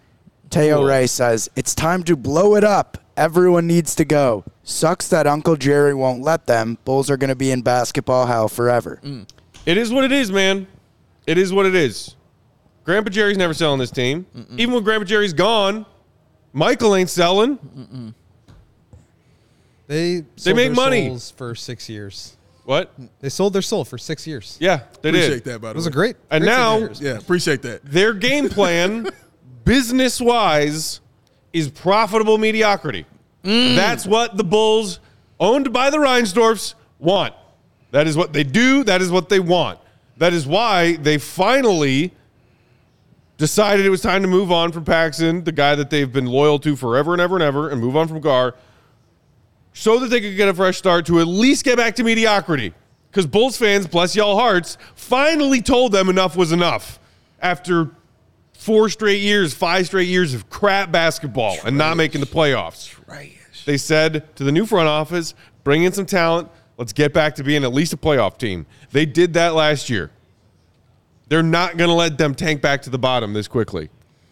Teo 0.50 0.78
Cool. 0.78 0.86
Ray 0.88 1.08
says, 1.08 1.50
It's 1.56 1.74
time 1.76 2.04
to 2.04 2.16
blow 2.16 2.56
it 2.56 2.64
up. 2.64 2.98
Everyone 3.18 3.66
needs 3.68 3.96
to 3.96 4.06
go. 4.06 4.44
Sucks 4.64 5.08
that 5.10 5.26
Uncle 5.28 5.56
Jerry 5.56 5.94
won't 5.94 6.22
let 6.22 6.48
them. 6.48 6.78
Bulls 6.86 7.10
are 7.10 7.18
going 7.18 7.30
to 7.30 7.36
be 7.36 7.52
in 7.52 7.62
basketball 7.62 8.26
hell 8.26 8.48
forever. 8.50 9.00
Mm. 9.04 9.28
It 9.66 9.78
is 9.78 9.92
what 9.92 10.04
it 10.04 10.12
is, 10.12 10.32
man. 10.32 10.68
It 11.26 11.38
is 11.38 11.54
what 11.54 11.66
it 11.66 11.76
is. 11.76 12.16
Grandpa 12.84 13.10
Jerry's 13.10 13.38
never 13.38 13.54
selling 13.54 13.80
this 13.80 13.90
team. 13.92 14.26
Even 14.58 14.74
when 14.76 14.84
Grandpa 14.84 15.06
Jerry's 15.06 15.34
gone, 15.34 15.86
Michael 16.54 16.96
ain't 16.96 17.10
selling. 17.10 18.14
They 19.88 20.24
sold 20.36 20.56
make 20.56 20.68
their 20.68 20.76
money. 20.76 21.08
souls 21.10 21.32
for 21.32 21.56
six 21.56 21.90
years. 21.90 22.38
What? 22.66 22.92
They 23.22 23.30
sold 23.30 23.54
their 23.54 23.62
soul 23.62 23.86
for 23.86 23.98
six 24.00 24.26
years. 24.26 24.58
Yeah, 24.60 24.82
they 25.02 25.10
Appreciate 25.10 25.44
did. 25.44 25.54
that, 25.54 25.62
by 25.62 25.68
the 25.70 25.72
It 25.74 25.76
was 25.76 25.86
way. 25.86 25.90
a 25.90 25.94
great. 25.94 26.16
And 26.32 26.44
great 26.44 26.52
now- 26.52 26.90
Yeah, 27.00 27.18
appreciate 27.18 27.62
that. 27.62 27.86
Their 27.86 28.14
game 28.14 28.50
plan, 28.50 29.08
business 29.66 30.22
wise, 30.22 31.02
is 31.52 31.70
profitable 31.70 32.38
mediocrity. 32.38 33.06
Mm. 33.44 33.76
That's 33.76 34.06
what 34.06 34.38
the 34.38 34.44
Bulls, 34.44 35.00
owned 35.40 35.74
by 35.74 35.90
the 35.90 35.98
Reinsdorfs, 35.98 36.76
want. 37.00 37.34
That 37.92 38.08
is 38.08 38.18
what 38.18 38.34
they 38.34 38.44
do. 38.44 38.84
That 38.84 39.02
is 39.02 39.12
what 39.12 39.30
they 39.30 39.40
want. 39.40 39.80
That 40.18 40.34
is 40.34 40.48
why 40.48 40.96
they 40.98 41.18
finally 41.18 42.14
decided 43.38 43.86
it 43.86 43.90
was 43.90 44.02
time 44.02 44.22
to 44.22 44.28
move 44.28 44.52
on 44.52 44.72
from 44.72 44.86
Paxson, 44.86 45.44
the 45.44 45.52
guy 45.52 45.76
that 45.76 45.90
they've 45.90 46.12
been 46.12 46.26
loyal 46.26 46.58
to 46.60 46.76
forever 46.76 47.14
and 47.14 47.22
ever 47.22 47.36
and 47.36 47.44
ever, 47.44 47.70
and 47.70 47.82
move 47.82 47.98
on 47.98 48.08
from 48.08 48.22
Gar, 48.22 48.56
so 49.74 50.00
that 50.00 50.08
they 50.08 50.22
could 50.22 50.38
get 50.38 50.48
a 50.48 50.54
fresh 50.54 50.78
start 50.78 51.06
to 51.08 51.20
at 51.20 51.28
least 51.28 51.66
get 51.66 51.78
back 51.78 51.96
to 51.96 52.04
mediocrity. 52.04 52.74
Because 53.12 53.26
Bulls 53.26 53.58
fans, 53.58 53.88
bless 53.88 54.16
y'all 54.16 54.38
hearts, 54.38 54.78
finally 54.96 55.62
told 55.62 55.92
them 55.92 56.10
enough 56.10 56.36
was 56.36 56.52
enough 56.52 57.00
after 57.42 57.92
four 58.66 58.90
straight 58.90 59.22
years, 59.22 59.54
five 59.54 59.86
straight 59.86 60.08
years 60.08 60.34
of 60.34 60.50
crap 60.50 60.92
basketball 60.92 61.56
and 61.64 61.78
not 61.78 61.96
making 61.98 62.20
the 62.20 62.28
playoffs. 62.28 62.96
They 63.66 63.78
said 63.78 64.36
to 64.38 64.44
the 64.44 64.52
new 64.52 64.66
front 64.66 64.88
office, 64.88 65.36
bring 65.64 65.84
in 65.84 65.94
some 65.94 66.08
talent. 66.08 66.50
Let's 66.78 66.92
get 66.92 67.14
back 67.14 67.36
to 67.36 67.44
being 67.44 67.64
at 67.64 67.74
least 67.74 67.94
a 67.94 67.98
playoff 67.98 68.40
team. 68.40 68.66
They 68.92 69.06
did 69.06 69.34
that 69.34 69.54
last 69.54 69.90
year. 69.90 70.10
They're 71.28 71.44
not 71.44 71.78
going 71.78 71.90
to 71.90 71.96
let 71.96 72.18
them 72.18 72.34
tank 72.34 72.62
back 72.62 72.82
to 72.84 72.90
the 72.90 72.98
bottom 72.98 73.34
this 73.34 73.48
quickly. 73.48 73.90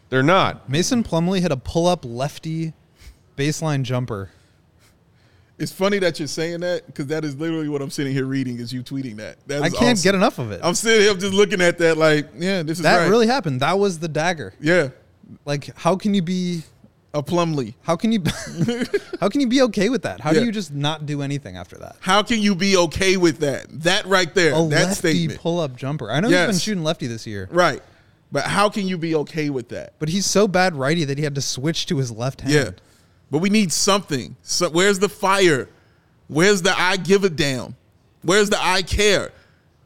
They're 0.10 0.24
not. 0.24 0.68
Mason 0.68 1.04
Plumlee 1.04 1.42
had 1.42 1.52
a 1.52 1.58
pull-up 1.58 2.04
lefty 2.04 2.74
baseline 3.38 3.84
jumper. 3.84 4.32
It's 5.60 5.72
funny 5.72 6.00
that 6.00 6.18
you're 6.20 6.28
saying 6.28 6.62
that 6.62 6.86
because 6.88 7.08
that 7.08 7.24
is 7.24 7.36
literally 7.36 7.70
what 7.70 7.82
I'm 7.82 7.90
sitting 7.92 8.12
here 8.14 8.26
reading. 8.26 8.60
Is 8.60 8.74
you 8.74 8.82
tweeting 8.84 9.18
that? 9.18 9.38
That 9.48 9.62
I 9.62 9.70
can't 9.70 9.92
awesome. 9.98 10.04
get 10.04 10.16
enough 10.16 10.40
of 10.40 10.52
it. 10.52 10.60
I'm 10.64 10.74
sitting 10.74 11.02
here 11.02 11.14
just 11.14 11.34
looking 11.34 11.62
at 11.62 11.78
that 11.78 11.98
like, 11.98 12.30
yeah, 12.38 12.64
this 12.64 12.80
is 12.80 12.84
that 12.84 12.98
right. 13.00 13.08
really 13.10 13.28
happened. 13.28 13.60
That 13.62 13.78
was 13.80 14.00
the 14.00 14.08
dagger. 14.08 14.54
yeah. 14.60 14.90
Like, 15.46 15.76
how 15.78 15.96
can 15.96 16.14
you 16.14 16.22
be 16.22 16.64
A 17.14 17.22
Plumlee. 17.24 17.76
How 17.84 17.96
can 17.96 18.12
you 18.12 18.22
how 19.20 19.30
can 19.30 19.40
you 19.42 19.48
be 19.48 19.62
okay 19.64 19.90
with 19.90 20.02
that? 20.04 20.20
How 20.20 20.32
Yeah. 20.32 20.40
do 20.40 20.46
you 20.48 20.52
just 20.52 20.74
not 20.74 21.06
do 21.06 21.22
anything 21.22 21.56
after 21.56 21.78
that? 21.78 21.96
How 22.00 22.24
can 22.24 22.40
you 22.40 22.56
be 22.56 22.76
okay 22.78 23.18
with 23.18 23.38
that? 23.40 23.68
That 23.84 24.06
right 24.06 24.34
there, 24.34 24.50
A 24.54 24.56
that 24.56 24.88
lefty 24.88 24.94
statement. 25.14 25.40
pull 25.40 25.60
up 25.60 25.76
jumper. 25.76 26.10
I 26.12 26.20
know 26.20 26.30
he's 26.30 26.38
been 26.48 26.58
shooting 26.58 26.84
lefty 26.84 27.08
this 27.08 27.26
year, 27.28 27.48
Right. 27.52 27.82
But 28.32 28.46
how 28.46 28.68
can 28.68 28.88
you 28.88 28.98
be 28.98 29.14
okay 29.16 29.52
with 29.52 29.70
that? 29.70 29.94
but 30.00 30.10
he's 30.10 30.26
so 30.26 30.48
bad 30.48 30.76
righty 30.76 31.06
that 31.06 31.20
he 31.20 31.24
had 31.24 31.36
to 31.36 31.42
switch 31.42 31.86
to 31.86 31.98
his 31.98 32.12
left 32.12 32.42
hand. 32.42 32.54
Yeah. 32.54 32.70
But 33.34 33.40
we 33.40 33.50
need 33.50 33.72
something. 33.72 34.36
So 34.44 34.70
where's 34.70 35.00
the 35.00 35.10
fire? 35.10 35.68
Where's 36.28 36.62
the 36.62 36.72
I 36.80 36.98
give 36.98 37.24
a 37.24 37.32
damn? 37.32 37.76
Where's 38.22 38.52
the 38.52 38.60
I 38.62 38.84
care? 38.84 39.32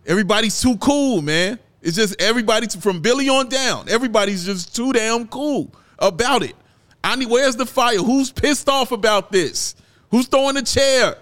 Everybody's 0.06 0.60
too 0.60 0.76
cool, 0.80 1.22
man. 1.22 1.58
It's 1.82 1.96
just 1.96 2.22
everybody 2.22 2.68
from 2.68 3.00
Billy 3.00 3.30
on 3.30 3.48
down. 3.48 3.88
Everybody's 3.88 4.46
just 4.46 4.76
too 4.76 4.92
damn 4.92 5.30
cool 5.30 5.72
about 5.98 6.44
it. 6.44 6.58
I 7.02 7.16
need 7.16 7.30
where's 7.30 7.56
the 7.56 7.66
fire? 7.66 8.00
Who's 8.00 8.34
pissed 8.34 8.68
off 8.68 8.92
about 8.92 9.32
this? 9.32 9.76
Who's 10.12 10.28
throwing 10.28 10.58
a 10.58 10.62
chair? 10.62 11.16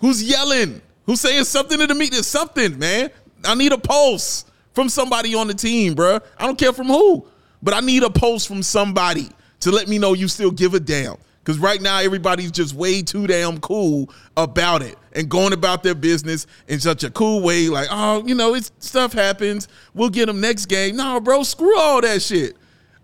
Who's 0.00 0.20
yelling? 0.24 0.82
Who's 1.06 1.20
saying 1.20 1.44
something 1.44 1.78
to 1.78 1.86
the 1.86 1.94
media? 1.94 2.24
Something, 2.24 2.80
man. 2.80 3.12
I 3.44 3.54
need 3.54 3.70
a 3.70 3.78
pulse 3.78 4.44
from 4.74 4.88
somebody 4.88 5.36
on 5.36 5.46
the 5.46 5.54
team, 5.54 5.94
bruh. 5.94 6.20
I 6.36 6.46
don't 6.46 6.58
care 6.58 6.72
from 6.72 6.88
who, 6.88 7.28
but 7.62 7.74
I 7.74 7.80
need 7.80 8.02
a 8.02 8.10
pulse 8.10 8.44
from 8.44 8.64
somebody 8.64 9.28
to 9.60 9.70
let 9.70 9.86
me 9.86 9.98
know 10.00 10.14
you 10.14 10.26
still 10.26 10.50
give 10.50 10.74
a 10.74 10.80
damn. 10.80 11.14
Because 11.42 11.58
right 11.58 11.80
now, 11.80 11.98
everybody's 11.98 12.50
just 12.50 12.74
way 12.74 13.02
too 13.02 13.26
damn 13.26 13.58
cool 13.60 14.10
about 14.36 14.82
it 14.82 14.96
and 15.12 15.28
going 15.28 15.52
about 15.52 15.82
their 15.82 15.94
business 15.94 16.46
in 16.68 16.80
such 16.80 17.02
a 17.02 17.10
cool 17.10 17.40
way. 17.42 17.68
Like, 17.68 17.88
oh, 17.90 18.24
you 18.26 18.34
know, 18.34 18.54
it's 18.54 18.70
stuff 18.78 19.12
happens. 19.12 19.66
We'll 19.94 20.10
get 20.10 20.26
them 20.26 20.40
next 20.40 20.66
game. 20.66 20.96
No, 20.96 21.18
bro, 21.20 21.42
screw 21.42 21.78
all 21.78 22.00
that 22.02 22.22
shit. 22.22 22.56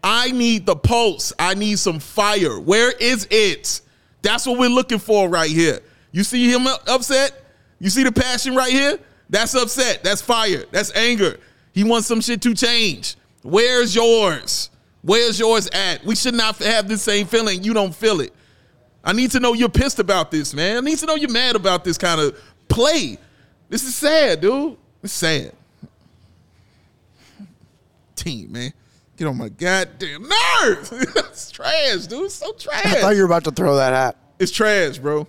I 0.04 0.30
need 0.30 0.66
the 0.66 0.76
pulse. 0.76 1.32
I 1.38 1.54
need 1.54 1.78
some 1.78 1.98
fire. 1.98 2.60
Where 2.60 2.92
is 2.92 3.26
it? 3.30 3.80
That's 4.22 4.46
what 4.46 4.58
we're 4.58 4.68
looking 4.68 4.98
for 4.98 5.28
right 5.28 5.50
here. 5.50 5.80
You 6.12 6.22
see 6.22 6.50
him 6.50 6.66
upset? 6.86 7.32
You 7.78 7.90
see 7.90 8.04
the 8.04 8.12
passion 8.12 8.54
right 8.54 8.72
here? 8.72 8.98
That's 9.30 9.54
upset. 9.54 10.04
That's 10.04 10.22
fire. 10.22 10.64
That's 10.70 10.94
anger. 10.94 11.38
He 11.72 11.84
wants 11.84 12.06
some 12.06 12.20
shit 12.20 12.40
to 12.42 12.54
change. 12.54 13.16
Where's 13.42 13.94
yours? 13.94 14.70
Where's 15.06 15.38
yours 15.38 15.68
at? 15.72 16.04
We 16.04 16.16
should 16.16 16.34
not 16.34 16.58
have 16.58 16.88
the 16.88 16.98
same 16.98 17.28
feeling. 17.28 17.62
You 17.62 17.72
don't 17.72 17.94
feel 17.94 18.20
it. 18.20 18.32
I 19.04 19.12
need 19.12 19.30
to 19.30 19.40
know 19.40 19.52
you're 19.52 19.68
pissed 19.68 20.00
about 20.00 20.32
this, 20.32 20.52
man. 20.52 20.78
I 20.78 20.80
need 20.80 20.98
to 20.98 21.06
know 21.06 21.14
you're 21.14 21.30
mad 21.30 21.54
about 21.54 21.84
this 21.84 21.96
kind 21.96 22.20
of 22.20 22.36
play. 22.68 23.16
This 23.68 23.84
is 23.84 23.94
sad, 23.94 24.40
dude. 24.40 24.76
It's 25.04 25.12
sad. 25.12 25.52
Team, 28.16 28.50
man. 28.50 28.72
Get 29.16 29.28
on 29.28 29.38
my 29.38 29.48
goddamn 29.48 30.28
nerves. 30.28 30.90
it's 30.92 31.52
trash, 31.52 32.08
dude. 32.08 32.24
It's 32.24 32.34
so 32.34 32.52
trash. 32.54 32.86
I 32.86 33.00
thought 33.00 33.14
you 33.14 33.20
were 33.20 33.26
about 33.26 33.44
to 33.44 33.52
throw 33.52 33.76
that 33.76 33.92
hat. 33.92 34.16
It's 34.40 34.50
trash, 34.50 34.98
bro. 34.98 35.28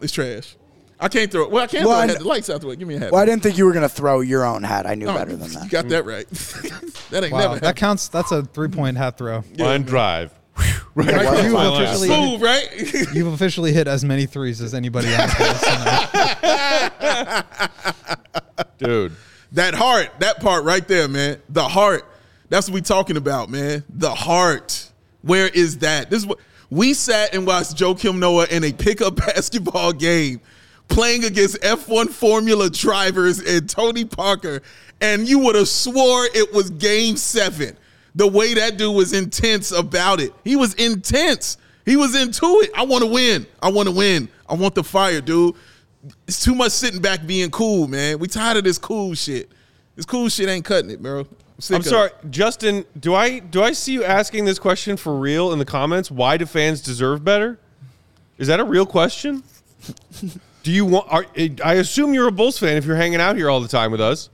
It's 0.00 0.14
trash. 0.14 0.56
I 1.02 1.08
can't 1.08 1.30
throw 1.30 1.42
it. 1.42 1.50
Well, 1.50 1.64
I 1.64 1.66
can't 1.66 1.84
Well, 1.84 1.94
throw 1.94 2.00
I 2.00 2.04
a 2.04 2.06
hat. 2.08 2.12
kn- 2.14 2.22
The 2.22 2.28
lights 2.28 2.48
out 2.48 2.60
the 2.60 2.66
way. 2.68 2.76
Give 2.76 2.86
me 2.88 2.94
a 2.94 2.98
hat. 3.00 3.12
Well, 3.12 3.20
I 3.20 3.24
didn't 3.26 3.42
think 3.42 3.58
you 3.58 3.66
were 3.66 3.72
gonna 3.72 3.88
throw 3.88 4.20
your 4.20 4.44
own 4.44 4.62
hat. 4.62 4.86
I 4.86 4.94
knew 4.94 5.06
No, 5.06 5.14
better 5.14 5.36
than 5.36 5.50
that. 5.52 5.64
You 5.64 5.68
that. 5.68 5.70
got 5.70 5.88
that 5.88 6.06
right. 6.06 6.28
that 7.10 7.24
ain't 7.24 7.32
Wow, 7.32 7.38
never 7.40 7.54
that 7.56 7.64
happened. 7.64 7.76
counts. 7.76 8.08
That's 8.08 8.30
a 8.32 8.42
three 8.44 8.68
point 8.68 8.96
hat 8.96 9.18
throw. 9.18 9.42
Line 9.58 9.82
drive. 9.82 10.32
right 10.94 11.08
Right, 11.14 11.44
you 11.44 11.52
my 11.52 11.66
line. 11.68 11.82
officially- 11.82 12.08
Smooth, 12.08 12.42
right? 12.42 12.68
You've 13.14 13.32
officially 13.32 13.72
hit 13.72 13.88
as 13.88 14.04
many 14.04 14.26
threes 14.26 14.60
as 14.60 14.74
anybody 14.74 15.08
else 15.08 15.32
has. 15.32 15.62
Dude. 18.78 19.12
that 19.52 19.74
heart, 19.74 20.10
that 20.20 20.40
part 20.40 20.64
right 20.64 20.86
there, 20.86 21.08
man. 21.08 21.40
The 21.48 21.66
heart. 21.68 22.04
That's 22.48 22.68
what 22.68 22.74
we 22.74 22.80
talking 22.82 23.16
about, 23.16 23.48
man. 23.50 23.82
The 23.88 24.14
heart. 24.14 24.90
Where 25.22 25.48
is 25.48 25.78
that? 25.78 26.10
This 26.10 26.20
is 26.22 26.26
what 26.26 26.38
we 26.68 26.94
sat 26.94 27.34
and 27.34 27.46
watched 27.46 27.76
Joakim 27.76 28.18
Noah 28.18 28.46
in 28.50 28.64
a 28.64 28.72
pickup 28.72 29.16
basketball 29.16 29.92
game 29.92 30.40
playing 30.92 31.24
against 31.24 31.60
F1 31.62 32.10
Formula 32.10 32.68
drivers 32.70 33.38
and 33.38 33.68
Tony 33.68 34.04
Parker, 34.04 34.60
and 35.00 35.26
you 35.26 35.38
would 35.40 35.54
have 35.54 35.68
swore 35.68 36.26
it 36.34 36.52
was 36.52 36.70
game 36.70 37.16
seven. 37.16 37.76
The 38.14 38.28
way 38.28 38.54
that 38.54 38.76
dude 38.76 38.94
was 38.94 39.14
intense 39.14 39.72
about 39.72 40.20
it. 40.20 40.32
He 40.44 40.54
was 40.54 40.74
intense. 40.74 41.56
He 41.86 41.96
was 41.96 42.14
into 42.14 42.44
it. 42.60 42.70
I 42.76 42.84
want 42.84 43.02
to 43.02 43.10
win. 43.10 43.46
I 43.62 43.70
want 43.70 43.88
to 43.88 43.94
win. 43.94 44.28
I 44.48 44.54
want 44.54 44.74
the 44.74 44.84
fire, 44.84 45.20
dude. 45.20 45.54
It's 46.28 46.44
too 46.44 46.54
much 46.54 46.72
sitting 46.72 47.00
back 47.00 47.26
being 47.26 47.50
cool, 47.50 47.88
man. 47.88 48.18
We 48.18 48.28
tired 48.28 48.58
of 48.58 48.64
this 48.64 48.78
cool 48.78 49.14
shit. 49.14 49.50
This 49.96 50.04
cool 50.04 50.28
shit 50.28 50.48
ain't 50.48 50.64
cutting 50.64 50.90
it, 50.90 51.02
bro. 51.02 51.26
I'm 51.70 51.82
sorry, 51.82 52.10
it. 52.10 52.30
Justin. 52.30 52.84
Do 52.98 53.14
I 53.14 53.38
do 53.38 53.62
I 53.62 53.72
see 53.72 53.92
you 53.92 54.04
asking 54.04 54.44
this 54.44 54.58
question 54.58 54.96
for 54.96 55.16
real 55.16 55.52
in 55.52 55.58
the 55.58 55.64
comments? 55.64 56.10
Why 56.10 56.36
do 56.36 56.44
fans 56.44 56.80
deserve 56.80 57.24
better? 57.24 57.58
Is 58.36 58.48
that 58.48 58.60
a 58.60 58.64
real 58.64 58.86
question? 58.86 59.42
Do 60.62 60.70
you 60.70 60.84
want? 60.84 61.06
Are, 61.10 61.26
I 61.64 61.74
assume 61.74 62.14
you're 62.14 62.28
a 62.28 62.32
Bulls 62.32 62.58
fan 62.58 62.76
if 62.76 62.84
you're 62.84 62.96
hanging 62.96 63.20
out 63.20 63.36
here 63.36 63.50
all 63.50 63.60
the 63.60 63.68
time 63.68 63.90
with 63.92 64.00
us. 64.00 64.30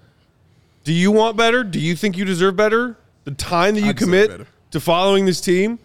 Do 0.84 0.92
you 0.92 1.10
want 1.10 1.36
better? 1.36 1.64
Do 1.64 1.80
you 1.80 1.94
think 1.96 2.16
you 2.16 2.24
deserve 2.24 2.56
better? 2.56 2.96
The 3.24 3.32
time 3.32 3.74
that 3.74 3.82
you 3.82 3.92
commit 3.94 4.46
to 4.70 4.80
following 4.80 5.26
this 5.26 5.40
team, 5.40 5.78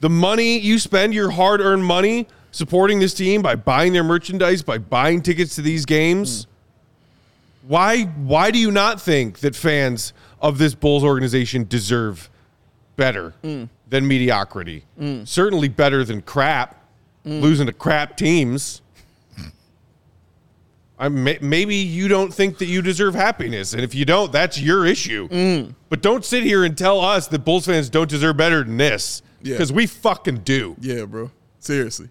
the 0.00 0.08
money 0.08 0.58
you 0.58 0.78
spend, 0.78 1.12
your 1.12 1.30
hard-earned 1.30 1.84
money 1.84 2.26
supporting 2.52 2.98
this 3.00 3.12
team 3.14 3.42
by 3.42 3.54
buying 3.54 3.92
their 3.92 4.02
merchandise, 4.04 4.62
by 4.62 4.78
buying 4.78 5.20
tickets 5.22 5.54
to 5.56 5.62
these 5.62 5.84
games. 5.84 6.46
Why 7.68 8.04
why 8.04 8.50
do 8.50 8.58
you 8.58 8.70
not 8.70 9.00
think 9.00 9.40
that 9.40 9.54
fans 9.54 10.12
of 10.40 10.58
this 10.58 10.74
Bulls 10.74 11.04
organization 11.04 11.66
deserve 11.68 12.30
better 12.96 13.34
than 13.42 14.08
mediocrity? 14.08 14.84
Certainly 15.24 15.68
better 15.68 16.02
than 16.04 16.22
crap, 16.22 16.82
losing 17.24 17.66
to 17.66 17.72
crap 17.72 18.16
teams. 18.16 18.80
I 21.00 21.08
may, 21.08 21.38
maybe 21.40 21.76
you 21.76 22.08
don't 22.08 22.32
think 22.32 22.58
that 22.58 22.66
you 22.66 22.82
deserve 22.82 23.14
happiness, 23.14 23.72
and 23.72 23.82
if 23.82 23.94
you 23.94 24.04
don't, 24.04 24.30
that's 24.30 24.60
your 24.60 24.84
issue. 24.84 25.28
Mm. 25.30 25.74
But 25.88 26.02
don't 26.02 26.24
sit 26.26 26.44
here 26.44 26.62
and 26.62 26.76
tell 26.76 27.00
us 27.00 27.26
that 27.28 27.38
Bulls 27.38 27.64
fans 27.64 27.88
don't 27.88 28.08
deserve 28.08 28.36
better 28.36 28.62
than 28.62 28.76
this, 28.76 29.22
Yeah. 29.42 29.54
because 29.54 29.72
we 29.72 29.86
fucking 29.86 30.40
do. 30.44 30.76
Yeah, 30.78 31.06
bro. 31.06 31.30
Seriously. 31.58 32.10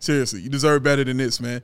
Seriously. 0.00 0.40
You 0.40 0.48
deserve 0.50 0.82
better 0.82 1.04
than 1.04 1.18
this, 1.18 1.40
man. 1.40 1.62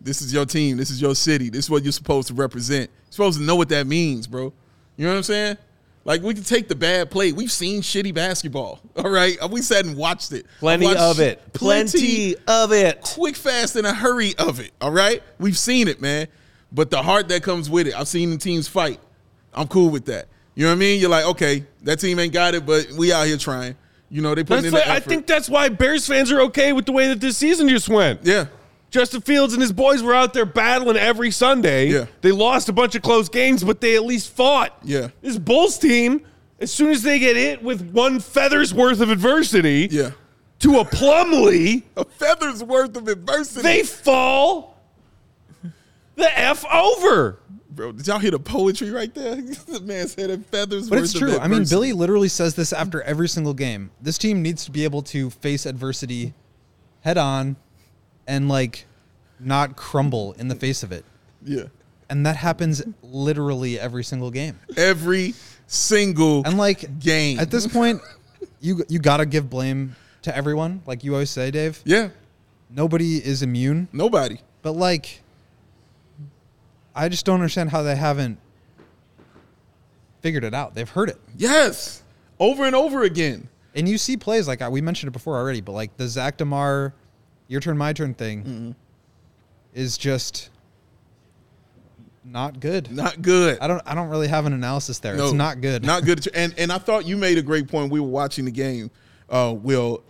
This 0.00 0.22
is 0.22 0.32
your 0.32 0.46
team. 0.46 0.76
This 0.76 0.90
is 0.90 1.02
your 1.02 1.16
city. 1.16 1.50
This 1.50 1.64
is 1.64 1.70
what 1.70 1.82
you're 1.82 1.90
supposed 1.92 2.28
to 2.28 2.34
represent. 2.34 2.88
You're 3.06 3.12
supposed 3.12 3.38
to 3.40 3.44
know 3.44 3.56
what 3.56 3.68
that 3.70 3.88
means, 3.88 4.28
bro. 4.28 4.52
You 4.96 5.06
know 5.06 5.10
what 5.10 5.16
I'm 5.18 5.22
saying? 5.24 5.56
Like 6.06 6.22
we 6.22 6.34
can 6.34 6.44
take 6.44 6.68
the 6.68 6.76
bad 6.76 7.10
play. 7.10 7.32
We've 7.32 7.50
seen 7.50 7.82
shitty 7.82 8.14
basketball. 8.14 8.80
All 8.96 9.10
right. 9.10 9.36
We 9.50 9.60
sat 9.60 9.84
and 9.84 9.96
watched 9.96 10.30
it. 10.32 10.46
Plenty 10.60 10.86
watched 10.86 11.00
of 11.00 11.18
it. 11.20 11.52
Plenty 11.52 12.36
of 12.46 12.72
it. 12.72 13.02
quick, 13.02 13.34
fast, 13.34 13.74
in 13.74 13.84
a 13.84 13.92
hurry 13.92 14.34
of 14.38 14.60
it. 14.60 14.70
All 14.80 14.92
right, 14.92 15.20
we've 15.40 15.58
seen 15.58 15.88
it, 15.88 16.00
man. 16.00 16.28
But 16.72 16.90
the 16.90 17.02
heart 17.02 17.28
that 17.28 17.42
comes 17.42 17.68
with 17.68 17.88
it, 17.88 17.94
I've 17.94 18.08
seen 18.08 18.30
the 18.30 18.36
teams 18.38 18.68
fight. 18.68 19.00
I'm 19.52 19.66
cool 19.68 19.90
with 19.90 20.04
that. 20.06 20.28
You 20.54 20.62
know 20.64 20.70
what 20.70 20.76
I 20.76 20.78
mean? 20.78 21.00
You're 21.00 21.10
like, 21.10 21.24
okay, 21.26 21.64
that 21.82 21.98
team 22.00 22.18
ain't 22.18 22.32
got 22.32 22.54
it, 22.54 22.64
but 22.64 22.90
we 22.92 23.12
out 23.12 23.26
here 23.26 23.36
trying. 23.36 23.76
You 24.08 24.22
know, 24.22 24.34
they 24.34 24.44
putting 24.44 24.62
That's 24.62 24.66
in 24.68 24.72
like- 24.72 24.84
the 24.84 24.92
I 24.92 25.00
think 25.00 25.26
that's 25.26 25.48
why 25.48 25.68
Bears 25.70 26.06
fans 26.06 26.30
are 26.30 26.40
okay 26.42 26.72
with 26.72 26.86
the 26.86 26.92
way 26.92 27.08
that 27.08 27.20
this 27.20 27.36
season 27.36 27.68
just 27.68 27.88
went. 27.88 28.20
yeah, 28.24 28.46
Justin 28.90 29.20
Fields 29.20 29.52
and 29.52 29.60
his 29.60 29.72
boys 29.72 30.02
were 30.02 30.14
out 30.14 30.32
there 30.32 30.46
battling 30.46 30.96
every 30.96 31.30
Sunday. 31.30 31.88
Yeah. 31.88 32.06
They 32.20 32.32
lost 32.32 32.68
a 32.68 32.72
bunch 32.72 32.94
of 32.94 33.02
close 33.02 33.28
games, 33.28 33.62
but 33.64 33.80
they 33.80 33.96
at 33.96 34.04
least 34.04 34.32
fought. 34.32 34.76
Yeah. 34.82 35.08
This 35.22 35.38
Bulls 35.38 35.78
team, 35.78 36.24
as 36.60 36.72
soon 36.72 36.90
as 36.90 37.02
they 37.02 37.18
get 37.18 37.36
hit 37.36 37.62
with 37.62 37.90
one 37.90 38.20
feather's 38.20 38.72
worth 38.72 39.00
of 39.00 39.10
adversity 39.10 39.88
yeah. 39.90 40.12
to 40.60 40.78
a 40.78 40.84
Plumlee, 40.84 41.82
A 41.96 42.04
feather's 42.04 42.62
worth 42.62 42.96
of 42.96 43.08
adversity. 43.08 43.62
they 43.62 43.82
fall 43.82 44.78
the 46.14 46.38
F 46.38 46.64
over. 46.72 47.40
Bro, 47.70 47.92
did 47.92 48.06
y'all 48.06 48.18
hear 48.18 48.30
the 48.30 48.38
poetry 48.38 48.90
right 48.90 49.12
there? 49.14 49.34
the 49.68 49.80
man 49.84 50.08
said 50.08 50.30
a 50.30 50.38
feather's 50.38 50.88
But 50.88 51.00
worth 51.00 51.04
it's 51.10 51.18
true. 51.18 51.38
I 51.38 51.46
mean. 51.48 51.64
Billy 51.68 51.92
literally 51.92 52.28
says 52.28 52.54
this 52.54 52.72
after 52.72 53.02
every 53.02 53.28
single 53.28 53.52
game. 53.52 53.90
This 54.00 54.16
team 54.16 54.40
needs 54.40 54.64
to 54.64 54.70
be 54.70 54.84
able 54.84 55.02
to 55.02 55.28
face 55.28 55.66
adversity 55.66 56.32
head 57.00 57.18
on 57.18 57.56
and 58.26 58.48
like 58.48 58.86
not 59.38 59.76
crumble 59.76 60.32
in 60.34 60.48
the 60.48 60.54
face 60.54 60.82
of 60.82 60.92
it. 60.92 61.04
Yeah. 61.44 61.64
And 62.08 62.24
that 62.26 62.36
happens 62.36 62.82
literally 63.02 63.78
every 63.80 64.04
single 64.04 64.30
game. 64.30 64.58
Every 64.76 65.34
single 65.66 66.42
And 66.46 66.56
like 66.56 66.98
game. 67.00 67.38
at 67.40 67.50
this 67.50 67.66
point, 67.66 68.00
you 68.60 68.84
you 68.88 68.98
got 68.98 69.18
to 69.18 69.26
give 69.26 69.50
blame 69.50 69.96
to 70.22 70.36
everyone, 70.36 70.82
like 70.86 71.04
you 71.04 71.12
always 71.12 71.30
say, 71.30 71.50
Dave. 71.50 71.80
Yeah. 71.84 72.08
Nobody 72.70 73.16
is 73.24 73.42
immune, 73.42 73.88
Nobody. 73.92 74.38
but 74.62 74.72
like 74.72 75.20
I 76.94 77.08
just 77.08 77.24
don't 77.26 77.34
understand 77.34 77.70
how 77.70 77.82
they 77.82 77.94
haven't 77.96 78.38
figured 80.22 80.44
it 80.44 80.54
out. 80.54 80.74
They've 80.74 80.88
heard 80.88 81.08
it. 81.10 81.18
Yes. 81.36 82.02
Over 82.40 82.64
and 82.64 82.74
over 82.74 83.02
again. 83.02 83.48
And 83.74 83.88
you 83.88 83.98
see 83.98 84.16
plays 84.16 84.48
like 84.48 84.62
uh, 84.62 84.68
we 84.70 84.80
mentioned 84.80 85.08
it 85.08 85.12
before 85.12 85.36
already, 85.36 85.60
but 85.60 85.72
like 85.72 85.96
the 85.96 86.08
Zach 86.08 86.38
Demar, 86.38 86.94
your 87.48 87.60
turn, 87.60 87.76
my 87.78 87.92
turn 87.92 88.14
thing 88.14 88.42
Mm-hmm. 88.42 88.70
is 89.74 89.96
just 89.98 90.50
not 92.24 92.58
good. 92.60 92.90
Not 92.90 93.22
good. 93.22 93.58
I 93.60 93.68
don't. 93.68 93.82
I 93.86 93.94
don't 93.94 94.08
really 94.08 94.28
have 94.28 94.46
an 94.46 94.52
analysis 94.52 94.98
there. 94.98 95.14
No, 95.16 95.24
it's 95.26 95.32
not 95.32 95.60
good. 95.60 95.84
Not 95.84 96.04
good. 96.04 96.26
And 96.34 96.54
and 96.58 96.72
I 96.72 96.78
thought 96.78 97.06
you 97.06 97.16
made 97.16 97.38
a 97.38 97.42
great 97.42 97.68
point. 97.68 97.92
We 97.92 98.00
were 98.00 98.08
watching 98.08 98.44
the 98.44 98.50
game, 98.50 98.90
uh, 99.30 99.54
Will, 99.56 100.02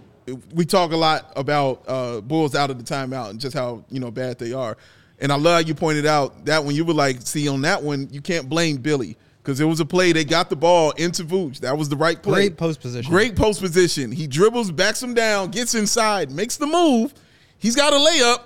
we 0.54 0.64
talk 0.64 0.92
a 0.92 0.96
lot 0.96 1.30
about 1.36 1.82
uh, 1.86 2.20
Bulls 2.22 2.54
out 2.54 2.70
of 2.70 2.78
the 2.78 2.84
timeout 2.84 3.30
and 3.30 3.38
just 3.40 3.54
how 3.54 3.84
you 3.90 4.00
know 4.00 4.10
bad 4.10 4.38
they 4.38 4.52
are. 4.52 4.76
And 5.20 5.30
I 5.32 5.36
love 5.36 5.62
how 5.62 5.66
you 5.68 5.74
pointed 5.74 6.06
out 6.06 6.44
that 6.46 6.64
when 6.64 6.74
you 6.74 6.84
were 6.84 6.92
like, 6.94 7.20
see 7.22 7.48
on 7.48 7.62
that 7.62 7.82
one, 7.82 8.08
you 8.10 8.20
can't 8.20 8.48
blame 8.48 8.76
Billy 8.78 9.16
because 9.42 9.60
it 9.60 9.64
was 9.64 9.80
a 9.80 9.84
play. 9.86 10.12
They 10.12 10.24
got 10.24 10.50
the 10.50 10.56
ball 10.56 10.90
into 10.92 11.22
Vooch. 11.24 11.60
That 11.60 11.76
was 11.76 11.88
the 11.88 11.96
right 11.96 12.22
play. 12.22 12.48
Great 12.48 12.56
post 12.58 12.80
position. 12.80 13.10
Great 13.10 13.36
post 13.36 13.60
position. 13.60 14.10
He 14.12 14.26
dribbles, 14.26 14.70
backs 14.70 15.02
him 15.02 15.14
down, 15.14 15.50
gets 15.50 15.74
inside, 15.74 16.30
makes 16.30 16.56
the 16.56 16.66
move. 16.66 17.14
He's 17.58 17.76
got 17.76 17.92
a 17.92 17.96
layup, 17.96 18.40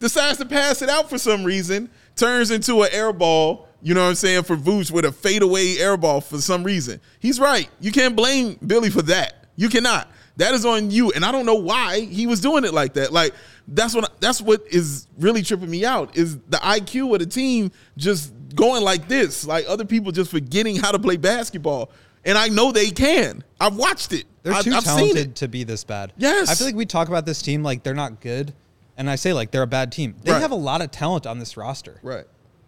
decides 0.00 0.38
to 0.38 0.46
pass 0.46 0.82
it 0.82 0.88
out 0.88 1.08
for 1.08 1.18
some 1.18 1.44
reason, 1.44 1.90
turns 2.16 2.50
into 2.50 2.82
an 2.82 2.88
air 2.92 3.12
ball. 3.12 3.68
You 3.82 3.92
know 3.94 4.02
what 4.02 4.08
I'm 4.08 4.14
saying 4.14 4.44
for 4.44 4.56
Vooch 4.56 4.90
with 4.90 5.04
a 5.04 5.12
fadeaway 5.12 5.76
air 5.76 5.96
ball 5.96 6.20
for 6.20 6.40
some 6.40 6.64
reason. 6.64 7.00
He's 7.18 7.38
right. 7.38 7.68
You 7.80 7.92
can't 7.92 8.16
blame 8.16 8.58
Billy 8.66 8.88
for 8.88 9.02
that. 9.02 9.46
You 9.56 9.68
cannot. 9.68 10.08
That 10.36 10.54
is 10.54 10.64
on 10.64 10.90
you. 10.90 11.12
And 11.12 11.24
I 11.24 11.30
don't 11.30 11.46
know 11.46 11.54
why 11.54 12.00
he 12.00 12.26
was 12.26 12.40
doing 12.40 12.64
it 12.64 12.74
like 12.74 12.94
that. 12.94 13.12
Like 13.12 13.34
that's 13.68 13.94
what 13.94 14.20
that's 14.20 14.40
what 14.40 14.62
is 14.68 15.06
really 15.18 15.42
tripping 15.42 15.70
me 15.70 15.84
out 15.84 16.16
is 16.16 16.38
the 16.48 16.56
IQ 16.58 17.12
of 17.14 17.20
the 17.20 17.26
team 17.26 17.70
just 17.96 18.32
going 18.54 18.82
like 18.82 19.06
this. 19.08 19.46
Like 19.46 19.64
other 19.68 19.84
people 19.84 20.12
just 20.12 20.30
forgetting 20.30 20.76
how 20.76 20.90
to 20.90 20.98
play 20.98 21.16
basketball. 21.16 21.90
And 22.24 22.38
I 22.38 22.48
know 22.48 22.72
they 22.72 22.90
can. 22.90 23.44
I've 23.60 23.76
watched 23.76 24.12
it. 24.12 24.24
They're 24.42 24.52
I, 24.54 24.62
too 24.62 24.72
I've 24.72 24.82
seen 24.84 24.96
talented 24.96 25.28
it. 25.30 25.34
to 25.36 25.48
be 25.48 25.64
this 25.64 25.84
bad. 25.84 26.12
Yes. 26.16 26.48
I 26.50 26.54
feel 26.54 26.66
like 26.66 26.74
we 26.76 26.86
talk 26.86 27.08
about 27.08 27.26
this 27.26 27.42
team 27.42 27.62
like 27.62 27.82
they're 27.82 27.94
not 27.94 28.20
good, 28.20 28.52
and 28.96 29.08
I 29.10 29.16
say 29.16 29.32
like 29.32 29.50
they're 29.50 29.62
a 29.62 29.66
bad 29.66 29.92
team. 29.92 30.14
They 30.22 30.32
Right. 30.32 30.40
have 30.40 30.50
a 30.50 30.54
lot 30.56 30.80
of 30.82 30.90
talent 30.90 31.26
on 31.26 31.38
this 31.38 31.56
roster. 31.56 31.98
Right. 32.02 32.24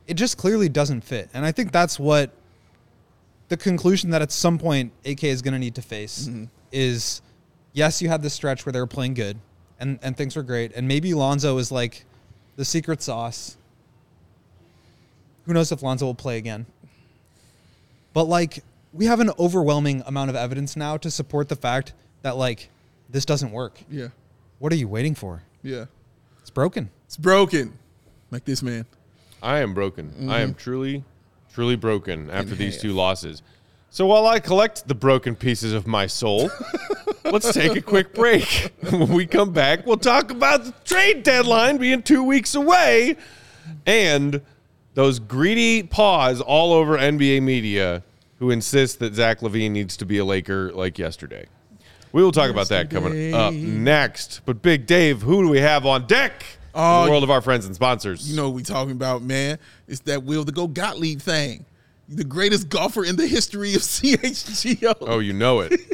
It 0.06 0.14
just 0.14 0.36
clearly 0.38 0.68
doesn't 0.68 1.02
fit, 1.02 1.30
and 1.34 1.44
I 1.44 1.52
think 1.52 1.72
that's 1.72 1.98
what 1.98 2.30
the 3.48 3.56
conclusion 3.56 4.10
that 4.10 4.22
at 4.22 4.30
some 4.32 4.58
point 4.58 4.92
AK 5.04 5.24
is 5.24 5.42
going 5.42 5.52
to 5.54 5.58
need 5.58 5.74
to 5.76 5.82
face 5.82 6.28
Mm-hmm. 6.28 6.44
is. 6.72 7.22
Yes, 7.72 8.00
you 8.00 8.08
had 8.08 8.22
this 8.22 8.32
stretch 8.32 8.64
where 8.64 8.72
they 8.72 8.80
were 8.80 8.86
playing 8.86 9.14
good, 9.14 9.38
and 9.80 9.98
and 10.02 10.16
things 10.16 10.34
were 10.36 10.42
great, 10.42 10.72
and 10.74 10.86
maybe 10.88 11.12
Lonzo 11.14 11.58
is 11.58 11.70
like 11.72 12.04
the 12.56 12.64
secret 12.64 13.02
sauce. 13.02 13.56
Who 15.44 15.52
knows 15.52 15.70
if 15.72 15.82
Lonzo 15.82 16.06
will 16.06 16.14
play 16.14 16.38
again? 16.38 16.66
But 18.14 18.24
like 18.24 18.64
we 18.96 19.06
have 19.06 19.20
an 19.20 19.30
overwhelming 19.38 20.02
amount 20.06 20.30
of 20.30 20.36
evidence 20.36 20.76
now 20.76 20.96
to 20.96 21.10
support 21.10 21.48
the 21.48 21.56
fact 21.56 21.92
that 22.22 22.36
like 22.36 22.70
this 23.08 23.24
doesn't 23.24 23.52
work. 23.52 23.80
Yeah. 23.90 24.08
What 24.58 24.72
are 24.72 24.76
you 24.76 24.88
waiting 24.88 25.14
for? 25.14 25.42
Yeah. 25.62 25.86
It's 26.40 26.50
broken. 26.50 26.90
It's 27.04 27.16
broken. 27.16 27.78
Like 28.30 28.44
this 28.44 28.62
man. 28.62 28.86
I 29.42 29.58
am 29.58 29.74
broken. 29.74 30.30
I 30.30 30.40
am 30.40 30.50
mm-hmm. 30.50 30.58
truly, 30.58 31.04
truly 31.52 31.76
broken 31.76 32.30
after 32.30 32.54
these 32.54 32.74
half. 32.74 32.82
two 32.82 32.92
losses. 32.92 33.42
So 33.90 34.06
while 34.06 34.26
I 34.26 34.40
collect 34.40 34.88
the 34.88 34.94
broken 34.94 35.36
pieces 35.36 35.72
of 35.72 35.86
my 35.86 36.06
soul, 36.06 36.50
let's 37.24 37.52
take 37.52 37.76
a 37.76 37.80
quick 37.80 38.14
break. 38.14 38.72
when 38.90 39.08
we 39.08 39.26
come 39.26 39.52
back, 39.52 39.86
we'll 39.86 39.96
talk 39.96 40.30
about 40.30 40.64
the 40.64 40.72
trade 40.84 41.22
deadline 41.22 41.76
being 41.76 42.02
two 42.02 42.24
weeks 42.24 42.54
away 42.54 43.16
and 43.84 44.40
those 44.94 45.18
greedy 45.18 45.82
paws 45.82 46.40
all 46.40 46.72
over 46.72 46.96
NBA 46.96 47.42
media 47.42 48.02
who 48.38 48.50
insists 48.50 48.96
that 48.98 49.14
Zach 49.14 49.40
LaVine 49.40 49.70
needs 49.70 49.96
to 49.98 50.06
be 50.06 50.18
a 50.18 50.24
Laker 50.24 50.72
like 50.72 50.98
yesterday. 50.98 51.46
We 52.12 52.22
will 52.22 52.32
talk 52.32 52.50
about 52.50 52.68
that 52.68 52.88
coming 52.90 53.34
up 53.34 53.52
next. 53.52 54.40
But 54.46 54.62
Big 54.62 54.86
Dave, 54.86 55.22
who 55.22 55.42
do 55.42 55.48
we 55.48 55.58
have 55.60 55.84
on 55.84 56.06
deck? 56.06 56.44
in 56.74 56.80
Oh, 56.82 57.04
the 57.04 57.10
world 57.10 57.22
of 57.24 57.30
our 57.30 57.40
friends 57.40 57.66
and 57.66 57.74
sponsors. 57.74 58.30
You 58.30 58.36
know 58.36 58.48
what 58.48 58.54
we 58.56 58.62
talking 58.62 58.92
about, 58.92 59.22
man. 59.22 59.58
It's 59.88 60.00
that 60.00 60.22
Will 60.24 60.44
to 60.44 60.52
Go 60.52 60.66
Gottlieb 60.66 61.20
thing. 61.20 61.64
The 62.08 62.24
greatest 62.24 62.68
golfer 62.68 63.04
in 63.04 63.16
the 63.16 63.26
history 63.26 63.74
of 63.74 63.80
CHGO. 63.82 64.94
Oh, 65.00 65.18
you 65.18 65.32
know 65.32 65.60
it. 65.60 65.80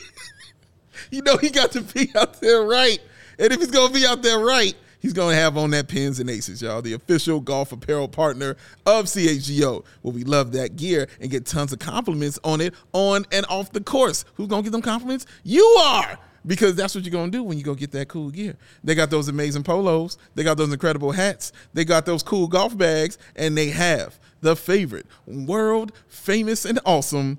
You 1.10 1.20
know 1.20 1.36
he 1.36 1.50
got 1.50 1.72
to 1.72 1.82
be 1.82 2.10
out 2.14 2.40
there 2.40 2.62
right. 2.62 2.98
And 3.38 3.52
if 3.52 3.58
he's 3.60 3.70
gonna 3.70 3.92
be 3.92 4.06
out 4.06 4.22
there 4.22 4.38
right, 4.38 4.74
he's 5.02 5.12
gonna 5.12 5.34
have 5.34 5.58
on 5.58 5.70
that 5.72 5.88
pins 5.88 6.20
and 6.20 6.30
aces, 6.30 6.62
y'all. 6.62 6.80
The 6.80 6.94
official 6.94 7.40
golf 7.40 7.72
apparel 7.72 8.08
partner 8.08 8.56
of 8.86 9.06
CHGO. 9.06 9.84
Well, 10.02 10.12
we 10.12 10.24
love 10.24 10.52
that 10.52 10.76
gear 10.76 11.08
and 11.20 11.30
get 11.30 11.44
tons 11.44 11.72
of 11.72 11.80
compliments 11.80 12.38
on 12.44 12.62
it 12.62 12.72
on 12.92 13.26
and 13.30 13.44
off 13.50 13.72
the 13.72 13.82
course. 13.82 14.24
Who's 14.36 14.48
gonna 14.48 14.62
get 14.62 14.72
them 14.72 14.80
compliments? 14.80 15.26
You 15.42 15.64
are. 15.80 16.18
Because 16.44 16.74
that's 16.74 16.94
what 16.94 17.04
you're 17.04 17.12
gonna 17.12 17.30
do 17.30 17.42
when 17.42 17.58
you 17.58 17.64
go 17.64 17.74
get 17.74 17.92
that 17.92 18.08
cool 18.08 18.30
gear. 18.30 18.56
They 18.82 18.94
got 18.94 19.10
those 19.10 19.28
amazing 19.28 19.62
polos, 19.62 20.18
they 20.34 20.42
got 20.42 20.56
those 20.56 20.72
incredible 20.72 21.12
hats, 21.12 21.52
they 21.74 21.84
got 21.84 22.06
those 22.06 22.22
cool 22.22 22.48
golf 22.48 22.76
bags, 22.76 23.18
and 23.36 23.56
they 23.56 23.68
have 23.68 24.18
the 24.40 24.56
favorite, 24.56 25.06
world 25.26 25.92
famous 26.08 26.64
and 26.64 26.80
awesome 26.84 27.38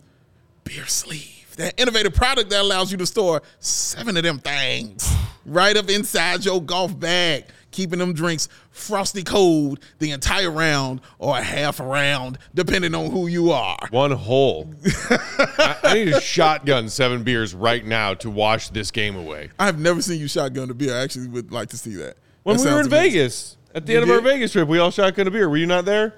beer 0.64 0.86
sleeve. 0.86 1.33
That 1.58 1.80
innovative 1.80 2.14
product 2.16 2.50
that 2.50 2.62
allows 2.62 2.92
you 2.92 2.98
to 2.98 3.06
store 3.06 3.42
seven 3.60 4.18
of 4.18 4.24
them 4.24 4.40
things 4.40 5.12
right 5.46 5.76
up 5.78 5.90
inside 5.90 6.44
your 6.46 6.62
golf 6.62 6.98
bag, 7.00 7.46
keeping 7.72 8.00
them 8.00 8.14
drinks 8.14 8.50
frosty 8.72 9.22
cold 9.24 9.80
the 10.00 10.12
entire 10.12 10.50
round 10.50 11.02
or 11.20 11.38
a 11.38 11.44
half 11.44 11.80
a 11.80 11.84
round, 11.84 12.40
depending 12.56 12.96
on 12.96 13.12
who 13.12 13.28
you 13.28 13.52
are. 13.52 13.78
One 13.92 14.12
hole. 14.12 14.74
I, 15.10 15.78
I 15.84 15.94
need 15.94 16.06
to 16.14 16.20
shotgun 16.22 16.90
seven 16.90 17.24
beers 17.24 17.54
right 17.54 17.86
now 17.86 18.16
to 18.16 18.30
wash 18.32 18.70
this 18.70 18.90
game 18.90 19.16
away. 19.16 19.50
I've 19.60 19.80
never 19.80 20.02
seen 20.02 20.20
you 20.20 20.28
shotgun 20.28 20.72
a 20.72 20.74
beer. 20.74 20.96
I 20.96 21.02
actually 21.04 21.28
would 21.28 21.52
like 21.52 21.70
to 21.70 21.78
see 21.78 21.94
that. 21.98 22.18
When 22.44 22.58
That 22.58 22.66
we 22.66 22.72
were 22.72 22.80
in 22.82 22.88
amazing. 22.88 23.12
Vegas, 23.12 23.58
at 23.76 23.86
the 23.86 23.94
You 23.94 24.02
end 24.02 24.10
of 24.10 24.16
our? 24.16 24.22
Vegas 24.22 24.52
trip, 24.54 24.68
we 24.68 24.80
all 24.80 24.90
shotgun 24.92 25.28
a 25.28 25.32
beer. 25.32 25.48
Were 25.48 25.58
you 25.58 25.68
not 25.68 25.86
there? 25.86 26.16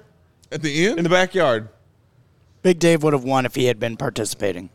At 0.50 0.62
the 0.62 0.86
end? 0.86 0.98
In 0.98 1.04
the 1.04 1.10
backyard. 1.10 1.68
Big 2.62 2.78
Dave 2.78 3.02
would 3.02 3.12
have 3.12 3.24
won 3.24 3.44
if 3.44 3.54
he 3.54 3.66
had 3.66 3.78
been 3.78 3.96
participating. 3.98 4.70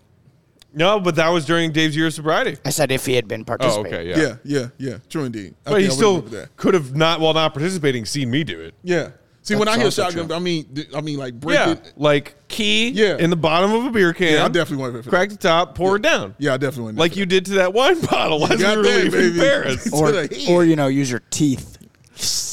No, 0.74 1.00
but 1.00 1.16
that 1.16 1.30
was 1.30 1.46
during 1.46 1.72
Dave's 1.72 1.96
year 1.98 2.08
of 2.08 2.14
sobriety. 2.14 2.58
I 2.64 2.70
said 2.70 2.92
if 2.92 3.06
he 3.06 3.14
had 3.16 3.28
been 3.28 3.42
Oh, 3.42 3.44
participating. 3.44 3.94
okay, 3.94 4.10
yeah. 4.10 4.18
yeah, 4.18 4.36
yeah, 4.44 4.68
yeah. 4.92 4.98
True 5.10 5.26
indeed. 5.26 5.54
I 5.66 5.70
But 5.72 5.76
think 5.76 5.80
he 5.80 5.86
I 5.86 5.90
would 5.90 5.96
still 5.96 6.16
remember 6.18 6.38
that. 6.42 6.56
could 6.58 6.74
have 6.74 6.96
not, 6.96 7.20
while 7.20 7.34
not 7.34 7.54
participating, 7.54 8.06
seen 8.06 8.32
me 8.32 8.44
do 8.46 8.60
it. 8.62 8.74
Yeah. 8.84 9.10
See, 9.44 9.56
when 9.56 9.68
I 9.68 9.72
hear 9.76 9.86
That's 9.86 9.98
also 9.98 10.12
shotgun, 10.12 10.28
true. 10.28 10.36
I 10.36 10.40
mean, 10.40 10.66
th- 10.74 10.88
I 10.96 11.02
mean, 11.02 11.18
like 11.18 11.34
break 11.40 11.58
Yeah, 11.58 11.72
it. 11.72 11.94
like 11.98 12.36
key 12.48 12.90
Yeah. 12.90 13.18
in 13.18 13.32
the 13.32 13.36
bottom 13.36 13.74
of 13.74 13.86
a 13.86 13.90
beer 13.90 14.14
can. 14.14 14.34
Yeah, 14.34 14.46
I 14.46 14.50
definitely 14.50 14.78
want 14.90 15.04
to 15.04 15.10
crack 15.10 15.30
the 15.30 15.36
top, 15.36 15.74
pour 15.74 15.96
it 15.96 16.04
down, 16.04 16.36
Yeah, 16.38 16.54
I 16.54 16.58
definitely 16.58 16.84
want 16.84 16.98
like 17.00 17.16
you 17.18 17.26
did 17.26 17.46
to 17.48 17.54
that 17.56 17.74
wine 17.74 18.00
bottle 18.06 18.44
as 18.46 18.52
we 18.52 18.58
got 18.60 18.78
were 18.78 18.84
that, 18.84 19.04
leaving 19.04 19.12
baby. 19.32 19.40
Paris. 19.40 19.84
To 19.90 19.96
Or, 19.96 20.12
the 20.12 20.46
or 20.48 20.64
you 20.64 20.76
know, 20.76 20.88
use 20.88 21.10
your 21.10 21.24
teeth. 21.32 21.80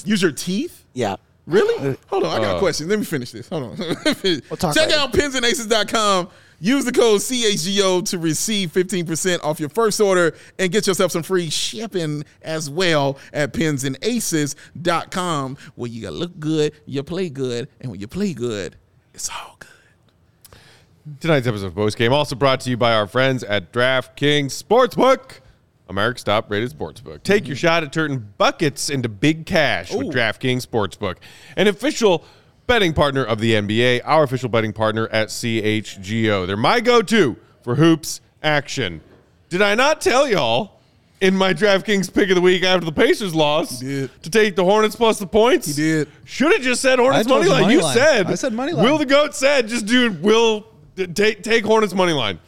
Use 0.07 0.23
your 0.23 0.33
teeth. 0.33 0.85
Yeah. 0.95 1.17
Really? 1.47 1.97
Hold 2.09 2.25
on, 2.25 2.37
I 2.41 2.45
got 2.45 2.55
Uh. 2.55 2.57
a 2.57 2.59
question. 2.59 2.89
Let 2.89 2.99
me 2.99 3.05
finish 3.05 3.33
this. 3.33 3.49
Hold 3.49 3.65
on. 3.65 3.77
talk 4.57 4.75
Check 4.75 4.89
later. 4.89 4.99
out 4.99 5.13
pinsandaces.com. 5.13 6.29
Use 6.61 6.85
the 6.85 6.93
code 6.93 7.21
CHGO 7.21 8.09
to 8.11 8.19
receive 8.19 8.73
15% 8.73 9.45
off 9.45 9.61
your 9.61 9.69
first 9.69 10.01
order 10.01 10.35
and 10.59 10.73
get 10.73 10.89
yourself 10.89 11.13
some 11.13 11.23
free 11.23 11.51
shipping 11.51 12.25
as 12.43 12.69
well 12.69 13.17
at 13.33 13.53
pinsandaces.com 13.53 15.57
where 15.77 15.91
you 15.91 16.11
look 16.11 16.41
good, 16.41 16.73
you 16.85 17.03
play 17.05 17.31
good, 17.31 17.69
and 17.81 17.93
when 17.93 18.01
you 18.01 18.09
play 18.09 18.35
good, 18.35 18.75
it's 19.15 19.31
all 19.31 19.57
good. 19.61 19.69
Tonight's 21.21 21.47
episode 21.47 21.67
of 21.67 21.77
Post 21.77 21.97
Game 21.97 22.13
also 22.13 22.35
brought 22.35 22.61
to 22.61 22.71
you 22.71 22.77
by 22.77 22.93
our 22.93 23.07
friends 23.07 23.45
at 23.45 23.73
DraftKings 23.73 24.63
Sportsbook, 24.63 25.39
America's 25.89 26.25
top 26.25 26.51
rated 26.51 26.77
sportsbook. 26.77 27.23
Take 27.23 27.47
your 27.47 27.57
mm-hmm. 27.57 27.67
shot 27.67 27.85
at 27.85 27.93
turning 27.93 28.33
buckets 28.37 28.91
into 28.91 29.09
big 29.09 29.47
cash 29.47 29.93
with 29.93 30.09
Ooh. 30.09 30.11
DraftKings 30.11 30.67
Sportsbook, 30.67 31.19
an 31.57 31.69
official 31.69 32.25
betting 32.69 32.93
partner 32.93 33.25
of 33.25 33.41
the 33.41 33.55
NBA, 33.55 34.03
our 34.05 34.23
official 34.23 34.49
betting 34.49 34.73
partner 34.73 35.09
at 35.09 35.29
CHGO. 35.29 36.47
They're 36.47 36.57
my 36.57 36.79
go 36.79 37.03
to 37.03 37.37
for 37.63 37.75
hoops 37.75 38.21
action. 38.43 39.01
Did 39.49 39.63
I 39.63 39.75
not 39.75 40.01
tell 40.01 40.29
y'all? 40.29 40.75
In 41.21 41.35
my 41.35 41.53
DraftKings 41.53 42.15
pick 42.15 42.29
of 42.29 42.37
the 42.37 42.41
week 42.41 42.63
after 42.63 42.85
the 42.85 42.93
Pacers 42.93 43.35
lost, 43.35 43.81
to 43.81 44.09
take 44.23 44.55
the 44.55 44.63
Hornets 44.63 44.95
plus 44.95 45.19
the 45.19 45.27
points. 45.27 45.67
He 45.67 45.73
did. 45.73 46.09
Should 46.25 46.53
have 46.53 46.63
just 46.63 46.81
said 46.81 47.01
Hornets 47.01 47.27
I 47.27 47.29
told 47.29 47.45
money 47.45 47.51
you 47.51 47.63
line. 47.63 47.73
You 47.73 47.83
said. 47.93 48.29
I 48.29 48.37
said 48.37 48.53
money 48.53 48.71
line. 48.71 48.85
Will 48.85 48.99
the 48.99 49.07
goat 49.07 49.35
said, 49.35 49.67
just 49.67 49.87
dude, 49.87 50.23
Will 50.23 50.69
take 51.15 51.43
take 51.43 51.65
Hornets 51.65 51.93
money 51.93 52.13
line. 52.13 52.39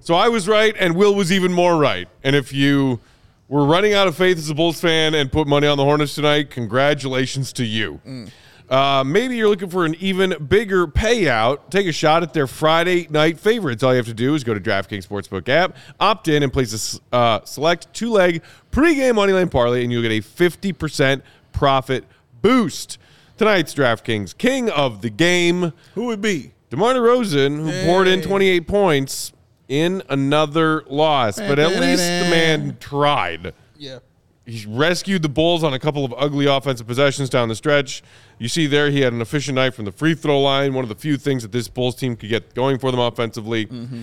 So 0.00 0.14
I 0.14 0.28
was 0.28 0.46
right, 0.46 0.74
and 0.78 0.94
Will 0.94 1.14
was 1.14 1.32
even 1.32 1.54
more 1.54 1.78
right. 1.78 2.06
And 2.22 2.36
if 2.36 2.52
you 2.52 3.00
were 3.48 3.64
running 3.64 3.94
out 3.94 4.08
of 4.08 4.14
faith 4.14 4.36
as 4.36 4.50
a 4.50 4.54
Bulls 4.54 4.78
fan 4.78 5.14
and 5.14 5.32
put 5.32 5.46
money 5.46 5.66
on 5.66 5.78
the 5.78 5.84
Hornets 5.84 6.14
tonight, 6.14 6.50
congratulations 6.50 7.50
to 7.54 7.64
you. 7.64 7.98
Mm. 8.06 8.30
Uh, 8.72 9.04
maybe 9.04 9.36
you're 9.36 9.50
looking 9.50 9.68
for 9.68 9.84
an 9.84 9.94
even 10.00 10.34
bigger 10.48 10.86
payout. 10.86 11.68
Take 11.68 11.86
a 11.86 11.92
shot 11.92 12.22
at 12.22 12.32
their 12.32 12.46
Friday 12.46 13.06
night 13.10 13.38
favorites. 13.38 13.82
All 13.82 13.92
you 13.92 13.98
have 13.98 14.06
to 14.06 14.14
do 14.14 14.34
is 14.34 14.44
go 14.44 14.54
to 14.54 14.60
DraftKings 14.60 15.06
Sportsbook 15.06 15.46
app, 15.50 15.76
opt 16.00 16.26
in, 16.26 16.42
and 16.42 16.50
place 16.50 16.98
a 17.12 17.14
uh, 17.14 17.44
select 17.44 17.92
two 17.92 18.10
leg 18.10 18.42
pregame 18.70 19.16
moneyline 19.16 19.50
parlay, 19.50 19.82
and 19.82 19.92
you'll 19.92 20.00
get 20.00 20.10
a 20.10 20.22
50% 20.22 21.20
profit 21.52 22.06
boost. 22.40 22.96
Tonight's 23.36 23.74
DraftKings 23.74 24.38
king 24.38 24.70
of 24.70 25.02
the 25.02 25.10
game, 25.10 25.74
Who 25.94 26.06
would 26.06 26.22
be? 26.22 26.52
DeMar 26.70 26.94
DeRozan, 26.94 27.58
who 27.58 27.86
poured 27.86 28.08
in 28.08 28.22
28 28.22 28.66
points 28.66 29.34
in 29.68 30.02
another 30.08 30.82
loss, 30.86 31.36
but 31.36 31.58
at 31.58 31.78
least 31.78 32.02
the 32.02 32.28
man 32.30 32.78
tried. 32.80 33.52
Yeah. 33.76 33.98
He 34.44 34.66
rescued 34.68 35.22
the 35.22 35.28
Bulls 35.28 35.62
on 35.62 35.72
a 35.72 35.78
couple 35.78 36.04
of 36.04 36.12
ugly 36.16 36.46
offensive 36.46 36.86
possessions 36.86 37.30
down 37.30 37.48
the 37.48 37.54
stretch. 37.54 38.02
You 38.38 38.48
see 38.48 38.66
there, 38.66 38.90
he 38.90 39.02
had 39.02 39.12
an 39.12 39.20
efficient 39.20 39.54
night 39.54 39.74
from 39.74 39.84
the 39.84 39.92
free 39.92 40.14
throw 40.14 40.40
line, 40.40 40.74
one 40.74 40.84
of 40.84 40.88
the 40.88 40.96
few 40.96 41.16
things 41.16 41.42
that 41.42 41.52
this 41.52 41.68
Bulls 41.68 41.94
team 41.94 42.16
could 42.16 42.28
get 42.28 42.54
going 42.54 42.78
for 42.78 42.90
them 42.90 42.98
offensively. 42.98 43.66
Mm-hmm. 43.66 44.02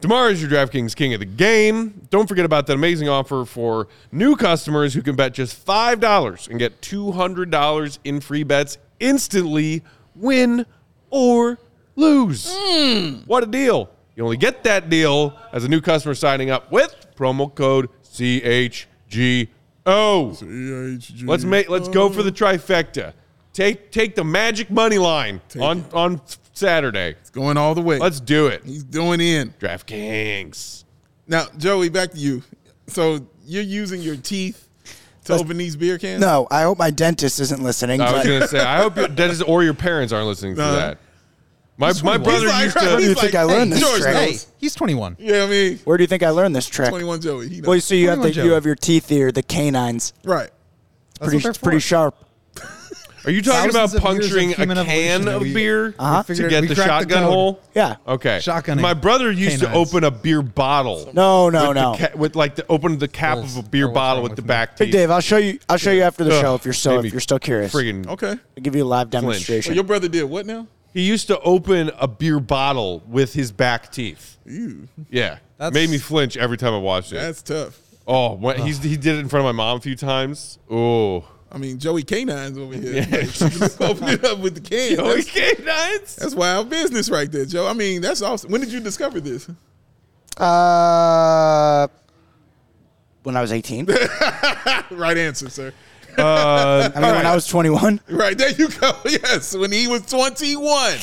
Tomorrow 0.00 0.28
is 0.28 0.40
your 0.40 0.50
DraftKings 0.50 0.94
King 0.94 1.14
of 1.14 1.20
the 1.20 1.26
Game. 1.26 2.06
Don't 2.10 2.28
forget 2.28 2.44
about 2.44 2.66
that 2.68 2.74
amazing 2.74 3.08
offer 3.08 3.44
for 3.44 3.88
new 4.12 4.36
customers 4.36 4.94
who 4.94 5.02
can 5.02 5.16
bet 5.16 5.32
just 5.32 5.66
$5 5.66 6.48
and 6.48 6.58
get 6.58 6.80
$200 6.82 7.98
in 8.04 8.20
free 8.20 8.44
bets 8.44 8.78
instantly, 9.00 9.82
win 10.14 10.66
or 11.10 11.58
lose. 11.96 12.54
Hmm. 12.56 13.22
What 13.26 13.42
a 13.42 13.46
deal! 13.46 13.90
You 14.14 14.24
only 14.24 14.36
get 14.36 14.64
that 14.64 14.90
deal 14.90 15.36
as 15.52 15.64
a 15.64 15.68
new 15.68 15.80
customer 15.80 16.14
signing 16.14 16.50
up 16.50 16.70
with 16.70 16.94
promo 17.16 17.52
code 17.52 17.88
Oh. 19.88 20.32
CHGO. 20.34 21.26
Let's 21.26 21.44
make 21.44 21.68
let's 21.68 21.88
go 21.88 22.08
for 22.10 22.22
the 22.22 22.30
oh. 22.30 22.32
trifecta. 22.32 23.14
Take 23.52 23.90
take 23.90 24.14
the 24.14 24.24
magic 24.24 24.70
money 24.70 24.98
line 24.98 25.40
on 25.58 25.84
on 25.92 26.20
Saturday. 26.52 27.10
It's 27.20 27.30
going 27.30 27.56
all 27.56 27.74
the 27.74 27.80
way. 27.80 27.98
Let's 27.98 28.20
do 28.20 28.48
it. 28.48 28.64
He's 28.64 28.84
doing 28.84 29.20
in. 29.20 29.54
DraftKings. 29.58 30.84
Now, 31.26 31.46
Joey, 31.56 31.88
back 31.88 32.12
to 32.12 32.18
you. 32.18 32.42
So 32.86 33.26
you're 33.44 33.62
using 33.62 34.00
your 34.00 34.16
teeth 34.16 34.68
to 35.24 35.34
open 35.34 35.56
these 35.56 35.76
beer 35.76 35.98
cans? 35.98 36.20
No, 36.20 36.46
I 36.50 36.62
hope 36.62 36.78
my 36.78 36.90
dentist 36.90 37.40
isn't 37.40 37.62
listening. 37.62 38.00
I 38.00 38.12
was 38.12 38.22
but- 38.22 38.28
gonna 38.28 38.48
say 38.48 38.60
I 38.60 38.78
hope 38.78 38.96
your 38.96 39.08
dentist 39.08 39.42
or 39.46 39.62
your 39.62 39.74
parents 39.74 40.12
aren't 40.12 40.26
listening 40.26 40.56
to 40.56 40.62
that. 40.62 40.98
My 41.78 41.88
my 41.88 41.92
21. 42.18 42.22
brother 42.24 42.38
He's 42.40 42.48
like- 42.50 42.64
used 42.64 42.76
Where 42.76 42.84
do 42.84 42.96
to. 42.96 43.02
you 43.02 43.08
He's 43.10 43.20
think 43.20 43.34
like, 43.34 43.40
I 43.40 43.42
learned 43.44 43.72
hey, 43.72 43.78
this 43.78 43.88
George 43.88 44.02
trick? 44.02 44.14
knows. 44.14 44.42
Hey, 44.44 44.50
he's 44.58 44.74
21. 44.74 45.16
Yeah, 45.20 45.44
I 45.44 45.46
mean, 45.46 45.78
Where 45.84 45.96
do 45.96 46.02
you 46.02 46.08
think 46.08 46.22
I 46.24 46.30
learned 46.30 46.56
this 46.56 46.66
trick? 46.66 46.88
21 46.90 47.20
Joey. 47.20 47.48
He 47.48 47.56
knows. 47.60 47.66
Well, 47.68 47.80
so 47.80 47.94
you 47.94 48.08
have 48.08 48.16
21 48.18 48.32
Joey. 48.34 48.44
you 48.46 48.50
have 48.52 48.66
your 48.66 48.74
teeth 48.74 49.08
here, 49.08 49.30
the 49.32 49.42
canines, 49.44 50.12
right. 50.24 50.50
That's 50.50 51.20
what 51.20 51.28
pretty 51.30 51.42
they're 51.42 51.54
for. 51.54 51.60
pretty 51.64 51.78
sharp. 51.80 52.16
Are 53.24 53.30
you 53.32 53.42
talking 53.42 53.70
Thousands 53.72 53.74
about 53.74 53.84
of 53.84 53.90
years 53.92 53.94
of 53.94 54.02
puncturing 54.02 54.52
a 54.52 54.54
human 54.54 54.76
can 54.76 54.86
evolution 54.88 55.28
of 55.28 55.42
we- 55.42 55.52
beer 55.54 55.94
Uh-huh. 55.98 56.22
to 56.22 56.24
figured- 56.24 56.50
get 56.50 56.60
we 56.62 56.68
the 56.68 56.74
cracked 56.76 56.88
the 56.88 57.14
shotgun 57.14 57.22
code. 57.24 57.32
hole? 57.32 57.60
Yeah. 57.74 57.96
Okay. 58.06 58.38
Shotgunning 58.38 58.80
My 58.80 58.94
brother 58.94 59.30
used 59.30 59.58
to 59.60 59.66
canines. 59.66 59.88
open 59.88 60.04
a 60.04 60.10
beer 60.10 60.40
bottle. 60.42 61.10
No, 61.12 61.50
no, 61.50 61.68
with 61.68 61.74
the 61.76 61.80
no. 61.82 61.94
ca- 61.96 62.16
with 62.16 62.36
like 62.36 62.54
the 62.54 62.64
open 62.68 62.98
the 62.98 63.08
cap 63.08 63.36
Bulls 63.38 63.56
of 63.56 63.66
a 63.66 63.68
beer 63.68 63.86
are 63.88 63.92
bottle 63.92 64.22
with 64.22 64.30
with 64.32 64.36
the 64.36 64.42
me. 64.42 64.46
back 64.48 64.76
Big 64.78 64.86
teeth. 64.88 64.92
Dave, 64.92 65.10
I'll 65.10 65.20
show 65.20 65.36
you. 65.36 65.58
I'll 65.68 65.76
show 65.78 65.90
you 65.90 66.02
after 66.02 66.24
the 66.24 66.34
Ugh, 66.34 66.40
show 66.40 66.54
if 66.54 66.64
you're 66.64 66.72
still 66.74 66.94
made 66.96 67.02
me 67.02 67.06
if 67.08 67.12
you're 67.14 67.20
still 67.20 67.38
curious. 67.40 67.72
Friggin' 67.72 68.06
Okay. 68.06 68.30
I'll 68.30 68.62
give 68.62 68.74
you 68.76 68.84
a 68.84 68.86
live 68.86 69.10
demonstration. 69.10 69.70
So 69.72 69.74
your 69.74 69.84
brother 69.84 70.08
did 70.08 70.24
what 70.24 70.46
now? 70.46 70.66
He 70.94 71.02
used 71.02 71.26
to 71.28 71.38
open 71.40 71.90
a 71.98 72.08
beer 72.08 72.40
bottle 72.40 73.02
with 73.06 73.32
his 73.34 73.52
back 73.52 73.92
teeth. 73.92 74.36
Ew, 74.46 74.88
Yeah, 75.10 75.38
That's- 75.58 75.74
made 75.74 75.90
me 75.90 75.98
flinch 75.98 76.36
every 76.36 76.56
time 76.56 76.72
I 76.74 76.78
watched 76.78 77.12
it. 77.12 77.16
that's 77.16 77.42
tough. 77.42 77.78
oh, 78.06 78.34
when, 78.34 78.60
he's 78.62 78.82
he 78.82 78.96
did 78.96 79.16
it 79.16 79.18
in 79.20 79.28
front 79.28 79.46
of 79.46 79.54
my 79.54 79.56
mom 79.64 79.76
a 79.76 79.80
few 79.80 79.94
times. 79.96 80.58
Oh, 80.70 81.24
I 81.52 81.58
mean, 81.58 81.78
Joey 81.78 82.02
Canines 82.02 82.58
over 82.58 82.74
here. 82.74 83.06
Like, 83.10 83.30
just 83.30 83.80
open 83.80 84.08
it 84.08 84.24
up 84.24 84.38
with 84.38 84.54
the 84.54 84.60
can. 84.60 85.00
oh, 85.00 85.14
That's, 85.14 85.30
canines. 85.30 86.16
that's 86.16 86.34
wild 86.34 86.68
business 86.70 87.08
right 87.10 87.30
there, 87.30 87.44
Joe. 87.46 87.66
I 87.66 87.72
mean, 87.74 88.00
that's 88.02 88.20
awesome. 88.22 88.50
When 88.50 88.60
did 88.60 88.70
you 88.72 88.80
discover 88.80 89.20
this? 89.20 89.48
Uh, 90.36 91.88
when 93.22 93.36
I 93.36 93.40
was 93.40 93.52
18. 93.52 93.86
right 94.90 95.16
answer, 95.18 95.48
sir. 95.50 95.72
Uh, 96.18 96.90
I 96.94 97.00
mean, 97.00 97.14
when 97.14 97.26
I 97.26 97.34
was 97.34 97.46
21. 97.46 98.00
Right 98.08 98.36
there 98.36 98.50
you 98.52 98.68
go. 98.68 98.92
Yes, 99.04 99.56
when 99.56 99.72
he 99.72 99.86
was 99.88 100.02
21. 100.06 100.98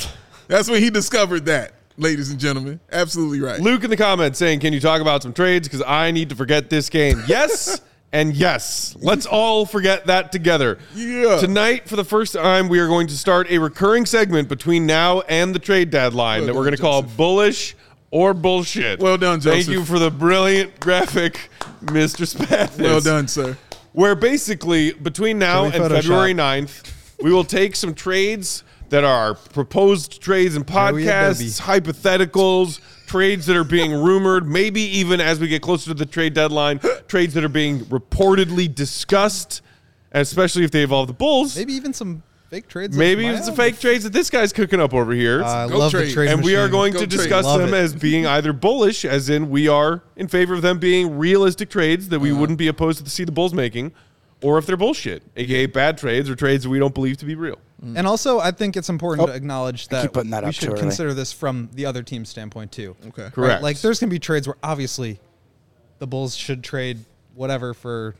That's 0.48 0.70
when 0.70 0.82
he 0.82 0.90
discovered 0.90 1.46
that, 1.46 1.74
ladies 1.98 2.30
and 2.30 2.40
gentlemen. 2.40 2.80
Absolutely 2.92 3.40
right. 3.40 3.60
Luke 3.60 3.84
in 3.84 3.90
the 3.90 3.98
comments 3.98 4.38
saying, 4.38 4.60
"Can 4.60 4.74
you 4.74 4.80
talk 4.80 5.02
about 5.02 5.24
some 5.24 5.34
trades? 5.34 5.68
Because 5.68 5.82
I 5.86 6.12
need 6.12 6.30
to 6.30 6.36
forget 6.36 6.70
this 6.70 6.90
game." 6.90 7.22
Yes. 7.28 7.82
And 8.14 8.34
yes, 8.34 8.96
let's 9.02 9.26
all 9.26 9.66
forget 9.66 10.06
that 10.06 10.32
together. 10.32 10.78
Yeah. 10.96 11.38
Tonight, 11.38 11.90
for 11.90 11.98
the 11.98 12.06
first 12.06 12.34
time, 12.34 12.70
we 12.70 12.80
are 12.80 12.88
going 12.88 13.08
to 13.08 13.18
start 13.18 13.52
a 13.52 13.58
recurring 13.58 14.06
segment 14.06 14.48
between 14.48 14.86
now 14.86 15.20
and 15.22 15.54
the 15.54 15.60
trade 15.60 15.90
deadline 15.90 16.42
Well 16.42 16.48
that 16.48 16.56
we're 16.56 16.64
going 16.64 16.78
to 16.78 16.82
call 16.82 17.02
bullish 17.02 17.76
or 18.12 18.34
bullshit. 18.34 19.02
Well 19.02 19.18
done, 19.18 19.42
Joseph. 19.42 19.66
Thank 19.66 19.68
you 19.68 19.84
for 19.84 20.00
the 20.00 20.10
brilliant 20.12 20.80
graphic, 20.80 21.50
Mr. 21.84 22.26
Spathis. 22.26 22.82
Well 22.82 23.02
done, 23.02 23.28
sir. 23.28 23.58
Where 23.96 24.14
basically 24.14 24.92
between 24.92 25.40
now 25.40 25.66
and 25.66 25.74
Photoshop? 25.74 26.02
February 26.02 26.34
9th, 26.34 26.92
we 27.24 27.32
will 27.32 27.46
take 27.46 27.76
some 27.76 27.96
trades 27.96 28.64
that 28.90 29.04
are 29.04 29.34
proposed 29.34 30.22
trades 30.22 30.56
and 30.56 30.68
podcasts, 30.68 31.62
hypotheticals, 31.62 32.82
trades 33.08 33.46
that 33.46 33.56
are 33.56 33.64
being 33.64 33.94
rumored, 33.94 34.48
maybe 34.48 34.82
even 34.82 35.22
as 35.22 35.40
we 35.40 35.48
get 35.48 35.62
closer 35.62 35.88
to 35.88 35.94
the 35.94 36.06
trade 36.06 36.34
deadline, 36.34 36.80
trades 37.08 37.34
that 37.34 37.44
are 37.44 37.50
being 37.50 37.80
reportedly 37.86 38.74
discussed, 38.74 39.62
especially 40.12 40.64
if 40.66 40.72
they 40.72 40.84
involve 40.84 41.08
the 41.08 41.14
Bulls. 41.14 41.56
Maybe 41.58 41.74
even 41.74 41.94
some 41.94 42.22
fake 42.56 42.68
trades. 42.70 42.98
Maybe 42.98 43.22
it's 43.26 43.28
even 43.28 43.40
my 43.40 43.42
some 43.46 43.52
own. 43.52 43.58
fake 43.58 43.80
trades 43.80 44.04
that 44.06 44.14
this 44.14 44.30
guy's 44.30 44.54
cooking 44.54 44.80
up 44.80 44.94
over 44.94 45.12
here. 45.14 45.44
Uh, 45.44 45.66
I 45.66 45.68
Go 45.68 45.78
love 45.78 45.92
trade. 45.92 46.08
the 46.10 46.14
trade 46.14 46.30
and 46.32 46.44
we 46.44 46.56
are 46.56 46.60
machine. 46.64 46.72
going 46.72 46.94
Go 46.94 47.00
to 47.00 47.08
trade. 47.08 47.18
discuss 47.18 47.46
Love 47.46 47.60
them 47.60 47.74
it. 47.74 47.78
as 47.78 47.94
being 47.94 48.26
either 48.36 48.54
bullish, 48.54 49.04
as 49.04 49.30
in 49.30 49.50
we 49.50 49.68
are 49.68 50.04
in 50.16 50.28
favor 50.28 50.54
of 50.54 50.62
them 50.62 50.80
being 50.80 51.18
realistic 51.18 51.70
trades 51.70 52.10
that 52.10 52.20
we 52.20 52.32
Uh-huh. 52.32 52.40
wouldn't 52.40 52.58
be 52.60 52.68
opposed 52.68 53.04
to 53.04 53.10
see 53.10 53.24
the 53.26 53.32
Bulls 53.32 53.54
making, 53.54 53.92
or 54.42 54.58
if 54.58 54.66
they're 54.66 54.78
bullshit, 54.78 55.24
aka 55.36 55.66
bad 55.66 55.98
trades 55.98 56.30
or 56.30 56.36
trades 56.36 56.64
that 56.64 56.70
we 56.70 56.80
don't 56.80 56.94
believe 56.94 57.18
to 57.18 57.26
be 57.26 57.36
real. 57.36 57.58
And 57.84 58.08
also, 58.08 58.40
I 58.40 58.52
think 58.52 58.78
it's 58.78 58.90
important 58.90 59.28
Oh, 59.28 59.32
to 59.32 59.38
acknowledge 59.38 59.90
that 59.90 60.04
keep 60.04 60.14
putting 60.14 60.32
that 60.32 60.44
we 60.44 60.50
up 60.50 60.56
should 60.56 60.66
too 60.68 60.72
early. 60.72 60.80
consider 60.82 61.14
this 61.14 61.32
from 61.34 61.70
the 61.74 61.86
other 61.86 62.02
team's 62.04 62.30
standpoint 62.30 62.72
too. 62.72 62.96
Okay. 63.08 63.30
Correct. 63.30 63.36
Right? 63.36 63.62
Like, 63.62 63.80
there's 63.82 64.00
gonna 64.00 64.10
be 64.10 64.18
trades 64.18 64.48
where 64.48 64.56
obviously 64.64 65.20
the 66.00 66.08
Bulls 66.08 66.36
should 66.36 66.64
trade 66.64 67.00
whatever 67.36 67.74
for 67.76 68.16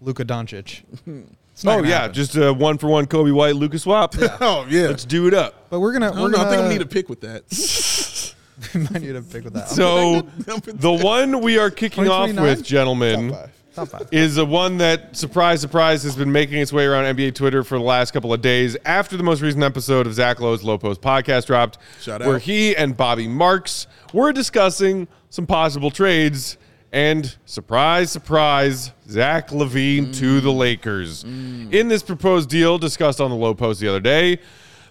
Luka 0.00 0.24
Doncic. 0.24 0.82
It's 1.54 1.64
Oh 1.64 1.82
yeah, 1.84 2.00
happen. 2.00 2.14
just 2.14 2.36
uh, 2.36 2.52
one 2.52 2.78
for 2.78 2.88
one 2.88 3.06
Coby 3.06 3.32
White, 3.32 3.54
Lucas 3.54 3.82
Swap. 3.82 4.14
Oh, 4.40 4.66
yeah. 4.68 4.88
Let's 4.88 5.04
do 5.04 5.28
it 5.28 5.34
up. 5.34 5.70
But 5.70 5.78
we're 5.80 5.92
gonna. 5.92 6.06
I 6.08 6.10
we're 6.10 6.30
don't 6.30 6.32
gonna. 6.32 6.48
I 6.48 6.50
think 6.50 6.62
I 6.62 6.68
need 6.68 6.82
a 6.82 6.86
pick 6.86 7.08
with 7.08 7.20
that. 7.20 7.44
we 8.74 8.80
might 8.80 9.02
need 9.02 9.14
a 9.16 9.22
pick 9.22 9.44
with 9.44 9.54
that. 9.54 9.68
So 9.68 10.22
the 10.22 10.92
one 10.92 11.40
we 11.40 11.58
are 11.58 11.70
kicking 11.70 12.08
off 12.08 12.32
with, 12.32 12.64
gentlemen, 12.64 13.30
Top 13.30 13.38
five. 13.38 13.50
Top 13.74 13.88
five. 13.88 14.08
is 14.12 14.36
a 14.36 14.44
one 14.44 14.78
that 14.78 15.16
surprise 15.16 15.60
surprise 15.60 16.02
has 16.04 16.16
been 16.16 16.30
making 16.32 16.58
its 16.60 16.72
way 16.72 16.84
around 16.86 17.16
NBA 17.16 17.34
Twitter 17.36 17.62
for 17.64 17.78
the 17.78 17.84
last 17.84 18.10
couple 18.12 18.32
of 18.32 18.40
days 18.40 18.76
after 18.84 19.16
the 19.16 19.22
most 19.24 19.40
recent 19.40 19.62
episode 19.64 20.06
of 20.08 20.14
Zach 20.14 20.40
Lowe's 20.40 20.62
Lowe 20.64 20.78
Post 20.78 21.00
podcast 21.02 21.46
dropped, 21.46 21.78
Shout 22.00 22.20
where 22.20 22.36
out. 22.36 22.42
he 22.42 22.76
and 22.76 22.96
Bobby 22.96 23.26
Marks 23.28 23.86
were 24.12 24.32
discussing 24.32 25.06
some 25.30 25.46
possible 25.46 25.90
trades. 25.90 26.56
And 26.94 27.36
surprise, 27.44 28.12
surprise, 28.12 28.92
Zach 29.08 29.48
LaVine 29.48 30.14
to 30.14 30.40
the 30.40 30.50
mm. 30.50 30.56
Lakers. 30.56 31.24
Mm. 31.24 31.74
In 31.74 31.88
this 31.88 32.04
proposed 32.04 32.48
deal 32.48 32.78
discussed 32.78 33.20
on 33.20 33.30
the 33.30 33.36
Lowe 33.36 33.52
Post 33.52 33.80
the 33.80 33.88
other 33.88 33.98
day, 33.98 34.38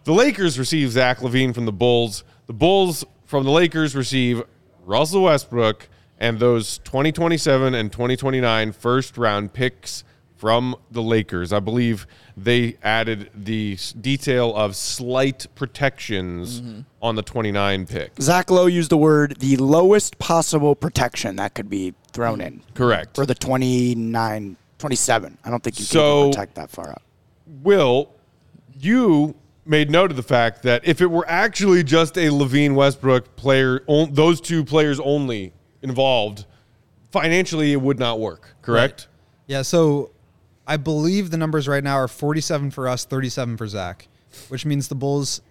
the 0.04 0.12
Lakers 0.12 0.60
receive 0.60 0.92
Zach 0.92 1.20
LaVine 1.20 1.56
from 1.56 1.66
the 1.66 1.72
Bulls. 1.72 2.26
The 2.48 2.54
Bulls 2.54 3.06
from 3.24 3.46
the 3.46 3.52
Lakers 3.52 3.96
receive 3.96 4.44
Russell 4.84 5.24
Westbrook 5.24 5.88
and 6.20 6.40
those 6.40 6.80
2027 6.80 7.74
and 7.74 7.90
2029 7.90 8.74
first 8.74 9.18
round 9.18 9.54
picks 9.54 10.04
from 10.44 10.76
the 10.92 11.02
Lakers. 11.02 11.54
I 11.54 11.62
believe 11.62 12.06
they 12.36 12.76
added 12.84 13.30
the 13.34 13.76
s- 13.76 13.94
detail 13.94 14.54
of 14.54 14.76
slight 14.76 15.48
protections 15.56 16.60
mm-hmm. 16.60 16.82
on 17.02 17.16
the 17.16 17.22
29 17.22 17.86
pick. 17.88 18.12
Zach 18.20 18.52
Lowe 18.52 18.66
used 18.66 18.92
the 18.92 18.98
word 18.98 19.38
the 19.40 19.56
lowest 19.56 20.20
possible 20.20 20.76
protection 20.76 21.38
that 21.38 21.54
could 21.54 21.70
be 21.70 21.94
thrown 22.12 22.42
in 22.42 22.60
Correct. 22.74 23.16
for 23.16 23.26
the 23.26 23.34
29, 23.34 24.58
27. 24.80 25.38
I 25.46 25.50
don't 25.50 25.64
think 25.64 25.80
you 25.80 25.86
So- 25.86 26.24
can 26.24 26.32
protect 26.34 26.56
that 26.56 26.70
far 26.70 26.90
up. 26.90 27.04
Will, 27.62 28.10
you 28.78 29.36
made 29.66 29.90
note 29.90 30.12
of 30.12 30.18
the 30.18 30.24
fact 30.24 30.64
that 30.64 30.86
if 30.86 31.00
it 31.00 31.08
were 31.08 31.26
actually 31.30 31.86
just 31.86 32.18
a 32.18 32.28
LaVine 32.28 32.76
Westbrook 32.76 33.38
player, 33.38 33.82
on, 33.88 34.14
those 34.14 34.42
two 34.42 34.66
players 34.66 35.00
only 35.00 35.54
involved, 35.82 36.46
financially 37.12 37.72
it 37.72 37.80
would 37.80 37.98
not 37.98 38.20
work, 38.20 38.58
correct? 38.62 39.08
Yeah, 39.48 39.62
so 39.62 40.12
I 40.66 40.78
believe 40.78 41.30
the 41.30 41.38
numbers 41.38 41.68
right 41.68 41.84
now 41.84 41.96
are 41.96 42.08
47 42.08 42.72
for 42.72 42.88
us, 42.88 43.06
37 43.06 43.58
for 43.58 43.68
Zach, 43.68 44.08
which 44.48 44.66
means 44.66 44.88
the 44.88 44.96
Bulls 44.96 45.42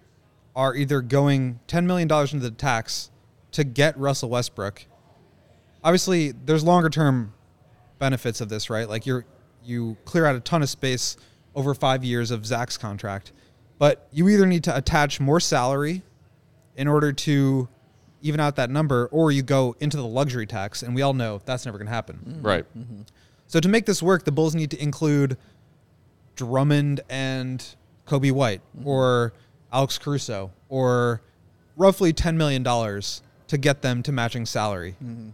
are 0.55 0.75
either 0.75 1.01
going 1.01 1.59
$10 1.67 1.85
million 1.85 2.09
into 2.11 2.39
the 2.39 2.51
tax 2.51 3.11
to 3.51 3.63
get 3.63 3.97
Russell 3.97 4.29
Westbrook. 4.29 4.85
Obviously, 5.83 6.31
there's 6.31 6.63
longer 6.63 6.89
term 6.89 7.33
benefits 7.99 8.41
of 8.41 8.49
this, 8.49 8.69
right? 8.69 8.87
Like 8.87 9.05
you're 9.05 9.25
you 9.63 9.95
clear 10.03 10.25
out 10.25 10.35
a 10.35 10.39
ton 10.41 10.61
of 10.61 10.69
space 10.69 11.15
over 11.55 11.73
five 11.73 12.03
years 12.03 12.31
of 12.31 12.45
Zach's 12.45 12.77
contract, 12.77 13.31
but 13.79 14.07
you 14.11 14.27
either 14.29 14.45
need 14.45 14.63
to 14.65 14.75
attach 14.75 15.19
more 15.19 15.39
salary 15.39 16.01
in 16.75 16.87
order 16.87 17.13
to 17.13 17.67
even 18.21 18.39
out 18.39 18.55
that 18.55 18.69
number, 18.69 19.07
or 19.11 19.31
you 19.31 19.43
go 19.43 19.75
into 19.79 19.97
the 19.97 20.05
luxury 20.05 20.47
tax, 20.47 20.81
and 20.81 20.95
we 20.95 21.01
all 21.01 21.13
know 21.13 21.41
that's 21.45 21.65
never 21.65 21.77
going 21.77 21.87
to 21.87 21.93
happen. 21.93 22.39
Right. 22.41 22.65
Mm-hmm. 22.77 23.01
So 23.53 23.59
to 23.59 23.69
make 23.69 23.85
this 23.85 24.01
work, 24.01 24.23
the 24.23 24.31
Bulls 24.31 24.55
need 24.55 24.71
to 24.71 24.81
include 24.81 25.37
Drummond 26.35 27.01
and 27.07 27.63
Coby 28.07 28.31
White 28.31 28.61
mm-hmm. 28.75 28.87
or 28.87 29.33
Alex 29.71 29.99
Caruso 29.99 30.49
or 30.69 31.21
roughly 31.77 32.13
$10 32.13 32.35
million 32.35 32.63
to 32.63 33.57
get 33.59 33.83
them 33.83 34.01
to 34.01 34.11
matching 34.11 34.47
salary. 34.47 34.95
Mm-hmm. 34.95 35.29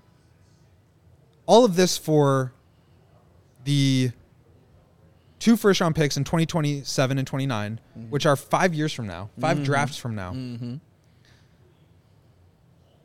All 1.46 1.64
of 1.64 1.78
this 1.78 1.98
for 1.98 2.52
the 3.64 4.12
two 5.40 5.56
first 5.56 5.80
round 5.80 5.96
picks 5.96 6.18
in 6.18 6.26
2027 6.26 7.18
and 7.18 7.26
29, 7.26 7.80
mm-hmm. 7.98 8.10
which 8.10 8.26
are 8.26 8.36
five 8.36 8.74
years 8.74 8.92
from 8.92 9.08
now, 9.08 9.30
5 9.40 9.64
drafts 9.64 9.96
from 9.96 10.16
now. 10.16 10.32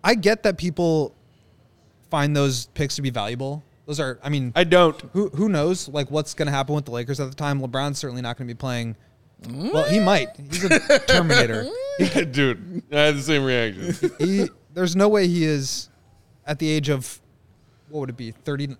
I 0.03 0.17
get 0.17 0.43
that 0.43 0.59
people 0.59 1.15
find 2.11 2.35
those 2.35 2.67
picks 2.75 2.97
to 2.97 3.03
be 3.03 3.11
valuable. 3.11 3.63
Those 3.87 4.01
are, 4.01 4.19
I 4.23 4.29
mean, 4.31 4.53
I 4.57 4.65
don't. 4.65 4.99
who 5.13 5.29
who 5.31 5.49
knows 5.49 5.89
like 5.89 6.11
what's 6.11 6.33
going 6.35 6.47
to 6.47 6.53
happen 6.53 6.75
with 6.75 6.87
the 6.87 6.91
Lakers 6.91 7.21
at 7.21 7.29
the 7.29 7.37
time. 7.37 7.61
LeBron's 7.61 7.99
certainly 7.99 8.23
not 8.23 8.39
going 8.39 8.49
to 8.49 8.55
be 8.55 8.59
playing. 8.59 8.97
Well, 9.47 9.85
he 9.85 10.01
might. 10.01 10.29
He's 10.37 10.65
a 10.65 10.99
Terminator. 11.07 11.67
Dude, 11.99 12.83
I 12.91 12.97
had 13.01 13.17
the 13.17 13.23
same 13.23 13.45
reaction. 13.45 13.95
He 14.19 14.49
there's 14.73 14.97
no 14.97 15.09
way 15.09 15.27
he 15.29 15.45
is 15.45 15.91
at 16.47 16.59
the 16.59 16.69
age 16.69 16.89
of 16.89 17.21
what 17.91 18.01
would 18.01 18.11
it 18.11 18.17
be 18.17 18.31
30 18.31 18.77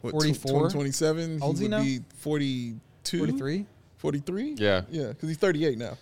What, 0.00 0.10
44 0.10 0.70
27? 0.70 1.38
How 1.38 1.46
old's 1.46 1.60
he 1.60 1.64
would 1.66 1.70
now? 1.70 1.82
be 1.82 2.00
42? 2.16 3.18
43 3.18 3.66
43? 3.98 4.54
Yeah. 4.58 4.82
Yeah, 4.90 5.08
because 5.08 5.28
he's 5.28 5.38
38 5.38 5.78
now. 5.78 5.96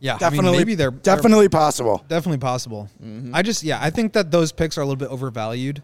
yeah 0.00 0.12
I 0.12 0.14
mean, 0.14 0.18
Definitely, 0.30 0.58
maybe 0.58 0.74
they're 0.76 0.90
definitely 0.90 1.48
possible. 1.48 2.04
definitely 2.08 2.38
possible 2.38 2.88
mm-hmm. 3.02 3.34
i 3.34 3.42
just 3.42 3.62
yeah 3.62 3.78
i 3.82 3.90
think 3.90 4.12
that 4.14 4.30
those 4.30 4.50
picks 4.52 4.76
are 4.78 4.80
a 4.80 4.84
little 4.84 4.96
bit 4.96 5.08
overvalued 5.10 5.82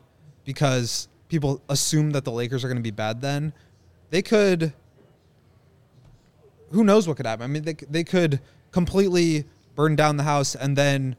because 0.49 1.09
people 1.29 1.61
assume 1.69 2.13
that 2.13 2.25
the 2.25 2.33
lakers 2.33 2.65
are 2.65 2.69
going 2.69 2.79
to 2.79 2.83
be 2.83 2.91
bad 2.91 3.21
then 3.21 3.53
they 4.09 4.23
could 4.23 4.73
who 6.73 6.83
knows 6.85 7.07
what 7.07 7.19
could 7.19 7.27
happen? 7.27 7.45
I 7.45 7.47
mean 7.49 7.63
they, 7.65 7.75
they 7.75 8.03
could 8.03 8.41
completely 8.73 9.45
burn 9.75 9.95
down 9.95 10.17
the 10.17 10.23
house 10.23 10.55
and 10.55 10.75
then 10.75 11.17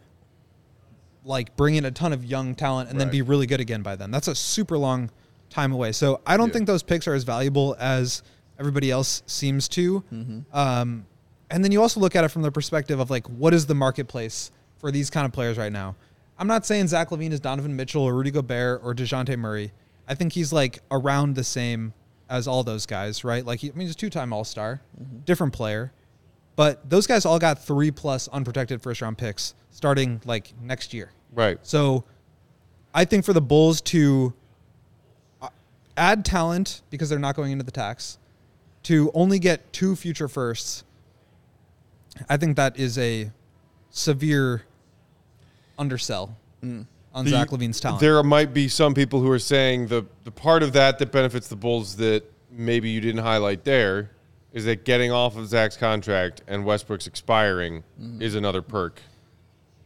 like 1.23 1.55
bring 1.55 1.75
in 1.75 1.85
a 1.85 1.91
ton 1.91 2.11
of 2.11 2.25
young 2.25 2.55
talent 2.55 2.89
and 2.89 2.99
then 2.99 3.11
be 3.11 3.21
really 3.21 3.45
good 3.45 3.59
again 3.59 3.83
by 3.83 3.95
then. 3.95 4.09
That's 4.09 4.27
a 4.27 4.33
super 4.33 4.77
long 4.79 5.11
time 5.51 5.71
away. 5.71 5.91
So 5.91 6.21
i 6.25 6.35
don't 6.37 6.47
Yeah. 6.47 6.53
think 6.53 6.65
those 6.67 6.81
picks 6.81 7.07
are 7.07 7.13
as 7.13 7.23
valuable 7.23 7.75
as 7.79 8.23
everybody 8.59 8.89
else 8.89 9.21
seems 9.27 9.67
to. 9.69 10.03
Um, 10.53 11.05
and 11.51 11.63
then 11.63 11.71
you 11.71 11.81
also 11.83 11.99
look 11.99 12.15
at 12.15 12.23
it 12.23 12.29
from 12.29 12.41
the 12.41 12.51
perspective 12.51 12.99
of 12.99 13.11
like 13.11 13.27
what 13.27 13.53
is 13.53 13.67
the 13.67 13.75
marketplace 13.75 14.49
for 14.79 14.89
these 14.91 15.11
kind 15.11 15.25
of 15.27 15.31
players 15.31 15.55
right 15.57 15.71
now 15.71 15.95
i'm 16.39 16.47
not 16.47 16.65
saying 16.65 16.87
zach 16.87 17.09
LaVine 17.09 17.31
is 17.31 17.39
donovan 17.39 17.75
mitchell 17.75 18.03
or 18.03 18.15
rudy 18.15 18.31
gobert 18.31 18.81
or 18.83 18.95
dejounte 18.95 19.37
murray. 19.37 19.71
I 20.07 20.15
think 20.15 20.33
he's 20.33 20.51
like 20.51 20.79
around 20.89 21.35
the 21.35 21.43
same 21.43 21.93
as 22.29 22.47
all 22.47 22.63
those 22.63 22.85
guys 22.85 23.23
right? 23.23 23.45
Like 23.45 23.59
he, 23.59 23.69
i 23.69 23.73
mean 23.73 23.87
he's 23.87 23.95
a 23.95 23.97
two-time 23.97 24.33
all-star 24.33 24.81
different 25.25 25.53
player. 25.53 25.93
But 26.55 26.89
those 26.89 27.07
guys 27.07 27.25
all 27.25 27.39
got 27.39 27.63
three 27.63 27.89
plus 27.89 28.27
unprotected 28.27 28.81
first 28.81 29.01
round 29.01 29.17
picks 29.17 29.53
starting 29.71 30.19
like 30.25 30.53
next 30.61 30.93
year. 30.93 31.11
Right. 31.31 31.59
so 31.61 32.03
I 32.93 33.05
think 33.05 33.23
for 33.23 33.33
the 33.33 33.41
Bulls 33.41 33.81
to 33.81 34.33
uh, 35.41 35.49
add 35.95 36.25
talent 36.25 36.81
because 36.89 37.09
they're 37.09 37.19
not 37.19 37.35
going 37.35 37.51
into 37.51 37.63
the 37.63 37.71
tax, 37.71 38.17
to 38.83 39.11
only 39.13 39.39
get 39.39 39.71
two 39.71 39.95
future 39.95 40.27
firsts, 40.27 40.83
I 42.27 42.37
think 42.37 42.55
that 42.57 42.77
is 42.77 42.97
a 42.97 43.31
severe 43.89 44.63
undersell 45.79 46.37
hmm. 46.61 46.81
on 47.13 47.25
The- 47.25 47.31
Zach 47.31 47.49
LaVine's 47.49 47.79
talent. 47.79 48.01
There 48.01 48.21
might 48.21 48.53
be 48.53 48.67
some 48.67 48.93
people 48.93 49.21
who 49.21 49.31
are 49.31 49.39
saying 49.39 49.87
the 49.87 50.05
the 50.23 50.31
part 50.31 50.61
of 50.61 50.73
that 50.73 50.99
that 50.99 51.11
benefits 51.11 51.47
the 51.47 51.55
Bulls 51.55 51.95
that 51.95 52.23
maybe 52.51 52.89
you 52.89 53.01
didn't 53.01 53.23
highlight 53.23 53.63
there 53.63 54.11
is 54.51 54.65
that 54.65 54.83
getting 54.83 55.11
off 55.11 55.37
of 55.37 55.47
Zach's 55.47 55.77
contract 55.77 56.41
and 56.47 56.65
Westbrook's 56.65 57.07
expiring 57.07 57.83
hmm. 57.97 58.21
is 58.21 58.35
another 58.35 58.61
perk. 58.61 59.01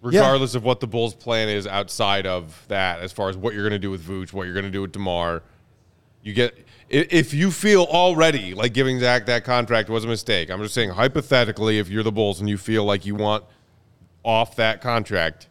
Regardless 0.01 0.53
of 0.53 0.65
what 0.65 0.81
the 0.81 0.87
Bulls' 0.87 1.15
plan 1.15 1.47
is 1.47 1.65
outside 1.65 2.27
of 2.27 2.65
that, 2.67 2.99
as 2.99 3.13
far 3.13 3.29
as 3.29 3.37
what 3.37 3.53
you're 3.53 3.63
going 3.63 3.71
to 3.71 3.79
do 3.79 3.89
with 3.89 4.05
Vooch, 4.05 4.33
what 4.33 4.43
you're 4.43 4.53
going 4.53 4.65
to 4.65 4.71
do 4.71 4.81
with 4.81 4.91
DeMar, 4.91 5.41
you 6.21 6.33
get 6.33 6.53
i- 6.91 7.07
if 7.09 7.33
you 7.33 7.51
feel 7.51 7.83
already 7.83 8.53
like 8.53 8.73
giving 8.73 8.99
Zach 8.99 9.25
that 9.27 9.45
contract 9.45 9.89
was 9.89 10.03
a 10.03 10.07
mistake. 10.07 10.49
I'm 10.49 10.61
just 10.61 10.73
saying 10.73 10.89
hypothetically, 10.91 11.79
if 11.79 11.87
you're 11.89 12.03
the 12.03 12.11
Bulls 12.11 12.41
and 12.41 12.49
you 12.49 12.57
feel 12.57 12.83
like 12.83 13.05
you 13.05 13.15
want 13.15 13.45
off 14.23 14.57
that 14.57 14.81
contract, 14.81 15.47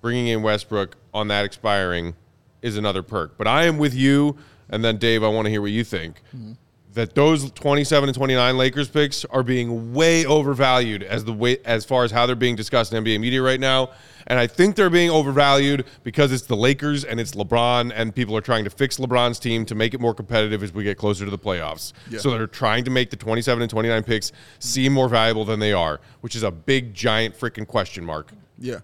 bringing 0.00 0.28
in 0.28 0.42
Westbrook 0.42 0.96
on 1.12 1.28
that 1.28 1.44
expiring 1.44 2.14
is 2.62 2.76
another 2.76 3.02
perk. 3.02 3.36
But 3.38 3.46
I 3.46 3.64
am 3.64 3.78
with 3.78 3.94
you, 3.94 4.36
and 4.68 4.84
then 4.84 4.98
Dave, 4.98 5.22
I 5.22 5.28
want 5.28 5.46
to 5.46 5.50
hear 5.50 5.62
what 5.62 5.70
you 5.70 5.84
think. 5.84 6.22
Mm-hmm. 6.34 6.52
That 6.94 7.14
those 7.14 7.50
27 7.50 8.08
and 8.08 8.16
29 8.16 8.56
Lakers 8.56 8.88
picks 8.88 9.26
are 9.26 9.42
being 9.42 9.92
way 9.92 10.24
overvalued 10.24 11.02
as 11.02 11.26
the 11.26 11.32
way 11.32 11.58
as 11.66 11.84
far 11.84 12.04
as 12.04 12.10
how 12.10 12.24
they're 12.24 12.34
being 12.34 12.56
discussed 12.56 12.92
in 12.94 13.04
NBA 13.04 13.20
media 13.20 13.42
right 13.42 13.60
now, 13.60 13.90
and 14.26 14.38
I 14.38 14.46
think 14.46 14.76
they're 14.76 14.88
being 14.88 15.10
overvalued 15.10 15.84
because 16.04 16.32
it's 16.32 16.46
the 16.46 16.56
Lakers 16.56 17.04
and 17.04 17.20
it's 17.20 17.32
LeBron, 17.32 17.92
and 17.94 18.14
people 18.14 18.34
are 18.34 18.40
trying 18.40 18.64
to 18.64 18.70
fix 18.70 18.96
LeBron's 18.96 19.38
team 19.38 19.66
to 19.66 19.74
make 19.74 19.92
it 19.92 20.00
more 20.00 20.14
competitive 20.14 20.62
as 20.62 20.72
we 20.72 20.84
get 20.84 20.96
closer 20.96 21.26
to 21.26 21.30
the 21.30 21.38
playoffs. 21.38 21.92
Yeah. 22.10 22.18
So 22.18 22.30
they're 22.30 22.46
trying 22.46 22.84
to 22.84 22.90
make 22.90 23.10
the 23.10 23.16
27 23.16 23.60
and 23.62 23.70
29 23.70 24.02
picks 24.02 24.32
seem 24.58 24.94
more 24.94 25.08
valuable 25.08 25.44
than 25.44 25.60
they 25.60 25.74
are, 25.74 26.00
which 26.22 26.34
is 26.34 26.42
a 26.42 26.50
big 26.50 26.94
giant 26.94 27.38
freaking 27.38 27.66
question 27.66 28.04
mark. 28.04 28.32
Yeah. 28.58 28.78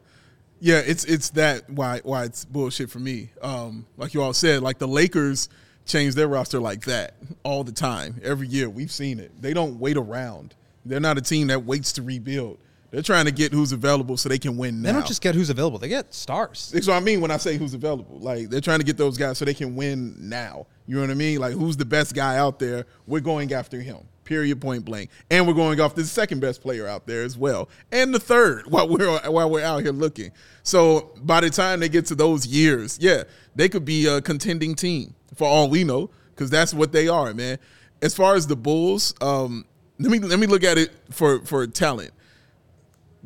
Yeah, 0.65 0.79
it's 0.79 1.03
it's 1.03 1.31
that 1.31 1.69
why 1.69 2.03
why 2.05 2.23
it's 2.23 2.45
bullshit 2.45 2.89
for 2.89 3.01
me. 3.01 3.31
Um, 3.43 3.85
like 3.97 4.15
you 4.15 4.23
all 4.23 4.33
said, 4.33 4.63
like 4.63 4.79
the 4.79 4.87
Lakers 4.87 5.49
change 5.87 6.15
their 6.15 6.29
roster 6.29 6.61
like 6.61 6.85
that 6.85 7.15
all 7.43 7.65
the 7.65 7.73
time. 7.73 8.21
Every 8.23 8.47
year 8.47 8.71
we've 8.71 8.93
seen 8.93 9.19
it. 9.19 9.33
They 9.43 9.55
don't 9.55 9.81
wait 9.81 9.97
around. 9.97 10.55
They're 10.85 11.01
not 11.01 11.19
a 11.19 11.21
team 11.21 11.49
that 11.49 11.65
waits 11.65 11.91
to 11.95 12.03
rebuild. 12.03 12.59
They're 12.93 13.03
trying 13.03 13.25
to 13.25 13.33
get 13.33 13.53
who's 13.53 13.73
available 13.73 14.17
so 14.17 14.29
they 14.29 14.39
can 14.39 14.57
win 14.57 14.83
now. 14.83 14.87
they 14.87 14.93
don't 14.93 15.07
just 15.07 15.21
get 15.21 15.35
who's 15.35 15.51
available; 15.51 15.81
they 15.81 15.89
get 15.89 16.15
stars. 16.15 16.71
That's 16.73 16.87
what 16.87 16.95
I 16.95 17.01
mean 17.01 17.21
when 17.21 17.33
I 17.33 17.39
say 17.39 17.57
who's 17.57 17.75
available. 17.75 18.21
Like 18.21 18.49
they're 18.49 18.61
trying 18.61 18.79
to 18.79 18.85
get 18.85 18.97
those 18.97 19.19
guys 19.19 19.39
so 19.39 19.45
they 19.45 19.55
can 19.55 19.75
win 19.75 20.15
now. 20.17 20.69
You 20.87 20.95
know 20.95 21.01
what 21.01 21.11
I 21.11 21.15
mean? 21.15 21.41
Like 21.41 21.55
who's 21.55 21.77
the 21.77 21.85
best 21.85 22.15
guy 22.15 22.37
out 22.39 22.61
there? 22.61 22.87
We're 23.09 23.19
going 23.19 23.53
after 23.53 23.81
him. 23.81 24.07
Period. 24.33 24.62
Point 24.62 24.87
blank. 24.87 25.11
And 25.30 25.47
we're 25.47 25.53
going 25.53 25.78
off 25.78 25.95
the 25.95 26.05
second 26.05 26.41
best 26.41 26.62
player 26.62 26.89
out 26.89 27.07
there 27.07 27.22
as 27.22 27.37
well, 27.37 27.68
and 27.91 28.14
the 28.14 28.18
third 28.18 28.66
while 28.66 28.89
we're 28.89 29.18
while 29.30 29.51
we're 29.51 29.62
out 29.62 29.83
here 29.83 29.93
looking. 29.93 30.33
So 30.62 31.12
by 31.22 31.43
the 31.43 31.51
time 31.51 31.80
they 31.80 31.91
get 31.91 32.07
to 32.07 32.14
those 32.14 32.47
years, 32.47 32.99
yeah, 32.99 33.24
they 33.55 33.68
could 33.68 33.85
be 33.85 34.07
a 34.07 34.22
contending 34.22 34.74
team 34.74 35.14
for 35.35 35.47
all 35.47 35.68
we 35.68 35.85
know 35.85 36.09
because 36.30 36.49
that's 36.49 36.72
what 36.72 36.93
they 36.93 37.09
are, 37.09 37.35
man. 37.35 37.59
As 38.01 38.14
far 38.14 38.35
as 38.35 38.47
the 38.47 38.57
Bulls, 38.57 39.12
um, 39.20 39.66
let 39.99 40.11
me 40.11 40.18
let 40.18 40.39
me 40.39 40.47
look 40.47 40.64
at 40.64 40.78
it 40.78 40.93
for 41.11 41.45
for 41.45 41.66
talent 41.66 42.12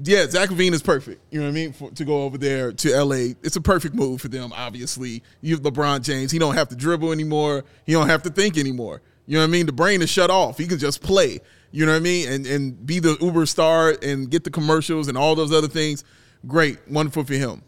yeah, 0.03 0.27
Zach 0.27 0.51
LaVine 0.51 0.73
is 0.73 0.83
perfect. 0.83 1.23
You 1.31 1.41
know 1.41 1.47
what 1.47 1.51
I 1.51 1.55
mean? 1.55 1.73
For, 1.73 1.91
to 1.91 2.05
go 2.05 2.23
over 2.23 2.37
there 2.37 2.73
to 2.73 3.03
LA, 3.03 3.35
it's 3.43 3.57
a 3.57 3.61
perfect 3.61 3.95
move 3.95 4.21
for 4.21 4.29
them. 4.29 4.53
Obviously, 4.55 5.23
you 5.41 5.55
have 5.55 5.63
LeBron 5.63 6.03
James. 6.03 6.31
He 6.31 6.39
don't 6.39 6.55
have 6.55 6.69
to 6.69 6.77
dribble 6.77 7.13
anymore. 7.13 7.65
He 7.85 7.93
don't 7.93 8.09
have 8.09 8.23
to 8.25 8.31
think 8.31 8.59
anymore. 8.59 9.01
You 9.27 9.35
know 9.35 9.43
what 9.43 9.49
I 9.49 9.51
mean? 9.51 9.67
The 9.67 9.73
brain 9.73 10.03
is 10.03 10.11
shut 10.11 10.31
off. 10.31 10.59
He 10.59 10.67
can 10.67 10.79
just 10.79 11.03
play. 11.03 11.41
You 11.73 11.85
know 11.85 11.93
what 11.93 11.99
I 11.99 12.01
mean? 12.01 12.31
And 12.31 12.47
and 12.47 12.87
be 12.87 13.01
the 13.01 13.17
Uber 13.21 13.47
star 13.47 13.97
and 14.03 14.31
get 14.31 14.45
the 14.45 14.51
commercials 14.51 15.09
and 15.09 15.19
all 15.19 15.35
those 15.35 15.53
other 15.53 15.69
things. 15.69 16.05
Great, 16.47 16.79
wonderful 16.89 17.25
for 17.25 17.35
him. 17.35 17.63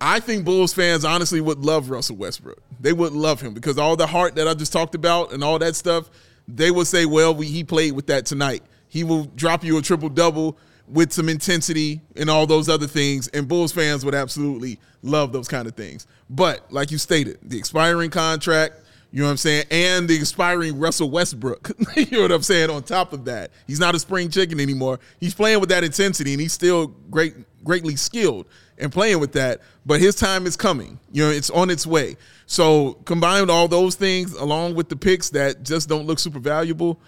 I 0.00 0.18
think 0.18 0.44
Bulls 0.44 0.74
fans 0.74 1.04
honestly 1.04 1.40
would 1.40 1.60
love 1.60 1.88
Russell 1.88 2.16
Westbrook. 2.16 2.60
They 2.80 2.92
would 2.92 3.12
love 3.12 3.40
him 3.40 3.54
because 3.54 3.78
all 3.78 3.94
the 3.94 4.06
heart 4.06 4.34
that 4.34 4.48
I 4.48 4.54
just 4.54 4.72
talked 4.72 4.96
about 4.96 5.32
and 5.32 5.44
all 5.44 5.60
that 5.60 5.76
stuff, 5.76 6.10
they 6.48 6.72
would 6.72 6.88
say, 6.88 7.06
well, 7.06 7.34
we, 7.34 7.46
he 7.46 7.62
played 7.62 7.92
with 7.92 8.08
that 8.08 8.26
tonight. 8.26 8.64
He 8.88 9.04
will 9.04 9.24
drop 9.36 9.62
you 9.62 9.78
a 9.78 9.82
triple 9.82 10.08
double 10.08 10.58
with 10.88 11.12
some 11.12 11.28
intensity 11.28 12.00
and 12.16 12.28
all 12.28 12.46
those 12.48 12.68
other 12.68 12.88
things. 12.88 13.28
And 13.28 13.46
Bulls 13.46 13.70
fans 13.70 14.04
would 14.04 14.14
absolutely 14.14 14.80
love 15.02 15.32
those 15.32 15.46
kind 15.46 15.68
of 15.68 15.76
things. 15.76 16.06
But 16.28 16.72
like 16.72 16.90
you 16.90 16.98
stated, 16.98 17.38
the 17.42 17.56
expiring 17.56 18.10
contract, 18.10 18.74
you 19.12 19.20
know 19.20 19.26
what 19.26 19.32
I'm 19.32 19.36
saying, 19.36 19.66
and 19.70 20.08
the 20.08 20.16
expiring 20.16 20.78
Russell 20.78 21.10
Westbrook, 21.10 21.72
you 21.96 22.06
know 22.12 22.22
what 22.22 22.32
I'm 22.32 22.42
saying, 22.42 22.70
on 22.70 22.82
top 22.82 23.12
of 23.12 23.26
that. 23.26 23.50
He's 23.66 23.78
not 23.78 23.94
a 23.94 23.98
spring 23.98 24.30
chicken 24.30 24.58
anymore. 24.58 25.00
He's 25.20 25.34
playing 25.34 25.60
with 25.60 25.68
that 25.68 25.84
intensity 25.84 26.32
and 26.32 26.40
he's 26.40 26.54
still 26.54 26.88
great 27.10 27.34
greatly 27.62 27.94
skilled 27.94 28.46
and 28.78 28.90
playing 28.90 29.20
with 29.20 29.32
that, 29.32 29.60
but 29.86 30.00
his 30.00 30.14
time 30.14 30.46
is 30.46 30.56
coming. 30.56 30.98
You 31.12 31.24
know, 31.24 31.30
it's 31.30 31.50
on 31.50 31.70
its 31.70 31.86
way. 31.86 32.16
So 32.46 32.94
combined 33.04 33.50
all 33.50 33.68
those 33.68 33.94
things 33.94 34.32
along 34.32 34.74
with 34.74 34.88
the 34.88 34.96
picks 34.96 35.30
that 35.30 35.62
just 35.62 35.88
don't 35.88 36.06
look 36.06 36.18
super 36.18 36.40
valuable. 36.40 36.98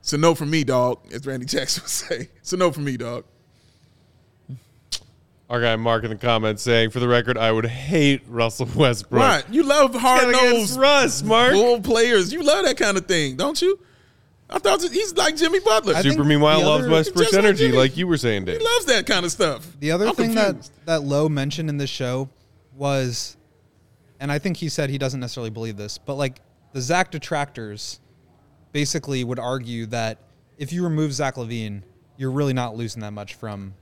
It's 0.00 0.12
a 0.12 0.18
no 0.18 0.34
for 0.34 0.46
me, 0.46 0.64
dog, 0.64 0.98
as 1.12 1.24
Randy 1.26 1.46
Jackson 1.46 1.84
would 1.84 1.90
say. 1.90 2.28
It's 2.38 2.52
a 2.52 2.56
no 2.56 2.72
for 2.72 2.80
me, 2.80 2.96
dog. 2.96 3.24
Our 5.50 5.60
guy 5.60 5.76
Mark 5.76 6.04
in 6.04 6.10
the 6.10 6.16
comments 6.16 6.62
saying, 6.62 6.90
for 6.90 7.00
the 7.00 7.08
record, 7.08 7.36
I 7.36 7.52
would 7.52 7.66
hate 7.66 8.22
Russell 8.26 8.68
Westbrook. 8.74 9.20
Right. 9.20 9.44
You 9.50 9.64
love 9.64 9.94
hard 9.94 10.32
Gotta 10.32 10.50
nosed 10.50 10.78
Russ, 10.78 11.22
Mark. 11.22 11.52
bull 11.52 11.80
players. 11.80 12.32
You 12.32 12.42
love 12.42 12.64
that 12.64 12.76
kind 12.78 12.96
of 12.96 13.04
thing, 13.06 13.36
don't 13.36 13.60
you? 13.60 13.78
I 14.48 14.58
thought 14.58 14.82
he's 14.82 15.14
like 15.14 15.36
Jimmy 15.36 15.60
Butler. 15.60 15.94
I 15.94 16.02
think 16.02 16.14
Super 16.14 16.24
meanwhile 16.24 16.60
loves 16.62 16.84
other- 16.84 16.92
Westbrook's 16.92 17.32
like 17.32 17.42
energy, 17.44 17.66
Jimmy. 17.66 17.76
like 17.78 17.96
you 17.96 18.06
were 18.06 18.16
saying, 18.18 18.46
he 18.46 18.58
loves 18.58 18.84
that 18.86 19.04
kind 19.06 19.24
of 19.26 19.32
stuff. 19.32 19.66
The 19.80 19.90
other 19.92 20.08
I'm 20.08 20.14
thing 20.14 20.34
that 20.34 20.46
confused. 20.46 20.72
that 20.86 21.02
Lowe 21.02 21.28
mentioned 21.28 21.68
in 21.70 21.76
this 21.78 21.90
show 21.90 22.28
was, 22.76 23.36
and 24.20 24.30
I 24.32 24.38
think 24.38 24.56
he 24.58 24.68
said 24.68 24.90
he 24.90 24.98
doesn't 24.98 25.20
necessarily 25.20 25.50
believe 25.50 25.76
this, 25.76 25.96
but 25.98 26.14
like 26.14 26.40
the 26.72 26.80
Zach 26.80 27.10
detractors 27.10 28.00
basically 28.72 29.22
would 29.24 29.38
argue 29.38 29.86
that 29.86 30.18
if 30.58 30.72
you 30.72 30.84
remove 30.84 31.12
Zach 31.12 31.36
LaVine, 31.36 31.82
you're 32.16 32.30
really 32.30 32.52
not 32.54 32.76
losing 32.76 33.00
that 33.02 33.12
much 33.12 33.34
from. 33.34 33.74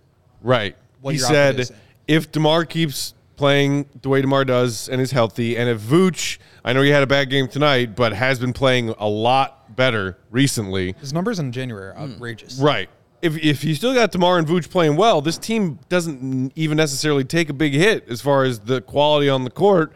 Right. 0.42 0.76
What 1.00 1.14
he 1.14 1.18
said 1.18 1.70
if 2.06 2.30
DeMar 2.32 2.64
keeps 2.64 3.14
playing 3.36 3.86
the 4.02 4.08
way 4.08 4.20
DeMar 4.20 4.44
does 4.44 4.88
and 4.88 5.00
is 5.00 5.12
healthy, 5.12 5.56
and 5.56 5.68
if 5.68 5.80
Vooch, 5.80 6.38
I 6.64 6.72
know 6.72 6.82
he 6.82 6.90
had 6.90 7.02
a 7.02 7.06
bad 7.06 7.30
game 7.30 7.48
tonight, 7.48 7.96
but 7.96 8.12
has 8.12 8.38
been 8.38 8.52
playing 8.52 8.90
a 8.98 9.08
lot 9.08 9.74
better 9.76 10.18
recently. 10.30 10.94
His 11.00 11.12
numbers 11.12 11.38
in 11.38 11.50
January 11.52 11.88
are 11.90 11.96
outrageous. 11.96 12.58
Right. 12.58 12.90
If, 13.22 13.36
if 13.38 13.64
you 13.64 13.74
still 13.74 13.94
got 13.94 14.12
DeMar 14.12 14.38
and 14.38 14.46
Vooch 14.46 14.70
playing 14.70 14.96
well, 14.96 15.20
this 15.22 15.38
team 15.38 15.78
doesn't 15.88 16.52
even 16.56 16.76
necessarily 16.76 17.24
take 17.24 17.48
a 17.48 17.52
big 17.54 17.72
hit 17.72 18.08
as 18.08 18.20
far 18.20 18.44
as 18.44 18.60
the 18.60 18.80
quality 18.82 19.28
on 19.28 19.44
the 19.44 19.50
court. 19.50 19.92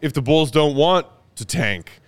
if 0.00 0.12
the 0.12 0.22
Bulls 0.22 0.50
don't 0.50 0.74
want 0.76 1.06
to 1.36 1.44
tank 1.44 2.00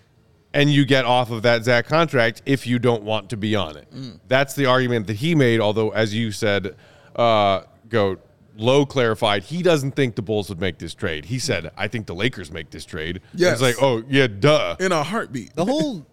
and 0.53 0.70
you 0.70 0.84
get 0.84 1.05
off 1.05 1.30
of 1.30 1.43
that 1.43 1.64
Zach 1.64 1.87
contract 1.87 2.43
if 2.47 2.66
you 2.66 2.78
don't 2.78 3.03
want 3.03 3.30
to 3.30 3.37
be 3.37 3.55
on 3.55 3.76
it. 3.76 3.87
That's 4.28 4.55
the 4.55 4.66
argument 4.66 5.07
that 5.07 5.16
he 5.16 5.34
made, 5.34 5.61
although, 5.61 5.91
as 5.91 6.14
you 6.14 6.32
said, 6.32 6.74
uh, 7.14 7.62
Goat, 7.89 8.26
Lowe 8.57 8.87
clarified 8.87 9.43
he 9.45 9.63
doesn't 9.63 9.93
think 9.93 10.15
the 10.15 10.23
Bulls 10.23 10.49
would 10.49 10.61
make 10.61 10.79
this 10.79 10.95
trade. 10.95 11.27
He 11.27 11.39
said, 11.39 11.71
I 11.77 11.89
think 11.89 12.07
the 12.07 12.15
Lakers 12.15 12.51
make 12.51 12.71
this 12.71 12.85
trade. 12.85 13.21
Yes. 13.35 13.55
It's 13.55 13.63
like, 13.63 13.77
oh, 13.83 14.03
yeah, 14.09 14.27
duh. 14.27 14.77
in 14.81 14.93
a 14.93 15.03
heartbeat. 15.03 15.55
the 15.55 15.65
whole 15.65 16.07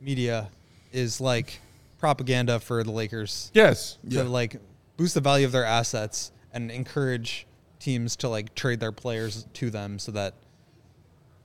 media 0.00 0.48
is 0.92 1.20
like 1.20 1.60
propaganda 1.98 2.58
for 2.58 2.82
the 2.82 2.90
Lakers 2.90 3.50
Yes. 3.54 3.98
to 4.10 4.24
like 4.24 4.56
boost 4.96 5.14
the 5.14 5.20
value 5.20 5.46
of 5.46 5.52
their 5.52 5.64
assets 5.64 6.32
and 6.52 6.70
encourage 6.70 7.46
teams 7.78 8.16
to 8.16 8.28
like 8.28 8.54
trade 8.54 8.80
their 8.80 8.92
players 8.92 9.46
to 9.54 9.70
them 9.70 9.98
so 9.98 10.12
that 10.12 10.34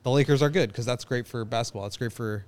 the 0.03 0.11
Lakers 0.11 0.41
are 0.41 0.49
good 0.49 0.69
because 0.69 0.85
that's 0.85 1.03
great 1.05 1.27
for 1.27 1.43
basketball. 1.45 1.85
It's 1.85 1.97
great 1.97 2.13
for 2.13 2.45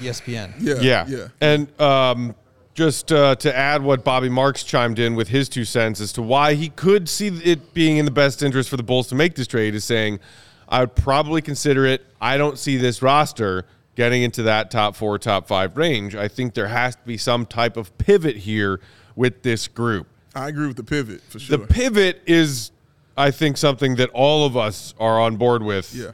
ESPN. 0.00 0.54
yeah, 0.58 0.74
Yeah. 0.80 1.06
yeah. 1.08 1.28
And 1.40 1.80
um, 1.80 2.34
just 2.76 3.10
uh, 3.10 3.34
to 3.34 3.56
add 3.56 3.82
what 3.82 4.04
Bobby 4.04 4.28
Marks 4.28 4.62
chimed 4.62 4.98
in 4.98 5.14
with 5.14 5.28
his 5.28 5.48
two 5.48 5.64
cents 5.64 5.98
as 5.98 6.12
to 6.12 6.20
why 6.22 6.52
he 6.52 6.68
could 6.68 7.08
see 7.08 7.28
it 7.28 7.72
being 7.72 7.96
in 7.96 8.04
the 8.04 8.10
best 8.10 8.42
interest 8.42 8.68
for 8.68 8.76
the 8.76 8.82
Bulls 8.82 9.08
to 9.08 9.14
make 9.14 9.34
this 9.34 9.46
trade 9.46 9.74
is 9.74 9.82
saying, 9.82 10.20
I 10.68 10.80
would 10.80 10.94
probably 10.94 11.40
consider 11.40 11.86
it. 11.86 12.04
I 12.20 12.36
don't 12.36 12.58
see 12.58 12.76
this 12.76 13.00
roster 13.00 13.64
getting 13.94 14.22
into 14.22 14.42
that 14.42 14.70
top 14.70 14.94
four, 14.94 15.18
top 15.18 15.48
five 15.48 15.74
range. 15.78 16.14
I 16.14 16.28
think 16.28 16.52
there 16.52 16.68
has 16.68 16.94
to 16.96 17.02
be 17.06 17.16
some 17.16 17.46
type 17.46 17.78
of 17.78 17.96
pivot 17.96 18.36
here 18.36 18.80
with 19.16 19.42
this 19.42 19.68
group. 19.68 20.06
I 20.34 20.48
agree 20.48 20.66
with 20.66 20.76
the 20.76 20.84
pivot 20.84 21.22
for 21.22 21.38
sure. 21.38 21.56
The 21.56 21.66
pivot 21.66 22.20
is, 22.26 22.72
I 23.16 23.30
think, 23.30 23.56
something 23.56 23.96
that 23.96 24.10
all 24.10 24.44
of 24.44 24.54
us 24.54 24.92
are 25.00 25.18
on 25.18 25.38
board 25.38 25.62
with 25.62 25.94
yeah, 25.94 26.10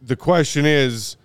the 0.00 0.14
question 0.14 0.64
is 0.64 1.16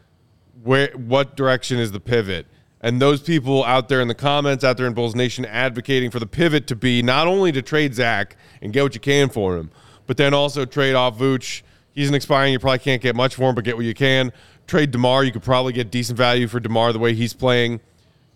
where 0.63 0.89
what 0.95 1.37
direction 1.37 1.77
is 1.77 1.91
the 1.91 1.99
pivot 1.99 2.47
and 2.81 3.01
those 3.01 3.21
people 3.21 3.63
out 3.63 3.89
there 3.89 4.01
in 4.01 4.07
the 4.07 4.15
comments 4.15 4.63
out 4.63 4.77
there 4.77 4.85
in 4.85 4.93
bulls 4.93 5.15
nation 5.15 5.45
advocating 5.45 6.11
for 6.11 6.19
the 6.19 6.27
pivot 6.27 6.67
to 6.67 6.75
be 6.75 7.01
not 7.01 7.27
only 7.27 7.51
to 7.51 7.61
trade 7.61 7.93
zach 7.93 8.35
and 8.61 8.73
get 8.73 8.83
what 8.83 8.93
you 8.93 8.99
can 8.99 9.29
for 9.29 9.57
him 9.57 9.71
but 10.05 10.17
then 10.17 10.33
also 10.33 10.63
trade 10.65 10.95
off 10.95 11.17
vooch. 11.17 11.63
He's 11.91 12.07
an 12.07 12.15
expiring 12.15 12.53
you 12.53 12.59
probably 12.59 12.79
can't 12.79 13.01
get 13.01 13.15
much 13.15 13.35
for 13.35 13.49
him 13.49 13.55
but 13.55 13.63
get 13.63 13.75
what 13.75 13.85
you 13.85 13.93
can. 13.93 14.31
Trade 14.67 14.91
demar 14.91 15.23
you 15.23 15.31
could 15.31 15.43
probably 15.43 15.73
get 15.73 15.91
decent 15.91 16.17
value 16.17 16.47
for 16.47 16.59
demar 16.59 16.93
the 16.93 16.99
way 16.99 17.13
he's 17.13 17.33
playing 17.33 17.81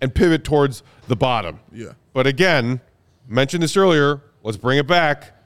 and 0.01 0.13
pivot 0.13 0.43
towards 0.43 0.83
the 1.07 1.15
bottom. 1.15 1.59
Yeah. 1.71 1.93
but 2.13 2.27
again 2.27 2.81
mentioned 3.27 3.63
this 3.63 3.77
earlier 3.77 4.21
let's 4.43 4.57
bring 4.57 4.77
it 4.77 4.87
back. 4.87 5.37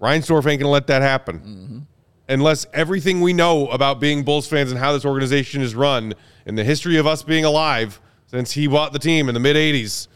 Reinsdorf 0.00 0.46
ain't 0.46 0.60
gonna 0.60 0.70
let 0.70 0.86
that 0.88 1.02
happen. 1.02 1.38
Mm-hmm. 1.38 1.78
Unless 2.28 2.66
everything 2.72 3.20
we 3.20 3.32
know 3.32 3.68
about 3.68 4.00
being 4.00 4.24
Bulls 4.24 4.48
fans 4.48 4.70
and 4.70 4.80
how 4.80 4.92
this 4.92 5.04
organization 5.04 5.62
is 5.62 5.74
run 5.76 6.12
in 6.44 6.56
the 6.56 6.64
history 6.64 6.96
of 6.96 7.06
us 7.06 7.22
being 7.22 7.44
alive 7.44 8.00
since 8.26 8.52
he 8.52 8.66
bought 8.66 8.92
the 8.92 8.98
team 8.98 9.28
in 9.28 9.34
the 9.34 9.40
mid 9.40 9.56
80s, 9.56 10.08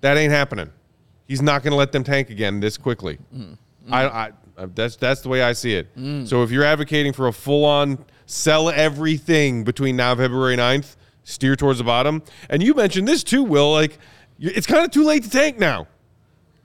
that 0.00 0.16
ain't 0.16 0.32
happening. 0.32 0.70
He's 1.26 1.42
not 1.42 1.62
going 1.62 1.72
to 1.72 1.76
let 1.76 1.92
them 1.92 2.04
tank 2.04 2.30
again 2.30 2.60
this 2.60 2.76
quickly. 2.76 3.18
Mm. 3.34 3.58
I, 3.90 4.04
I, 4.06 4.32
I- 4.56 4.66
that's 4.74 4.96
that's 4.96 5.20
the 5.20 5.28
way 5.28 5.40
I 5.40 5.52
see 5.52 5.74
it. 5.74 5.86
So 6.26 6.42
if 6.42 6.50
you're 6.50 6.64
advocating 6.64 7.12
for 7.12 7.28
a 7.28 7.32
full 7.32 7.64
on 7.64 8.04
sell 8.26 8.68
everything 8.70 9.64
between 9.64 9.96
now 9.96 10.10
and 10.10 10.20
February 10.20 10.56
9th, 10.56 10.96
steer 11.24 11.56
towards 11.56 11.78
the 11.78 11.84
bottom. 11.84 12.22
And 12.50 12.62
you 12.62 12.74
mentioned 12.74 13.06
this 13.06 13.22
too, 13.22 13.42
Will. 13.42 13.72
Like, 13.72 13.98
it's 14.38 14.66
kind 14.66 14.84
of 14.84 14.90
too 14.90 15.04
late 15.04 15.24
to 15.24 15.30
tank 15.30 15.58
now. 15.58 15.86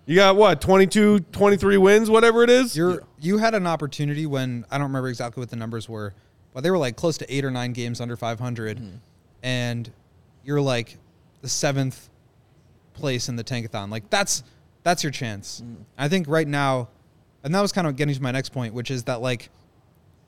You 0.06 0.16
got 0.16 0.36
what, 0.36 0.60
22, 0.60 1.20
23 1.20 1.78
wins, 1.78 2.10
whatever 2.10 2.44
it 2.44 2.50
is? 2.50 2.76
You're 2.76 3.04
you 3.20 3.38
had 3.38 3.56
an 3.56 3.66
opportunity 3.66 4.26
when 4.26 4.66
I 4.70 4.78
don't 4.78 4.88
remember 4.88 5.08
exactly 5.08 5.40
what 5.40 5.50
the 5.50 5.56
numbers 5.56 5.88
were, 5.88 6.14
but 6.54 6.62
they 6.62 6.72
were 6.72 6.78
like 6.78 6.98
close 6.98 7.18
to 7.20 7.34
eight 7.34 7.46
or 7.46 7.52
nine 7.52 7.72
games 7.72 8.02
under 8.02 8.18
500, 8.18 8.80
mm. 8.80 9.00
and 9.44 9.92
you're 10.44 10.62
like 10.62 10.98
the 11.42 11.50
seventh 11.50 12.10
place 12.94 13.30
in 13.30 13.36
the 13.36 13.44
tankathon. 13.44 13.90
Like 13.90 14.10
that's 14.10 14.44
that's 14.84 15.04
your 15.04 15.12
chance. 15.12 15.62
Mm. 15.62 15.78
I 15.98 16.10
think 16.10 16.28
right 16.28 16.48
now, 16.48 16.90
and 17.44 17.54
that 17.56 17.62
was 17.62 17.72
kind 17.72 17.88
of 17.88 17.96
getting 17.96 18.14
to 18.14 18.22
my 18.22 18.32
next 18.32 18.50
point, 18.50 18.74
which 18.74 18.92
is 18.92 19.04
that 19.04 19.22
like 19.22 19.50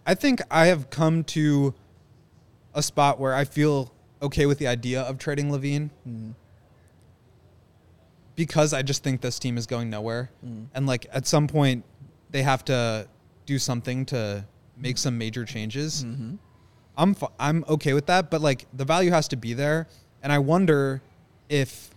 I 0.06 0.16
think 0.16 0.42
I 0.50 0.68
have 0.68 0.90
come 0.90 1.24
to 1.26 1.74
a 2.74 2.82
spot 2.82 3.20
where 3.20 3.34
I 3.34 3.46
feel 3.46 3.94
okay 4.22 4.46
with 4.46 4.60
the 4.60 4.68
idea 4.68 5.02
of 5.02 5.18
trading 5.18 5.50
LaVine 5.50 5.90
mm. 6.08 6.34
because 8.36 8.74
I 8.74 8.82
just 8.82 9.04
think 9.04 9.22
this 9.22 9.40
team 9.40 9.58
is 9.58 9.66
going 9.66 9.90
nowhere. 9.90 10.32
Mm. 10.46 10.68
And 10.74 10.88
like 10.88 11.08
at 11.12 11.28
some 11.28 11.48
point, 11.48 11.86
they 12.32 12.44
have 12.44 12.66
to 12.66 13.08
do 13.46 13.60
something 13.60 14.06
to 14.08 14.46
make 14.78 14.98
some 14.98 15.18
major 15.18 15.46
changes. 15.46 16.04
Mm-hmm. 16.04 16.36
I'm 16.98 17.12
f- 17.12 17.32
I'm 17.40 17.66
okay 17.68 17.94
with 17.94 18.06
that, 18.08 18.30
but 18.30 18.42
like 18.42 18.66
the 18.74 18.86
value 18.86 19.12
has 19.12 19.28
to 19.30 19.36
be 19.36 19.54
there, 19.54 19.88
and 20.26 20.34
I 20.34 20.40
wonder 20.40 21.04
if 21.50 21.92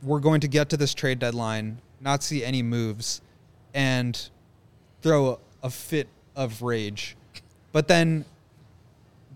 we're 0.00 0.20
going 0.20 0.40
to 0.42 0.48
get 0.48 0.68
to 0.68 0.76
this 0.76 0.94
trade 0.94 1.18
deadline, 1.18 1.78
not 2.00 2.22
see 2.22 2.44
any 2.44 2.62
moves, 2.62 3.20
and 3.74 4.30
throw 5.02 5.30
a, 5.30 5.38
a 5.64 5.70
fit 5.70 6.06
of 6.36 6.62
rage, 6.62 7.16
but 7.72 7.88
then 7.88 8.24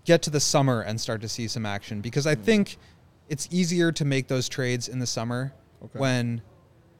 get 0.05 0.21
to 0.21 0.29
the 0.29 0.39
summer 0.39 0.83
and 0.83 1.01
start 1.01 1.19
to 1.19 1.27
see 1.27 1.49
some 1.49 1.65
action 1.65 1.99
because 1.99 2.25
I 2.25 2.33
think 2.33 2.77
it's 3.27 3.49
easier 3.51 3.91
to 3.91 4.05
make 4.05 4.29
those 4.29 4.47
trades 4.47 4.87
in 4.87 4.99
the 4.99 5.07
summer 5.07 5.51
when 5.91 6.41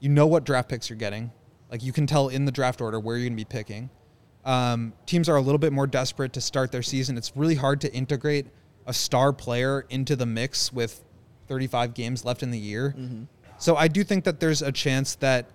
you 0.01 0.09
know 0.09 0.28
what 0.28 0.43
draft 0.43 0.67
picks 0.67 0.89
you're 0.89 0.99
getting. 0.99 1.32
Like 1.71 1.84
you 1.84 1.93
can 1.93 2.05
tell 2.05 2.28
in 2.28 2.43
the 2.43 2.51
draft 2.51 2.82
order 2.82 2.99
where 2.99 3.15
you're 3.15 3.30
going 3.30 3.38
to 3.38 3.45
be 3.45 3.45
picking. 3.45 3.89
Um, 4.43 4.91
teams 5.05 5.30
are 5.30 5.38
a 5.38 5.41
little 5.41 5.57
bit 5.57 5.71
more 5.71 5.88
desperate 5.88 6.34
to 6.34 6.41
start 6.41 6.73
their 6.73 6.84
season. 6.84 7.17
It's 7.17 7.32
really 7.38 7.55
hard 7.55 7.80
to 7.80 7.93
integrate 7.93 8.47
a 8.86 8.94
star 8.94 9.34
player 9.34 9.86
into 9.90 10.16
the 10.16 10.26
mix 10.26 10.72
with 10.72 11.04
35 11.48 11.94
games 11.94 12.26
left 12.26 12.44
in 12.44 12.52
the 12.52 12.60
year. 12.60 12.96
Mm-hmm. 12.98 13.24
So 13.58 13.76
I 13.76 13.88
do 13.88 14.04
think 14.04 14.26
that 14.26 14.40
there's 14.40 14.62
a 14.62 14.72
chance 14.72 15.16
that, 15.16 15.48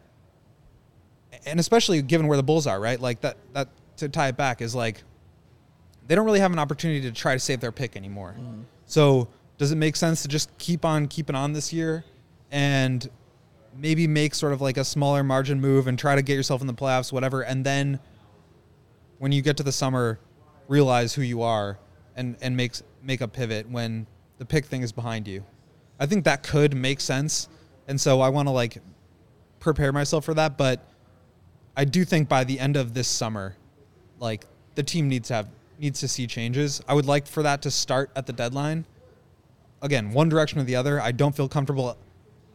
and 1.47 1.61
especially 1.61 2.03
given 2.03 2.27
where 2.27 2.37
the 2.37 2.43
Bulls 2.43 2.67
are, 2.67 2.81
right? 2.81 2.99
Like 2.99 3.21
that, 3.21 3.37
that 3.53 3.69
to 3.99 4.09
tie 4.09 4.29
it 4.29 4.37
back 4.37 4.63
is 4.63 4.75
like 4.75 5.03
they 6.07 6.15
don't 6.15 6.25
really 6.25 6.41
have 6.41 6.53
an 6.53 6.59
opportunity 6.59 7.03
to 7.03 7.13
try 7.13 7.35
to 7.35 7.39
save 7.39 7.61
their 7.61 7.73
pick 7.73 7.97
anymore. 7.97 8.35
Mm-hmm. 8.39 8.63
So 8.87 9.29
does 9.59 9.73
it 9.73 9.77
make 9.77 9.95
sense 9.95 10.23
to 10.23 10.29
just 10.29 10.57
keep 10.59 10.85
on 10.85 11.07
keeping 11.07 11.37
on 11.37 11.53
this 11.53 11.73
year 11.73 12.05
and 12.51 13.09
maybe 13.77 14.07
make 14.07 14.35
sort 14.35 14.53
of 14.53 14.61
like 14.61 14.77
a 14.77 14.85
smaller 14.85 15.23
margin 15.23 15.61
move 15.61 15.87
and 15.87 15.99
try 15.99 16.17
to 16.17 16.23
get 16.23 16.35
yourself 16.35 16.61
in 16.61 16.67
the 16.67 16.75
playoffs, 16.75 17.13
whatever, 17.13 17.43
and 17.43 17.65
then 17.65 18.01
when 19.19 19.33
you 19.33 19.43
get 19.43 19.59
to 19.59 19.63
the 19.63 19.73
summer, 19.73 20.19
realize 20.67 21.15
who 21.15 21.23
you 21.23 21.43
are 21.43 21.79
and 22.17 22.37
and 22.41 22.57
makes 22.57 22.83
make 23.03 23.21
a 23.21 23.29
pivot 23.29 23.69
when 23.69 24.07
the 24.39 24.45
pick 24.45 24.67
thing 24.67 24.83
is 24.83 24.93
behind 24.93 25.29
you. 25.29 25.45
I 25.99 26.07
think 26.07 26.25
that 26.25 26.43
could 26.43 26.75
make 26.75 27.01
sense, 27.01 27.49
and 27.89 28.01
so 28.01 28.21
I 28.21 28.29
want 28.31 28.49
to 28.49 28.53
like 28.53 28.79
prepare 29.59 29.93
myself 29.93 30.25
for 30.25 30.35
that. 30.35 30.57
But 30.57 30.89
I 31.77 31.85
do 31.85 32.05
think 32.05 32.29
by 32.29 32.45
the 32.45 32.59
end 32.59 32.77
of 32.77 32.95
this 32.95 33.09
summer, 33.09 33.57
like 34.19 34.47
the 34.75 34.83
team 34.83 35.09
needs 35.09 35.29
to 35.29 35.35
have 35.35 35.49
needs 35.79 36.01
to 36.01 36.09
see 36.09 36.27
changes. 36.27 36.83
I 36.87 36.95
would 36.95 37.07
like 37.07 37.27
for 37.27 37.43
that 37.43 37.63
to 37.63 37.71
start 37.71 38.11
at 38.15 38.27
the 38.27 38.33
deadline. 38.33 38.85
Again, 39.83 40.13
one 40.13 40.29
direction 40.29 40.61
or 40.61 40.65
the 40.65 40.77
other. 40.77 41.01
I 41.01 41.13
don't 41.13 41.35
feel 41.35 41.49
comfortable 41.49 41.97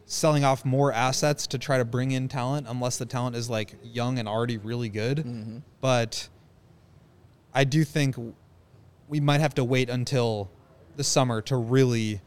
selling 0.05 0.43
off 0.43 0.63
more 0.63 0.93
assets 0.93 1.47
to 1.47 1.57
try 1.57 1.79
to 1.79 1.85
bring 1.85 2.11
in 2.11 2.27
talent 2.27 2.67
unless 2.69 2.97
the 2.97 3.05
talent 3.05 3.35
is 3.35 3.49
like 3.49 3.75
young 3.83 4.19
and 4.19 4.27
already 4.27 4.57
really 4.57 4.89
good. 4.89 5.19
Mm-hmm. 5.19 5.57
But 5.81 6.29
I 7.53 7.63
do 7.63 7.83
think 7.83 8.15
we 9.07 9.19
might 9.19 9.41
have 9.41 9.55
to 9.55 9.63
wait 9.63 9.89
until 9.89 10.49
the 10.95 11.03
summer 11.03 11.41
to 11.43 11.55
really 11.57 12.21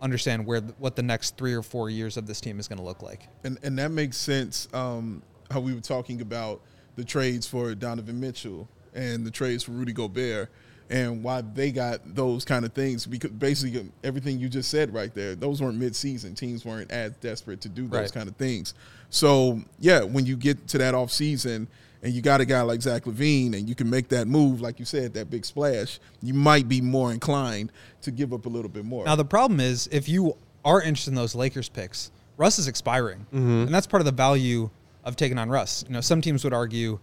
understand 0.00 0.44
where 0.46 0.60
what 0.78 0.96
the 0.96 1.02
next 1.02 1.36
three 1.36 1.54
or 1.54 1.62
four 1.62 1.88
years 1.90 2.16
of 2.16 2.26
this 2.26 2.40
team 2.40 2.58
is 2.60 2.68
going 2.68 2.78
to 2.78 2.84
look 2.84 3.02
like. 3.02 3.28
and 3.44 3.58
and 3.62 3.78
that 3.78 3.90
makes 3.90 4.16
sense. 4.16 4.68
Um, 4.74 5.22
how 5.50 5.60
we 5.60 5.74
were 5.74 5.80
talking 5.80 6.20
about 6.20 6.60
the 6.96 7.04
trades 7.04 7.46
for 7.46 7.74
Donovan 7.74 8.20
Mitchell 8.20 8.68
and 8.94 9.26
the 9.26 9.30
trades 9.30 9.64
for 9.64 9.72
Rudy 9.72 9.92
Gobert, 9.92 10.48
and 10.90 11.22
why 11.22 11.40
they 11.42 11.70
got 11.72 12.14
those 12.14 12.44
kind 12.44 12.64
of 12.64 12.72
things. 12.72 13.06
Because 13.06 13.30
basically 13.30 13.90
everything 14.02 14.38
you 14.38 14.48
just 14.48 14.70
said 14.70 14.92
right 14.94 15.12
there, 15.14 15.34
those 15.34 15.60
weren't 15.62 15.78
mid-season. 15.78 16.34
Teams 16.34 16.64
weren't 16.64 16.90
as 16.90 17.12
desperate 17.16 17.60
to 17.62 17.68
do 17.68 17.82
those 17.88 18.00
Right. 18.00 18.12
kind 18.12 18.28
of 18.28 18.36
things. 18.36 18.74
So 19.10 19.60
yeah, 19.78 20.02
when 20.02 20.26
you 20.26 20.36
get 20.36 20.66
to 20.68 20.78
that 20.78 20.94
off 20.94 21.10
season. 21.10 21.68
And 22.04 22.12
you 22.12 22.20
got 22.20 22.42
a 22.42 22.44
guy 22.44 22.60
like 22.60 22.82
Zach 22.82 23.04
LaVine, 23.04 23.54
and 23.56 23.66
you 23.66 23.74
can 23.74 23.88
make 23.88 24.08
that 24.08 24.28
move, 24.28 24.60
like 24.60 24.78
you 24.78 24.84
said, 24.84 25.14
that 25.14 25.30
big 25.30 25.44
splash. 25.44 25.98
You 26.22 26.34
might 26.34 26.68
be 26.68 26.82
more 26.82 27.10
inclined 27.10 27.72
to 28.02 28.10
give 28.10 28.34
up 28.34 28.44
a 28.44 28.48
little 28.48 28.68
bit 28.68 28.84
more. 28.84 29.06
Now 29.06 29.16
the 29.16 29.24
problem 29.24 29.58
is 29.58 29.88
if 29.90 30.06
you 30.06 30.36
are 30.66 30.82
interested 30.82 31.12
in 31.12 31.14
those 31.16 31.34
Lakers 31.34 31.70
picks, 31.70 32.10
Russ 32.36 32.58
is 32.58 32.68
expiring, 32.68 33.20
mm-hmm. 33.32 33.64
and 33.66 33.74
that's 33.74 33.86
part 33.86 34.02
of 34.02 34.04
the 34.04 34.12
value 34.12 34.68
of 35.02 35.16
taking 35.16 35.38
on 35.38 35.48
Russ. 35.48 35.82
You 35.88 35.94
know, 35.94 36.02
some 36.02 36.20
teams 36.20 36.44
would 36.44 36.52
argue, 36.52 36.98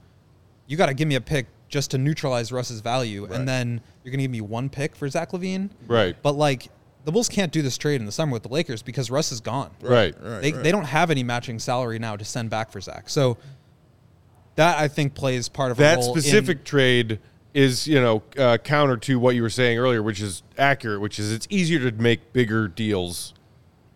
you 0.67 0.77
got 0.77 0.87
to 0.87 0.93
give 0.93 1.07
me 1.07 1.15
a 1.15 1.21
pick 1.21 1.47
just 1.67 1.91
to 1.91 1.97
neutralize 1.97 2.51
Russ's 2.51 2.81
value, 2.81 3.25
and 3.25 3.47
then 3.47 3.81
you're 4.03 4.11
going 4.11 4.19
to 4.19 4.23
give 4.25 4.31
me 4.31 4.41
one 4.41 4.69
pick 4.69 4.95
for 4.95 5.09
Zach 5.09 5.31
LaVine. 5.31 5.71
Right. 5.87 6.15
But 6.21 6.33
like 6.33 6.69
the 7.05 7.11
Bulls 7.11 7.29
can't 7.29 7.51
do 7.51 7.61
this 7.61 7.77
trade 7.77 7.99
in 7.99 8.05
the 8.05 8.11
summer 8.11 8.33
with 8.33 8.43
the 8.43 8.49
Lakers 8.49 8.83
because 8.83 9.09
Russ 9.09 9.31
is 9.31 9.41
gone. 9.41 9.71
Right. 9.81 10.13
right, 10.21 10.41
they, 10.41 10.51
right. 10.51 10.63
they 10.63 10.71
don't 10.71 10.85
have 10.85 11.09
any 11.09 11.23
matching 11.23 11.57
salary 11.57 11.97
now 11.97 12.15
to 12.15 12.25
send 12.25 12.49
back 12.49 12.71
for 12.71 12.79
Zach. 12.79 13.09
So 13.09 13.37
that 14.55 14.77
I 14.77 14.87
think 14.87 15.13
plays 15.13 15.49
part 15.49 15.71
of 15.71 15.79
a 15.79 15.81
that 15.81 15.97
role 15.97 16.13
in- 16.13 16.21
specific 16.21 16.63
trade 16.63 17.19
is 17.53 17.87
you 17.87 17.99
know 17.99 18.23
uh, 18.37 18.57
counter 18.57 18.97
to 18.97 19.19
what 19.19 19.35
you 19.35 19.41
were 19.41 19.49
saying 19.49 19.77
earlier, 19.77 20.01
which 20.01 20.21
is 20.21 20.43
accurate, 20.57 21.01
which 21.01 21.19
is 21.19 21.31
it's 21.31 21.47
easier 21.49 21.89
to 21.89 21.97
make 22.01 22.33
bigger 22.33 22.67
deals 22.67 23.33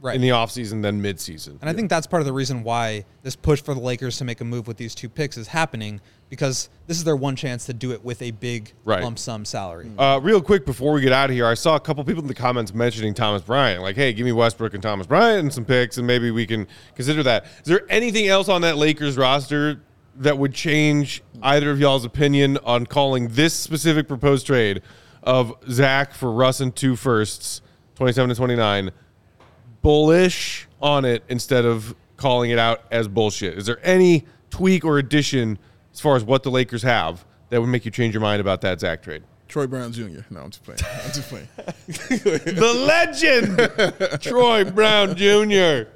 right. 0.02 0.16
in 0.16 0.22
the 0.22 0.30
offseason 0.30 0.82
than 0.82 1.02
midseason. 1.02 1.58
And 1.62 1.70
I 1.70 1.74
think 1.74 1.90
that's 1.90 2.08
part 2.08 2.22
of 2.22 2.26
the 2.26 2.34
reason 2.34 2.64
why 2.64 3.06
this 3.24 3.36
push 3.36 3.62
for 3.62 3.74
the 3.74 3.80
Lakers 3.80 4.18
to 4.18 4.26
make 4.26 4.42
a 4.42 4.44
move 4.44 4.68
with 4.68 4.78
these 4.78 4.94
two 4.96 5.10
picks 5.10 5.38
is 5.38 5.48
happening 5.48 6.02
because 6.30 6.70
this 6.88 6.98
is 6.98 7.04
their 7.04 7.16
one 7.16 7.36
chance 7.36 7.66
to 7.66 7.74
do 7.74 7.92
it 7.92 8.04
with 8.04 8.22
a 8.22 8.32
big 8.32 8.74
Right. 8.84 9.04
lump 9.04 9.20
sum 9.20 9.46
salary. 9.46 9.90
Uh, 9.98 10.20
real 10.22 10.42
quick 10.42 10.66
before 10.66 10.94
we 10.94 11.02
get 11.02 11.12
out 11.12 11.30
of 11.30 11.36
here, 11.36 11.46
I 11.46 11.54
saw 11.54 11.76
a 11.76 11.80
couple 11.80 12.04
people 12.04 12.22
in 12.22 12.28
the 12.28 12.34
comments 12.34 12.74
mentioning 12.74 13.14
Thomas 13.14 13.42
Bryant. 13.44 13.82
Like, 13.82 13.96
hey, 13.96 14.12
give 14.14 14.26
me 14.26 14.32
Westbrook 14.32 14.74
and 14.74 14.82
Thomas 14.82 15.08
Bryant 15.08 15.40
and 15.40 15.54
some 15.54 15.66
picks, 15.66 15.98
and 15.98 16.06
maybe 16.08 16.32
we 16.32 16.46
can 16.46 16.68
consider 16.96 17.24
that. 17.24 17.46
Is 17.46 17.66
there 17.66 17.86
anything 17.90 18.28
else 18.28 18.50
on 18.50 18.62
that 18.62 18.78
Lakers 18.78 19.18
roster 19.18 19.82
that 20.18 20.38
would 20.38 20.54
change 20.54 21.24
either 21.42 21.72
of 21.72 21.80
y'all's 21.80 22.06
opinion 22.06 22.58
on 22.64 22.86
calling 22.86 23.30
this 23.30 23.54
specific 23.54 24.08
proposed 24.08 24.46
trade 24.48 24.82
of 25.24 25.54
Zach 25.70 26.14
for 26.14 26.32
Russ 26.32 26.60
and 26.60 26.76
two 26.76 26.96
firsts, 26.96 27.62
27 27.96 28.30
to 28.30 28.36
29, 28.36 28.92
bullish 29.82 30.68
on 30.82 31.06
it 31.06 31.24
instead 31.30 31.66
of 31.66 31.96
calling 32.18 32.52
it 32.52 32.60
out 32.60 32.84
as 32.92 33.08
bullshit? 33.08 33.58
Is 33.58 33.66
there 33.66 33.80
any 33.84 34.26
tweak 34.50 34.86
or 34.86 34.98
addition 34.98 35.60
as 35.94 36.00
far 36.00 36.16
as 36.16 36.24
what 36.24 36.44
the 36.44 36.52
Lakers 36.52 36.84
have 36.84 37.26
that 37.50 37.60
would 37.60 37.68
make 37.68 37.86
you 37.86 37.92
change 37.92 38.14
your 38.14 38.22
mind 38.22 38.42
about 38.42 38.62
that 38.62 38.80
Zach 38.80 39.04
trade? 39.04 39.24
Troy 39.48 39.68
Brown 39.68 39.92
Jr. 39.92 40.22
No, 40.30 40.42
I'm 40.42 40.50
just 40.50 40.64
playing. 40.64 40.80
I'm 41.04 41.12
just 41.12 41.30
playing. 41.30 41.48
the 41.88 42.86
legend, 42.88 44.22
Troy 44.22 44.64
Brown 44.64 45.16
Jr. 45.16 45.90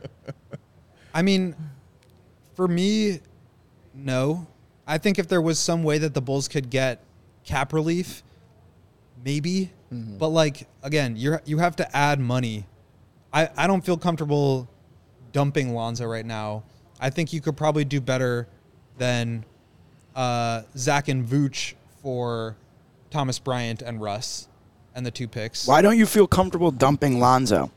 I 1.13 1.21
mean, 1.21 1.55
for 2.53 2.67
me, 2.67 3.21
no. 4.03 4.47
I 4.87 4.97
think 4.97 5.19
if 5.19 5.27
there 5.27 5.41
was 5.41 5.59
some 5.59 5.83
way 5.83 5.97
that 5.99 6.13
the 6.13 6.21
Bulls 6.21 6.47
could 6.47 6.69
get 6.69 7.03
cap 7.43 7.73
relief, 7.73 8.23
maybe. 9.23 9.71
But 9.91 10.27
like 10.27 10.67
again, 10.83 11.15
you 11.15 11.39
you 11.45 11.57
have 11.57 11.75
to 11.77 11.95
add 11.97 12.19
money. 12.19 12.67
I, 13.33 13.49
I 13.57 13.65
don't 13.65 13.83
feel 13.83 13.97
comfortable 13.97 14.67
dumping 15.31 15.73
Lonzo 15.73 16.05
right 16.05 16.25
now. 16.25 16.63
I 16.99 17.09
think 17.09 17.33
you 17.33 17.41
could 17.41 17.57
probably 17.57 17.85
do 17.85 17.99
better 17.99 18.47
than 18.97 19.45
uh, 20.15 20.63
Zach 20.77 21.07
and 21.07 21.25
Vooch 21.27 21.73
for 22.01 22.55
Thomas 23.09 23.39
Bryant 23.39 23.81
and 23.81 24.01
Russ 24.01 24.47
and 24.93 25.05
the 25.05 25.11
two 25.11 25.27
picks. 25.27 25.67
Why 25.67 25.81
don't 25.81 25.97
you 25.97 26.05
feel 26.05 26.27
comfortable 26.27 26.71
dumping 26.71 27.19
Lonzo? 27.19 27.71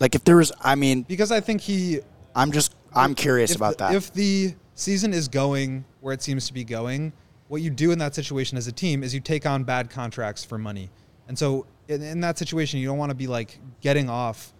Like 0.00 0.14
if 0.14 0.24
there 0.24 0.36
was, 0.36 0.52
I 0.62 0.74
mean, 0.74 1.02
Because 1.02 1.30
I 1.30 1.40
think 1.40 1.60
he 1.60 2.00
I'm 2.34 2.52
just, 2.52 2.74
I'm 2.94 3.14
curious 3.14 3.54
about 3.54 3.78
the, 3.78 3.84
that. 3.84 3.94
If 3.94 4.12
the 4.12 4.54
season 4.74 5.12
is 5.12 5.28
going 5.28 5.84
where 6.00 6.12
it 6.12 6.22
seems 6.22 6.46
to 6.46 6.52
be 6.52 6.64
going, 6.64 7.12
what 7.48 7.62
you 7.62 7.70
do 7.70 7.92
in 7.92 7.98
that 7.98 8.14
situation 8.14 8.58
as 8.58 8.66
a 8.66 8.72
team 8.72 9.02
is 9.02 9.14
you 9.14 9.20
take 9.20 9.46
on 9.46 9.64
bad 9.64 9.90
contracts 9.90 10.44
for 10.44 10.58
money. 10.58 10.90
And 11.28 11.38
so 11.38 11.66
in, 11.88 12.02
in 12.02 12.20
that 12.20 12.38
situation, 12.38 12.80
you 12.80 12.86
don't 12.86 12.98
want 12.98 13.10
to 13.10 13.14
be 13.16 13.26
like 13.26 13.58
getting 13.80 14.08
off 14.10 14.52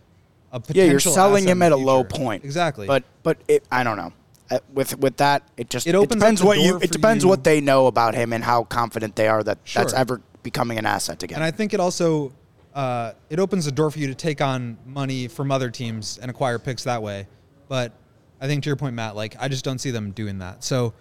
a 0.53 0.61
potential 0.61 0.85
yeah, 0.85 0.91
you're 0.91 1.01
selling 1.01 1.47
him 1.47 1.63
at 1.63 1.73
a 1.73 1.77
low 1.77 2.05
point. 2.05 2.45
Exactly. 2.45 2.87
But 2.87 3.05
but 3.23 3.39
it, 3.49 3.65
I 3.71 3.83
don't 3.85 3.97
know. 3.97 4.13
Uh, 4.51 4.59
With 4.73 4.99
with 4.99 5.17
that, 5.17 5.43
it 5.57 5.71
just 5.71 5.87
It 5.87 5.95
it, 5.95 6.09
depends 6.09 6.43
what 6.43 6.59
you. 6.59 6.77
It 6.77 6.93
depends 6.93 7.25
you- 7.25 7.31
what 7.31 7.45
they 7.45 7.61
know 7.61 7.87
about 7.87 8.15
him 8.15 8.33
and 8.33 8.45
how 8.45 8.65
confident 8.65 9.17
they 9.17 9.27
are 9.29 9.43
that 9.43 9.59
that's 9.75 9.93
ever 9.95 10.21
becoming 10.43 10.79
an 10.79 10.87
asset 10.87 11.23
again. 11.23 11.37
And 11.37 11.45
I 11.45 11.51
think 11.51 11.75
it 11.75 11.81
also 11.81 12.33
uh, 12.75 13.13
it 13.31 13.39
opens 13.39 13.65
the 13.65 13.73
door 13.73 13.91
for 13.91 13.99
you 13.99 14.07
to 14.09 14.15
take 14.15 14.41
on 14.41 14.77
money 14.87 15.29
from 15.29 15.51
other 15.51 15.71
teams 15.71 16.19
and 16.19 16.31
acquire 16.31 16.59
picks 16.59 16.85
that 16.85 17.03
way. 17.03 17.27
But 17.69 17.93
I 18.41 18.47
think 18.47 18.63
to 18.65 18.69
your 18.69 18.77
point, 18.77 18.95
Matt, 18.95 19.17
like 19.17 19.37
I 19.39 19.49
just 19.49 19.65
don't 19.65 19.79
see 19.79 19.91
them 19.91 20.11
doing 20.11 20.39
that. 20.39 20.65
So 20.65 20.93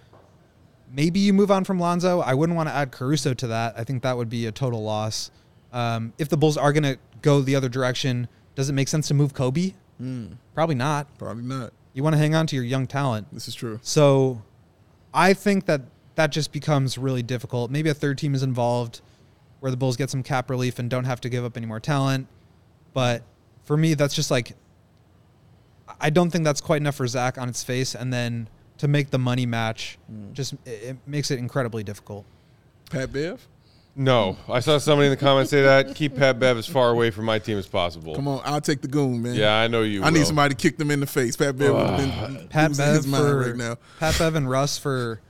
maybe 0.90 1.20
you 1.20 1.32
move 1.32 1.50
on 1.50 1.64
from 1.64 1.78
Lonzo. 1.78 2.20
I 2.20 2.34
wouldn't 2.34 2.56
want 2.56 2.68
to 2.68 2.74
add 2.74 2.92
Caruso 2.92 3.34
to 3.34 3.46
that. 3.48 3.74
I 3.76 3.84
think 3.84 4.02
that 4.02 4.16
would 4.16 4.28
be 4.28 4.46
a 4.46 4.52
total 4.52 4.82
loss. 4.82 5.30
Um, 5.72 6.12
if 6.18 6.28
the 6.28 6.36
Bulls 6.36 6.56
are 6.56 6.72
going 6.72 6.84
to 6.84 6.98
go 7.22 7.40
the 7.40 7.56
other 7.56 7.68
direction, 7.68 8.28
does 8.54 8.70
it 8.70 8.74
make 8.74 8.88
sense 8.88 9.08
to 9.08 9.14
move 9.14 9.34
Coby? 9.34 9.74
Probably 10.54 10.76
not. 10.76 11.18
Probably 11.18 11.42
not. 11.42 11.72
You 11.92 12.02
want 12.02 12.14
to 12.14 12.18
hang 12.18 12.34
on 12.34 12.46
to 12.48 12.56
your 12.56 12.64
young 12.64 12.86
talent. 12.86 13.26
This 13.32 13.48
is 13.48 13.54
true. 13.54 13.80
So 13.82 14.42
I 15.12 15.34
think 15.34 15.66
that 15.66 15.82
that 16.14 16.30
just 16.30 16.52
becomes 16.52 16.96
really 16.96 17.22
difficult. 17.22 17.70
Maybe 17.70 17.90
a 17.90 17.94
third 17.94 18.18
team 18.18 18.34
is 18.34 18.42
involved 18.42 19.00
where 19.60 19.70
the 19.70 19.76
Bulls 19.76 19.96
get 19.96 20.10
some 20.10 20.22
cap 20.22 20.50
relief 20.50 20.78
and 20.78 20.88
don't 20.90 21.04
have 21.04 21.20
to 21.22 21.28
give 21.28 21.44
up 21.44 21.56
any 21.56 21.66
more 21.66 21.80
talent. 21.80 22.28
But 22.92 23.22
for 23.64 23.76
me, 23.76 23.94
that's 23.94 24.14
just 24.14 24.30
like, 24.30 24.54
I 26.00 26.10
don't 26.10 26.30
think 26.30 26.44
that's 26.44 26.60
quite 26.60 26.80
enough 26.80 26.96
for 26.96 27.06
Zach 27.06 27.38
on 27.38 27.48
its 27.48 27.62
face. 27.62 27.94
And 27.94 28.12
then 28.12 28.48
to 28.78 28.88
make 28.88 29.10
the 29.10 29.18
money 29.18 29.46
match, 29.46 29.98
just 30.32 30.54
it, 30.64 30.70
it 30.82 30.96
makes 31.06 31.30
it 31.30 31.38
incredibly 31.38 31.82
difficult. 31.84 32.24
Pat 32.90 33.12
Bev. 33.12 33.46
No, 33.96 34.36
I 34.48 34.58
saw 34.58 34.78
somebody 34.78 35.06
in 35.06 35.10
the 35.12 35.16
comments 35.16 35.52
say 35.52 35.62
that. 35.62 35.94
Keep 35.94 36.16
Pat 36.16 36.40
Bev 36.40 36.58
as 36.58 36.66
far 36.66 36.90
away 36.90 37.10
from 37.10 37.26
my 37.26 37.38
team 37.38 37.56
as 37.58 37.68
possible. 37.68 38.16
Come 38.16 38.26
on, 38.26 38.40
I'll 38.44 38.60
take 38.60 38.80
the 38.80 38.88
goon, 38.88 39.22
man. 39.22 39.36
Yeah, 39.36 39.54
I 39.54 39.68
know 39.68 39.82
you. 39.82 40.02
I 40.02 40.10
need 40.10 40.26
somebody 40.26 40.52
to 40.52 40.60
kick 40.60 40.78
them 40.78 40.90
in 40.90 40.98
the 40.98 41.06
face. 41.06 41.36
Pat 41.36 41.56
Bev 41.56 41.72
would 41.72 41.86
have 41.86 42.28
been 42.28 42.48
Pat 42.48 42.76
Bev 42.76 42.94
his 42.96 43.06
mind 43.06 43.24
for 43.24 43.38
right 43.38 43.56
now. 43.56 43.76
Pat 44.00 44.18
Bev 44.18 44.34
and 44.34 44.50
Russ 44.50 44.78
for 44.78 45.20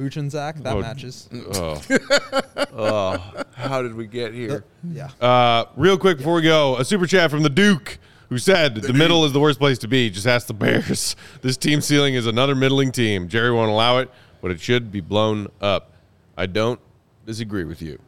Vooch 0.00 0.16
and 0.16 0.30
Zach. 0.30 0.56
That 0.62 0.76
Oh. 0.76 0.80
matches. 0.80 1.28
Oh. 1.54 1.82
oh, 2.72 3.42
how 3.54 3.82
did 3.82 3.94
we 3.94 4.06
get 4.06 4.32
here? 4.32 4.64
Yeah. 4.90 5.10
Uh, 5.20 5.66
real 5.76 5.98
quick 5.98 6.16
before 6.16 6.34
we 6.34 6.42
go, 6.42 6.76
a 6.78 6.84
super 6.86 7.06
chat 7.06 7.30
from 7.30 7.42
the 7.42 7.50
Duke 7.50 7.98
who 8.28 8.38
said 8.38 8.74
the, 8.74 8.92
middle 8.92 9.24
is 9.24 9.32
the 9.32 9.40
worst 9.40 9.58
place 9.58 9.78
to 9.78 9.88
be. 9.88 10.10
Just 10.10 10.26
ask 10.26 10.46
the 10.46 10.54
Bears. 10.54 11.16
This 11.42 11.56
team 11.56 11.80
ceiling 11.80 12.14
is 12.14 12.26
another 12.26 12.54
middling 12.54 12.92
team. 12.92 13.28
Jerry 13.28 13.50
won't 13.52 13.70
allow 13.70 13.98
it, 13.98 14.10
but 14.40 14.50
it 14.50 14.60
should 14.60 14.90
be 14.92 15.00
blown 15.00 15.48
up. 15.60 15.92
I 16.36 16.46
don't 16.46 16.80
disagree 17.26 17.64
with 17.64 17.80
you 17.82 17.98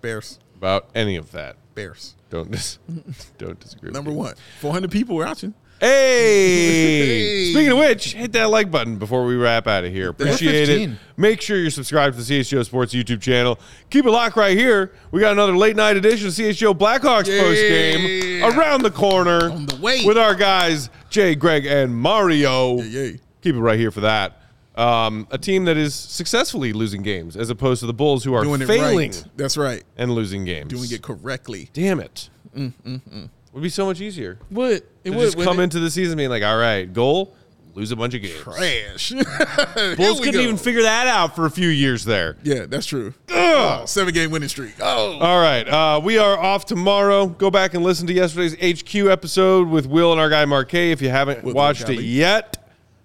Bears. 0.00 0.38
about 0.56 0.88
any 0.94 1.16
of 1.16 1.32
that. 1.32 1.56
Bears. 1.74 2.14
Don't 2.30 2.50
dis- 2.50 2.78
don't 3.38 3.58
disagree. 3.60 3.90
Number 3.90 4.10
with 4.10 4.16
you. 4.16 4.24
one. 4.24 4.34
400 4.60 4.90
people 4.90 5.16
were 5.16 5.24
watching. 5.24 5.54
Hey! 5.80 7.50
Speaking 7.52 7.72
of 7.72 7.78
which, 7.78 8.12
hit 8.14 8.32
that 8.32 8.50
like 8.50 8.70
button 8.70 8.96
before 8.96 9.24
we 9.26 9.36
wrap 9.36 9.66
out 9.66 9.84
of 9.84 9.92
here. 9.92 10.10
Appreciate 10.10 10.68
it. 10.68 10.90
Make 11.16 11.40
sure 11.40 11.56
you're 11.58 11.70
subscribed 11.70 12.16
to 12.16 12.22
the 12.22 12.40
CHGO 12.40 12.64
Sports 12.64 12.94
YouTube 12.94 13.20
channel. 13.20 13.58
Keep 13.90 14.06
it 14.06 14.10
locked 14.10 14.36
right 14.36 14.56
here. 14.56 14.92
We 15.10 15.20
got 15.20 15.32
another 15.32 15.56
late 15.56 15.76
night 15.76 15.96
edition 15.96 16.28
of 16.28 16.32
CHGO 16.34 16.74
Blackhawks 16.74 17.26
Yeah. 17.26 17.40
post 17.42 17.60
game 17.60 18.44
around 18.44 18.82
the 18.82 18.90
corner 18.90 19.50
On 19.50 19.66
the 19.66 19.76
way. 19.76 20.04
with 20.04 20.18
our 20.18 20.34
guys 20.34 20.90
Jay, 21.10 21.34
Greg, 21.34 21.66
and 21.66 21.94
Mario. 21.94 22.78
Yeah, 22.80 23.02
yeah. 23.02 23.16
Keep 23.42 23.56
it 23.56 23.60
right 23.60 23.78
here 23.78 23.90
for 23.90 24.00
that. 24.00 24.40
Um, 24.76 25.28
a 25.30 25.38
team 25.38 25.66
that 25.66 25.76
is 25.76 25.94
successfully 25.94 26.72
losing 26.72 27.02
games, 27.02 27.36
as 27.36 27.48
opposed 27.50 27.80
to 27.80 27.86
the 27.86 27.94
Bulls 27.94 28.24
who 28.24 28.34
are 28.34 28.42
Doing 28.42 28.66
failing 28.66 29.10
right. 29.12 29.24
That's 29.36 29.56
right. 29.56 29.84
and 29.96 30.10
losing 30.12 30.44
games. 30.44 30.68
Doing 30.72 30.90
it 30.90 31.02
correctly. 31.02 31.70
Damn 31.72 32.00
it! 32.00 32.28
Mm, 32.56 32.72
mm, 32.84 33.00
mm. 33.08 33.28
Would 33.54 33.62
be 33.62 33.68
so 33.68 33.86
much 33.86 34.00
easier. 34.00 34.38
Would 34.50 34.82
it 35.04 35.10
would 35.10 35.20
just 35.20 35.36
come 35.36 35.46
wouldn't 35.46 35.62
into 35.74 35.78
the 35.78 35.88
season 35.88 36.16
being 36.16 36.28
like, 36.28 36.42
all 36.42 36.58
right, 36.58 36.92
goal, 36.92 37.36
lose 37.74 37.92
a 37.92 37.96
bunch 37.96 38.14
of 38.14 38.22
games. 38.22 38.34
it? 38.34 38.42
trash. 38.42 39.10
Bulls 39.96 40.18
couldn't 40.18 40.40
even 40.40 40.56
figure 40.56 40.82
that 40.82 41.06
out 41.06 41.36
for 41.36 41.46
a 41.46 41.50
few 41.50 41.68
years 41.68 42.04
there. 42.04 42.36
Yeah, 42.42 42.66
that's 42.66 42.84
true. 42.84 43.14
Oh, 43.30 43.84
seven 43.86 44.12
game 44.12 44.32
winning 44.32 44.48
streak. 44.48 44.74
Oh, 44.80 45.20
All 45.20 45.40
right, 45.40 45.68
uh, 45.68 46.00
we 46.02 46.18
are 46.18 46.36
off 46.36 46.66
tomorrow. 46.66 47.26
Go 47.26 47.48
back 47.48 47.74
and 47.74 47.84
listen 47.84 48.08
to 48.08 48.12
yesterday's 48.12 48.54
HQ 48.80 48.92
episode 49.08 49.68
with 49.68 49.86
Will 49.86 50.10
and 50.10 50.20
our 50.20 50.28
guy 50.30 50.44
Marquet 50.46 50.90
if 50.90 51.00
you 51.00 51.08
haven't 51.08 51.44
Will 51.44 51.54
watched 51.54 51.88
it 51.88 52.00
yet. 52.00 52.56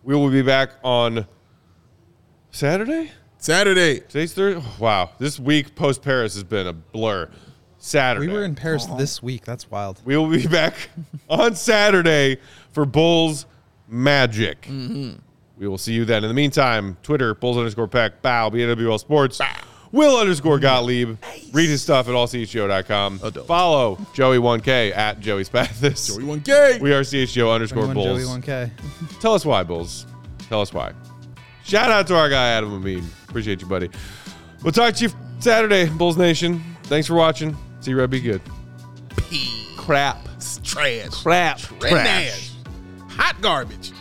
We 0.04 0.16
will 0.16 0.32
be 0.32 0.41
back 0.41 0.72
on 0.84 1.28
Saturday. 2.50 3.12
Saturday. 3.38 4.00
Today's 4.00 4.34
Thursday. 4.34 4.68
wow, 4.80 5.12
this 5.20 5.39
week 5.39 5.76
post 5.76 6.02
Paris 6.02 6.34
has 6.34 6.43
been 6.43 6.66
a 6.66 6.74
blur. 6.74 7.30
Saturday. 7.80 8.27
We 8.27 8.34
were 8.34 8.43
in 8.43 8.55
Paris 8.55 8.86
this 8.97 9.23
week. 9.23 9.45
That's 9.45 9.71
wild. 9.71 10.01
We 10.05 10.15
will 10.17 10.30
be 10.30 10.45
back 10.59 10.89
on 11.30 11.55
Saturday 11.55 12.38
for 12.71 12.86
Bulls 12.86 13.45
Magic. 13.88 14.61
Mm-hmm. 14.63 15.17
We 15.57 15.67
will 15.67 15.77
see 15.77 15.93
you 15.93 16.05
then. 16.05 16.23
In 16.23 16.27
the 16.30 16.34
meantime, 16.34 16.97
Twitter, 17.03 17.34
Bulls 17.36 17.57
underscore 17.57 17.88
Peck, 17.88 18.21
Bow, 18.21 18.49
BNWL 18.49 18.99
Sports, 18.99 19.39
bow. 19.39 19.47
Will 19.91 20.17
underscore 20.19 20.59
Gottlieb. 20.59 21.17
Read 21.51 21.67
his 21.69 21.82
stuff 21.82 22.07
at 22.07 22.13
allchgo.com. 22.13 23.19
Follow 23.19 23.95
Joey1K 24.13 24.95
at 24.95 25.19
Joey 25.19 25.43
Spathis. 25.43 26.07
Joey 26.07 26.39
1K. 26.39 26.80
We 26.80 26.93
are 26.93 27.01
CHGO 27.01 27.51
underscore 27.53 27.86
21 27.86 28.05
Joey 28.05 28.23
Bulls. 28.23 28.38
1K. 28.45 29.19
Tell 29.19 29.34
us 29.34 29.45
why, 29.45 29.63
Bulls. 29.63 30.05
Tell 30.47 30.61
us 30.61 30.71
why. 30.73 30.93
Shout 31.63 31.89
out 31.89 32.05
to 32.07 32.15
our 32.15 32.30
guy, 32.30 32.49
Adam 32.49 32.73
Amin. 32.73 33.03
Appreciate 33.27 33.61
you, 33.61 33.67
buddy. 33.67 33.89
We'll 34.63 34.71
talk 34.73 34.93
to 34.95 35.05
you 35.05 35.11
Saturday, 35.39 35.89
Bulls 35.89 36.17
Nation. 36.17 36.63
Thanks 36.84 37.07
for 37.07 37.15
watching. 37.15 37.55
See 37.82 37.91
you, 37.91 37.97
Red. 37.97 38.09
Be 38.09 38.19
good. 38.19 38.41
P 39.17 39.49
crap. 39.77 40.17
trash. 40.63 41.09
Crap. 41.09 41.59
Trash. 41.80 42.51
Hot 43.09 43.41
garbage. 43.41 43.91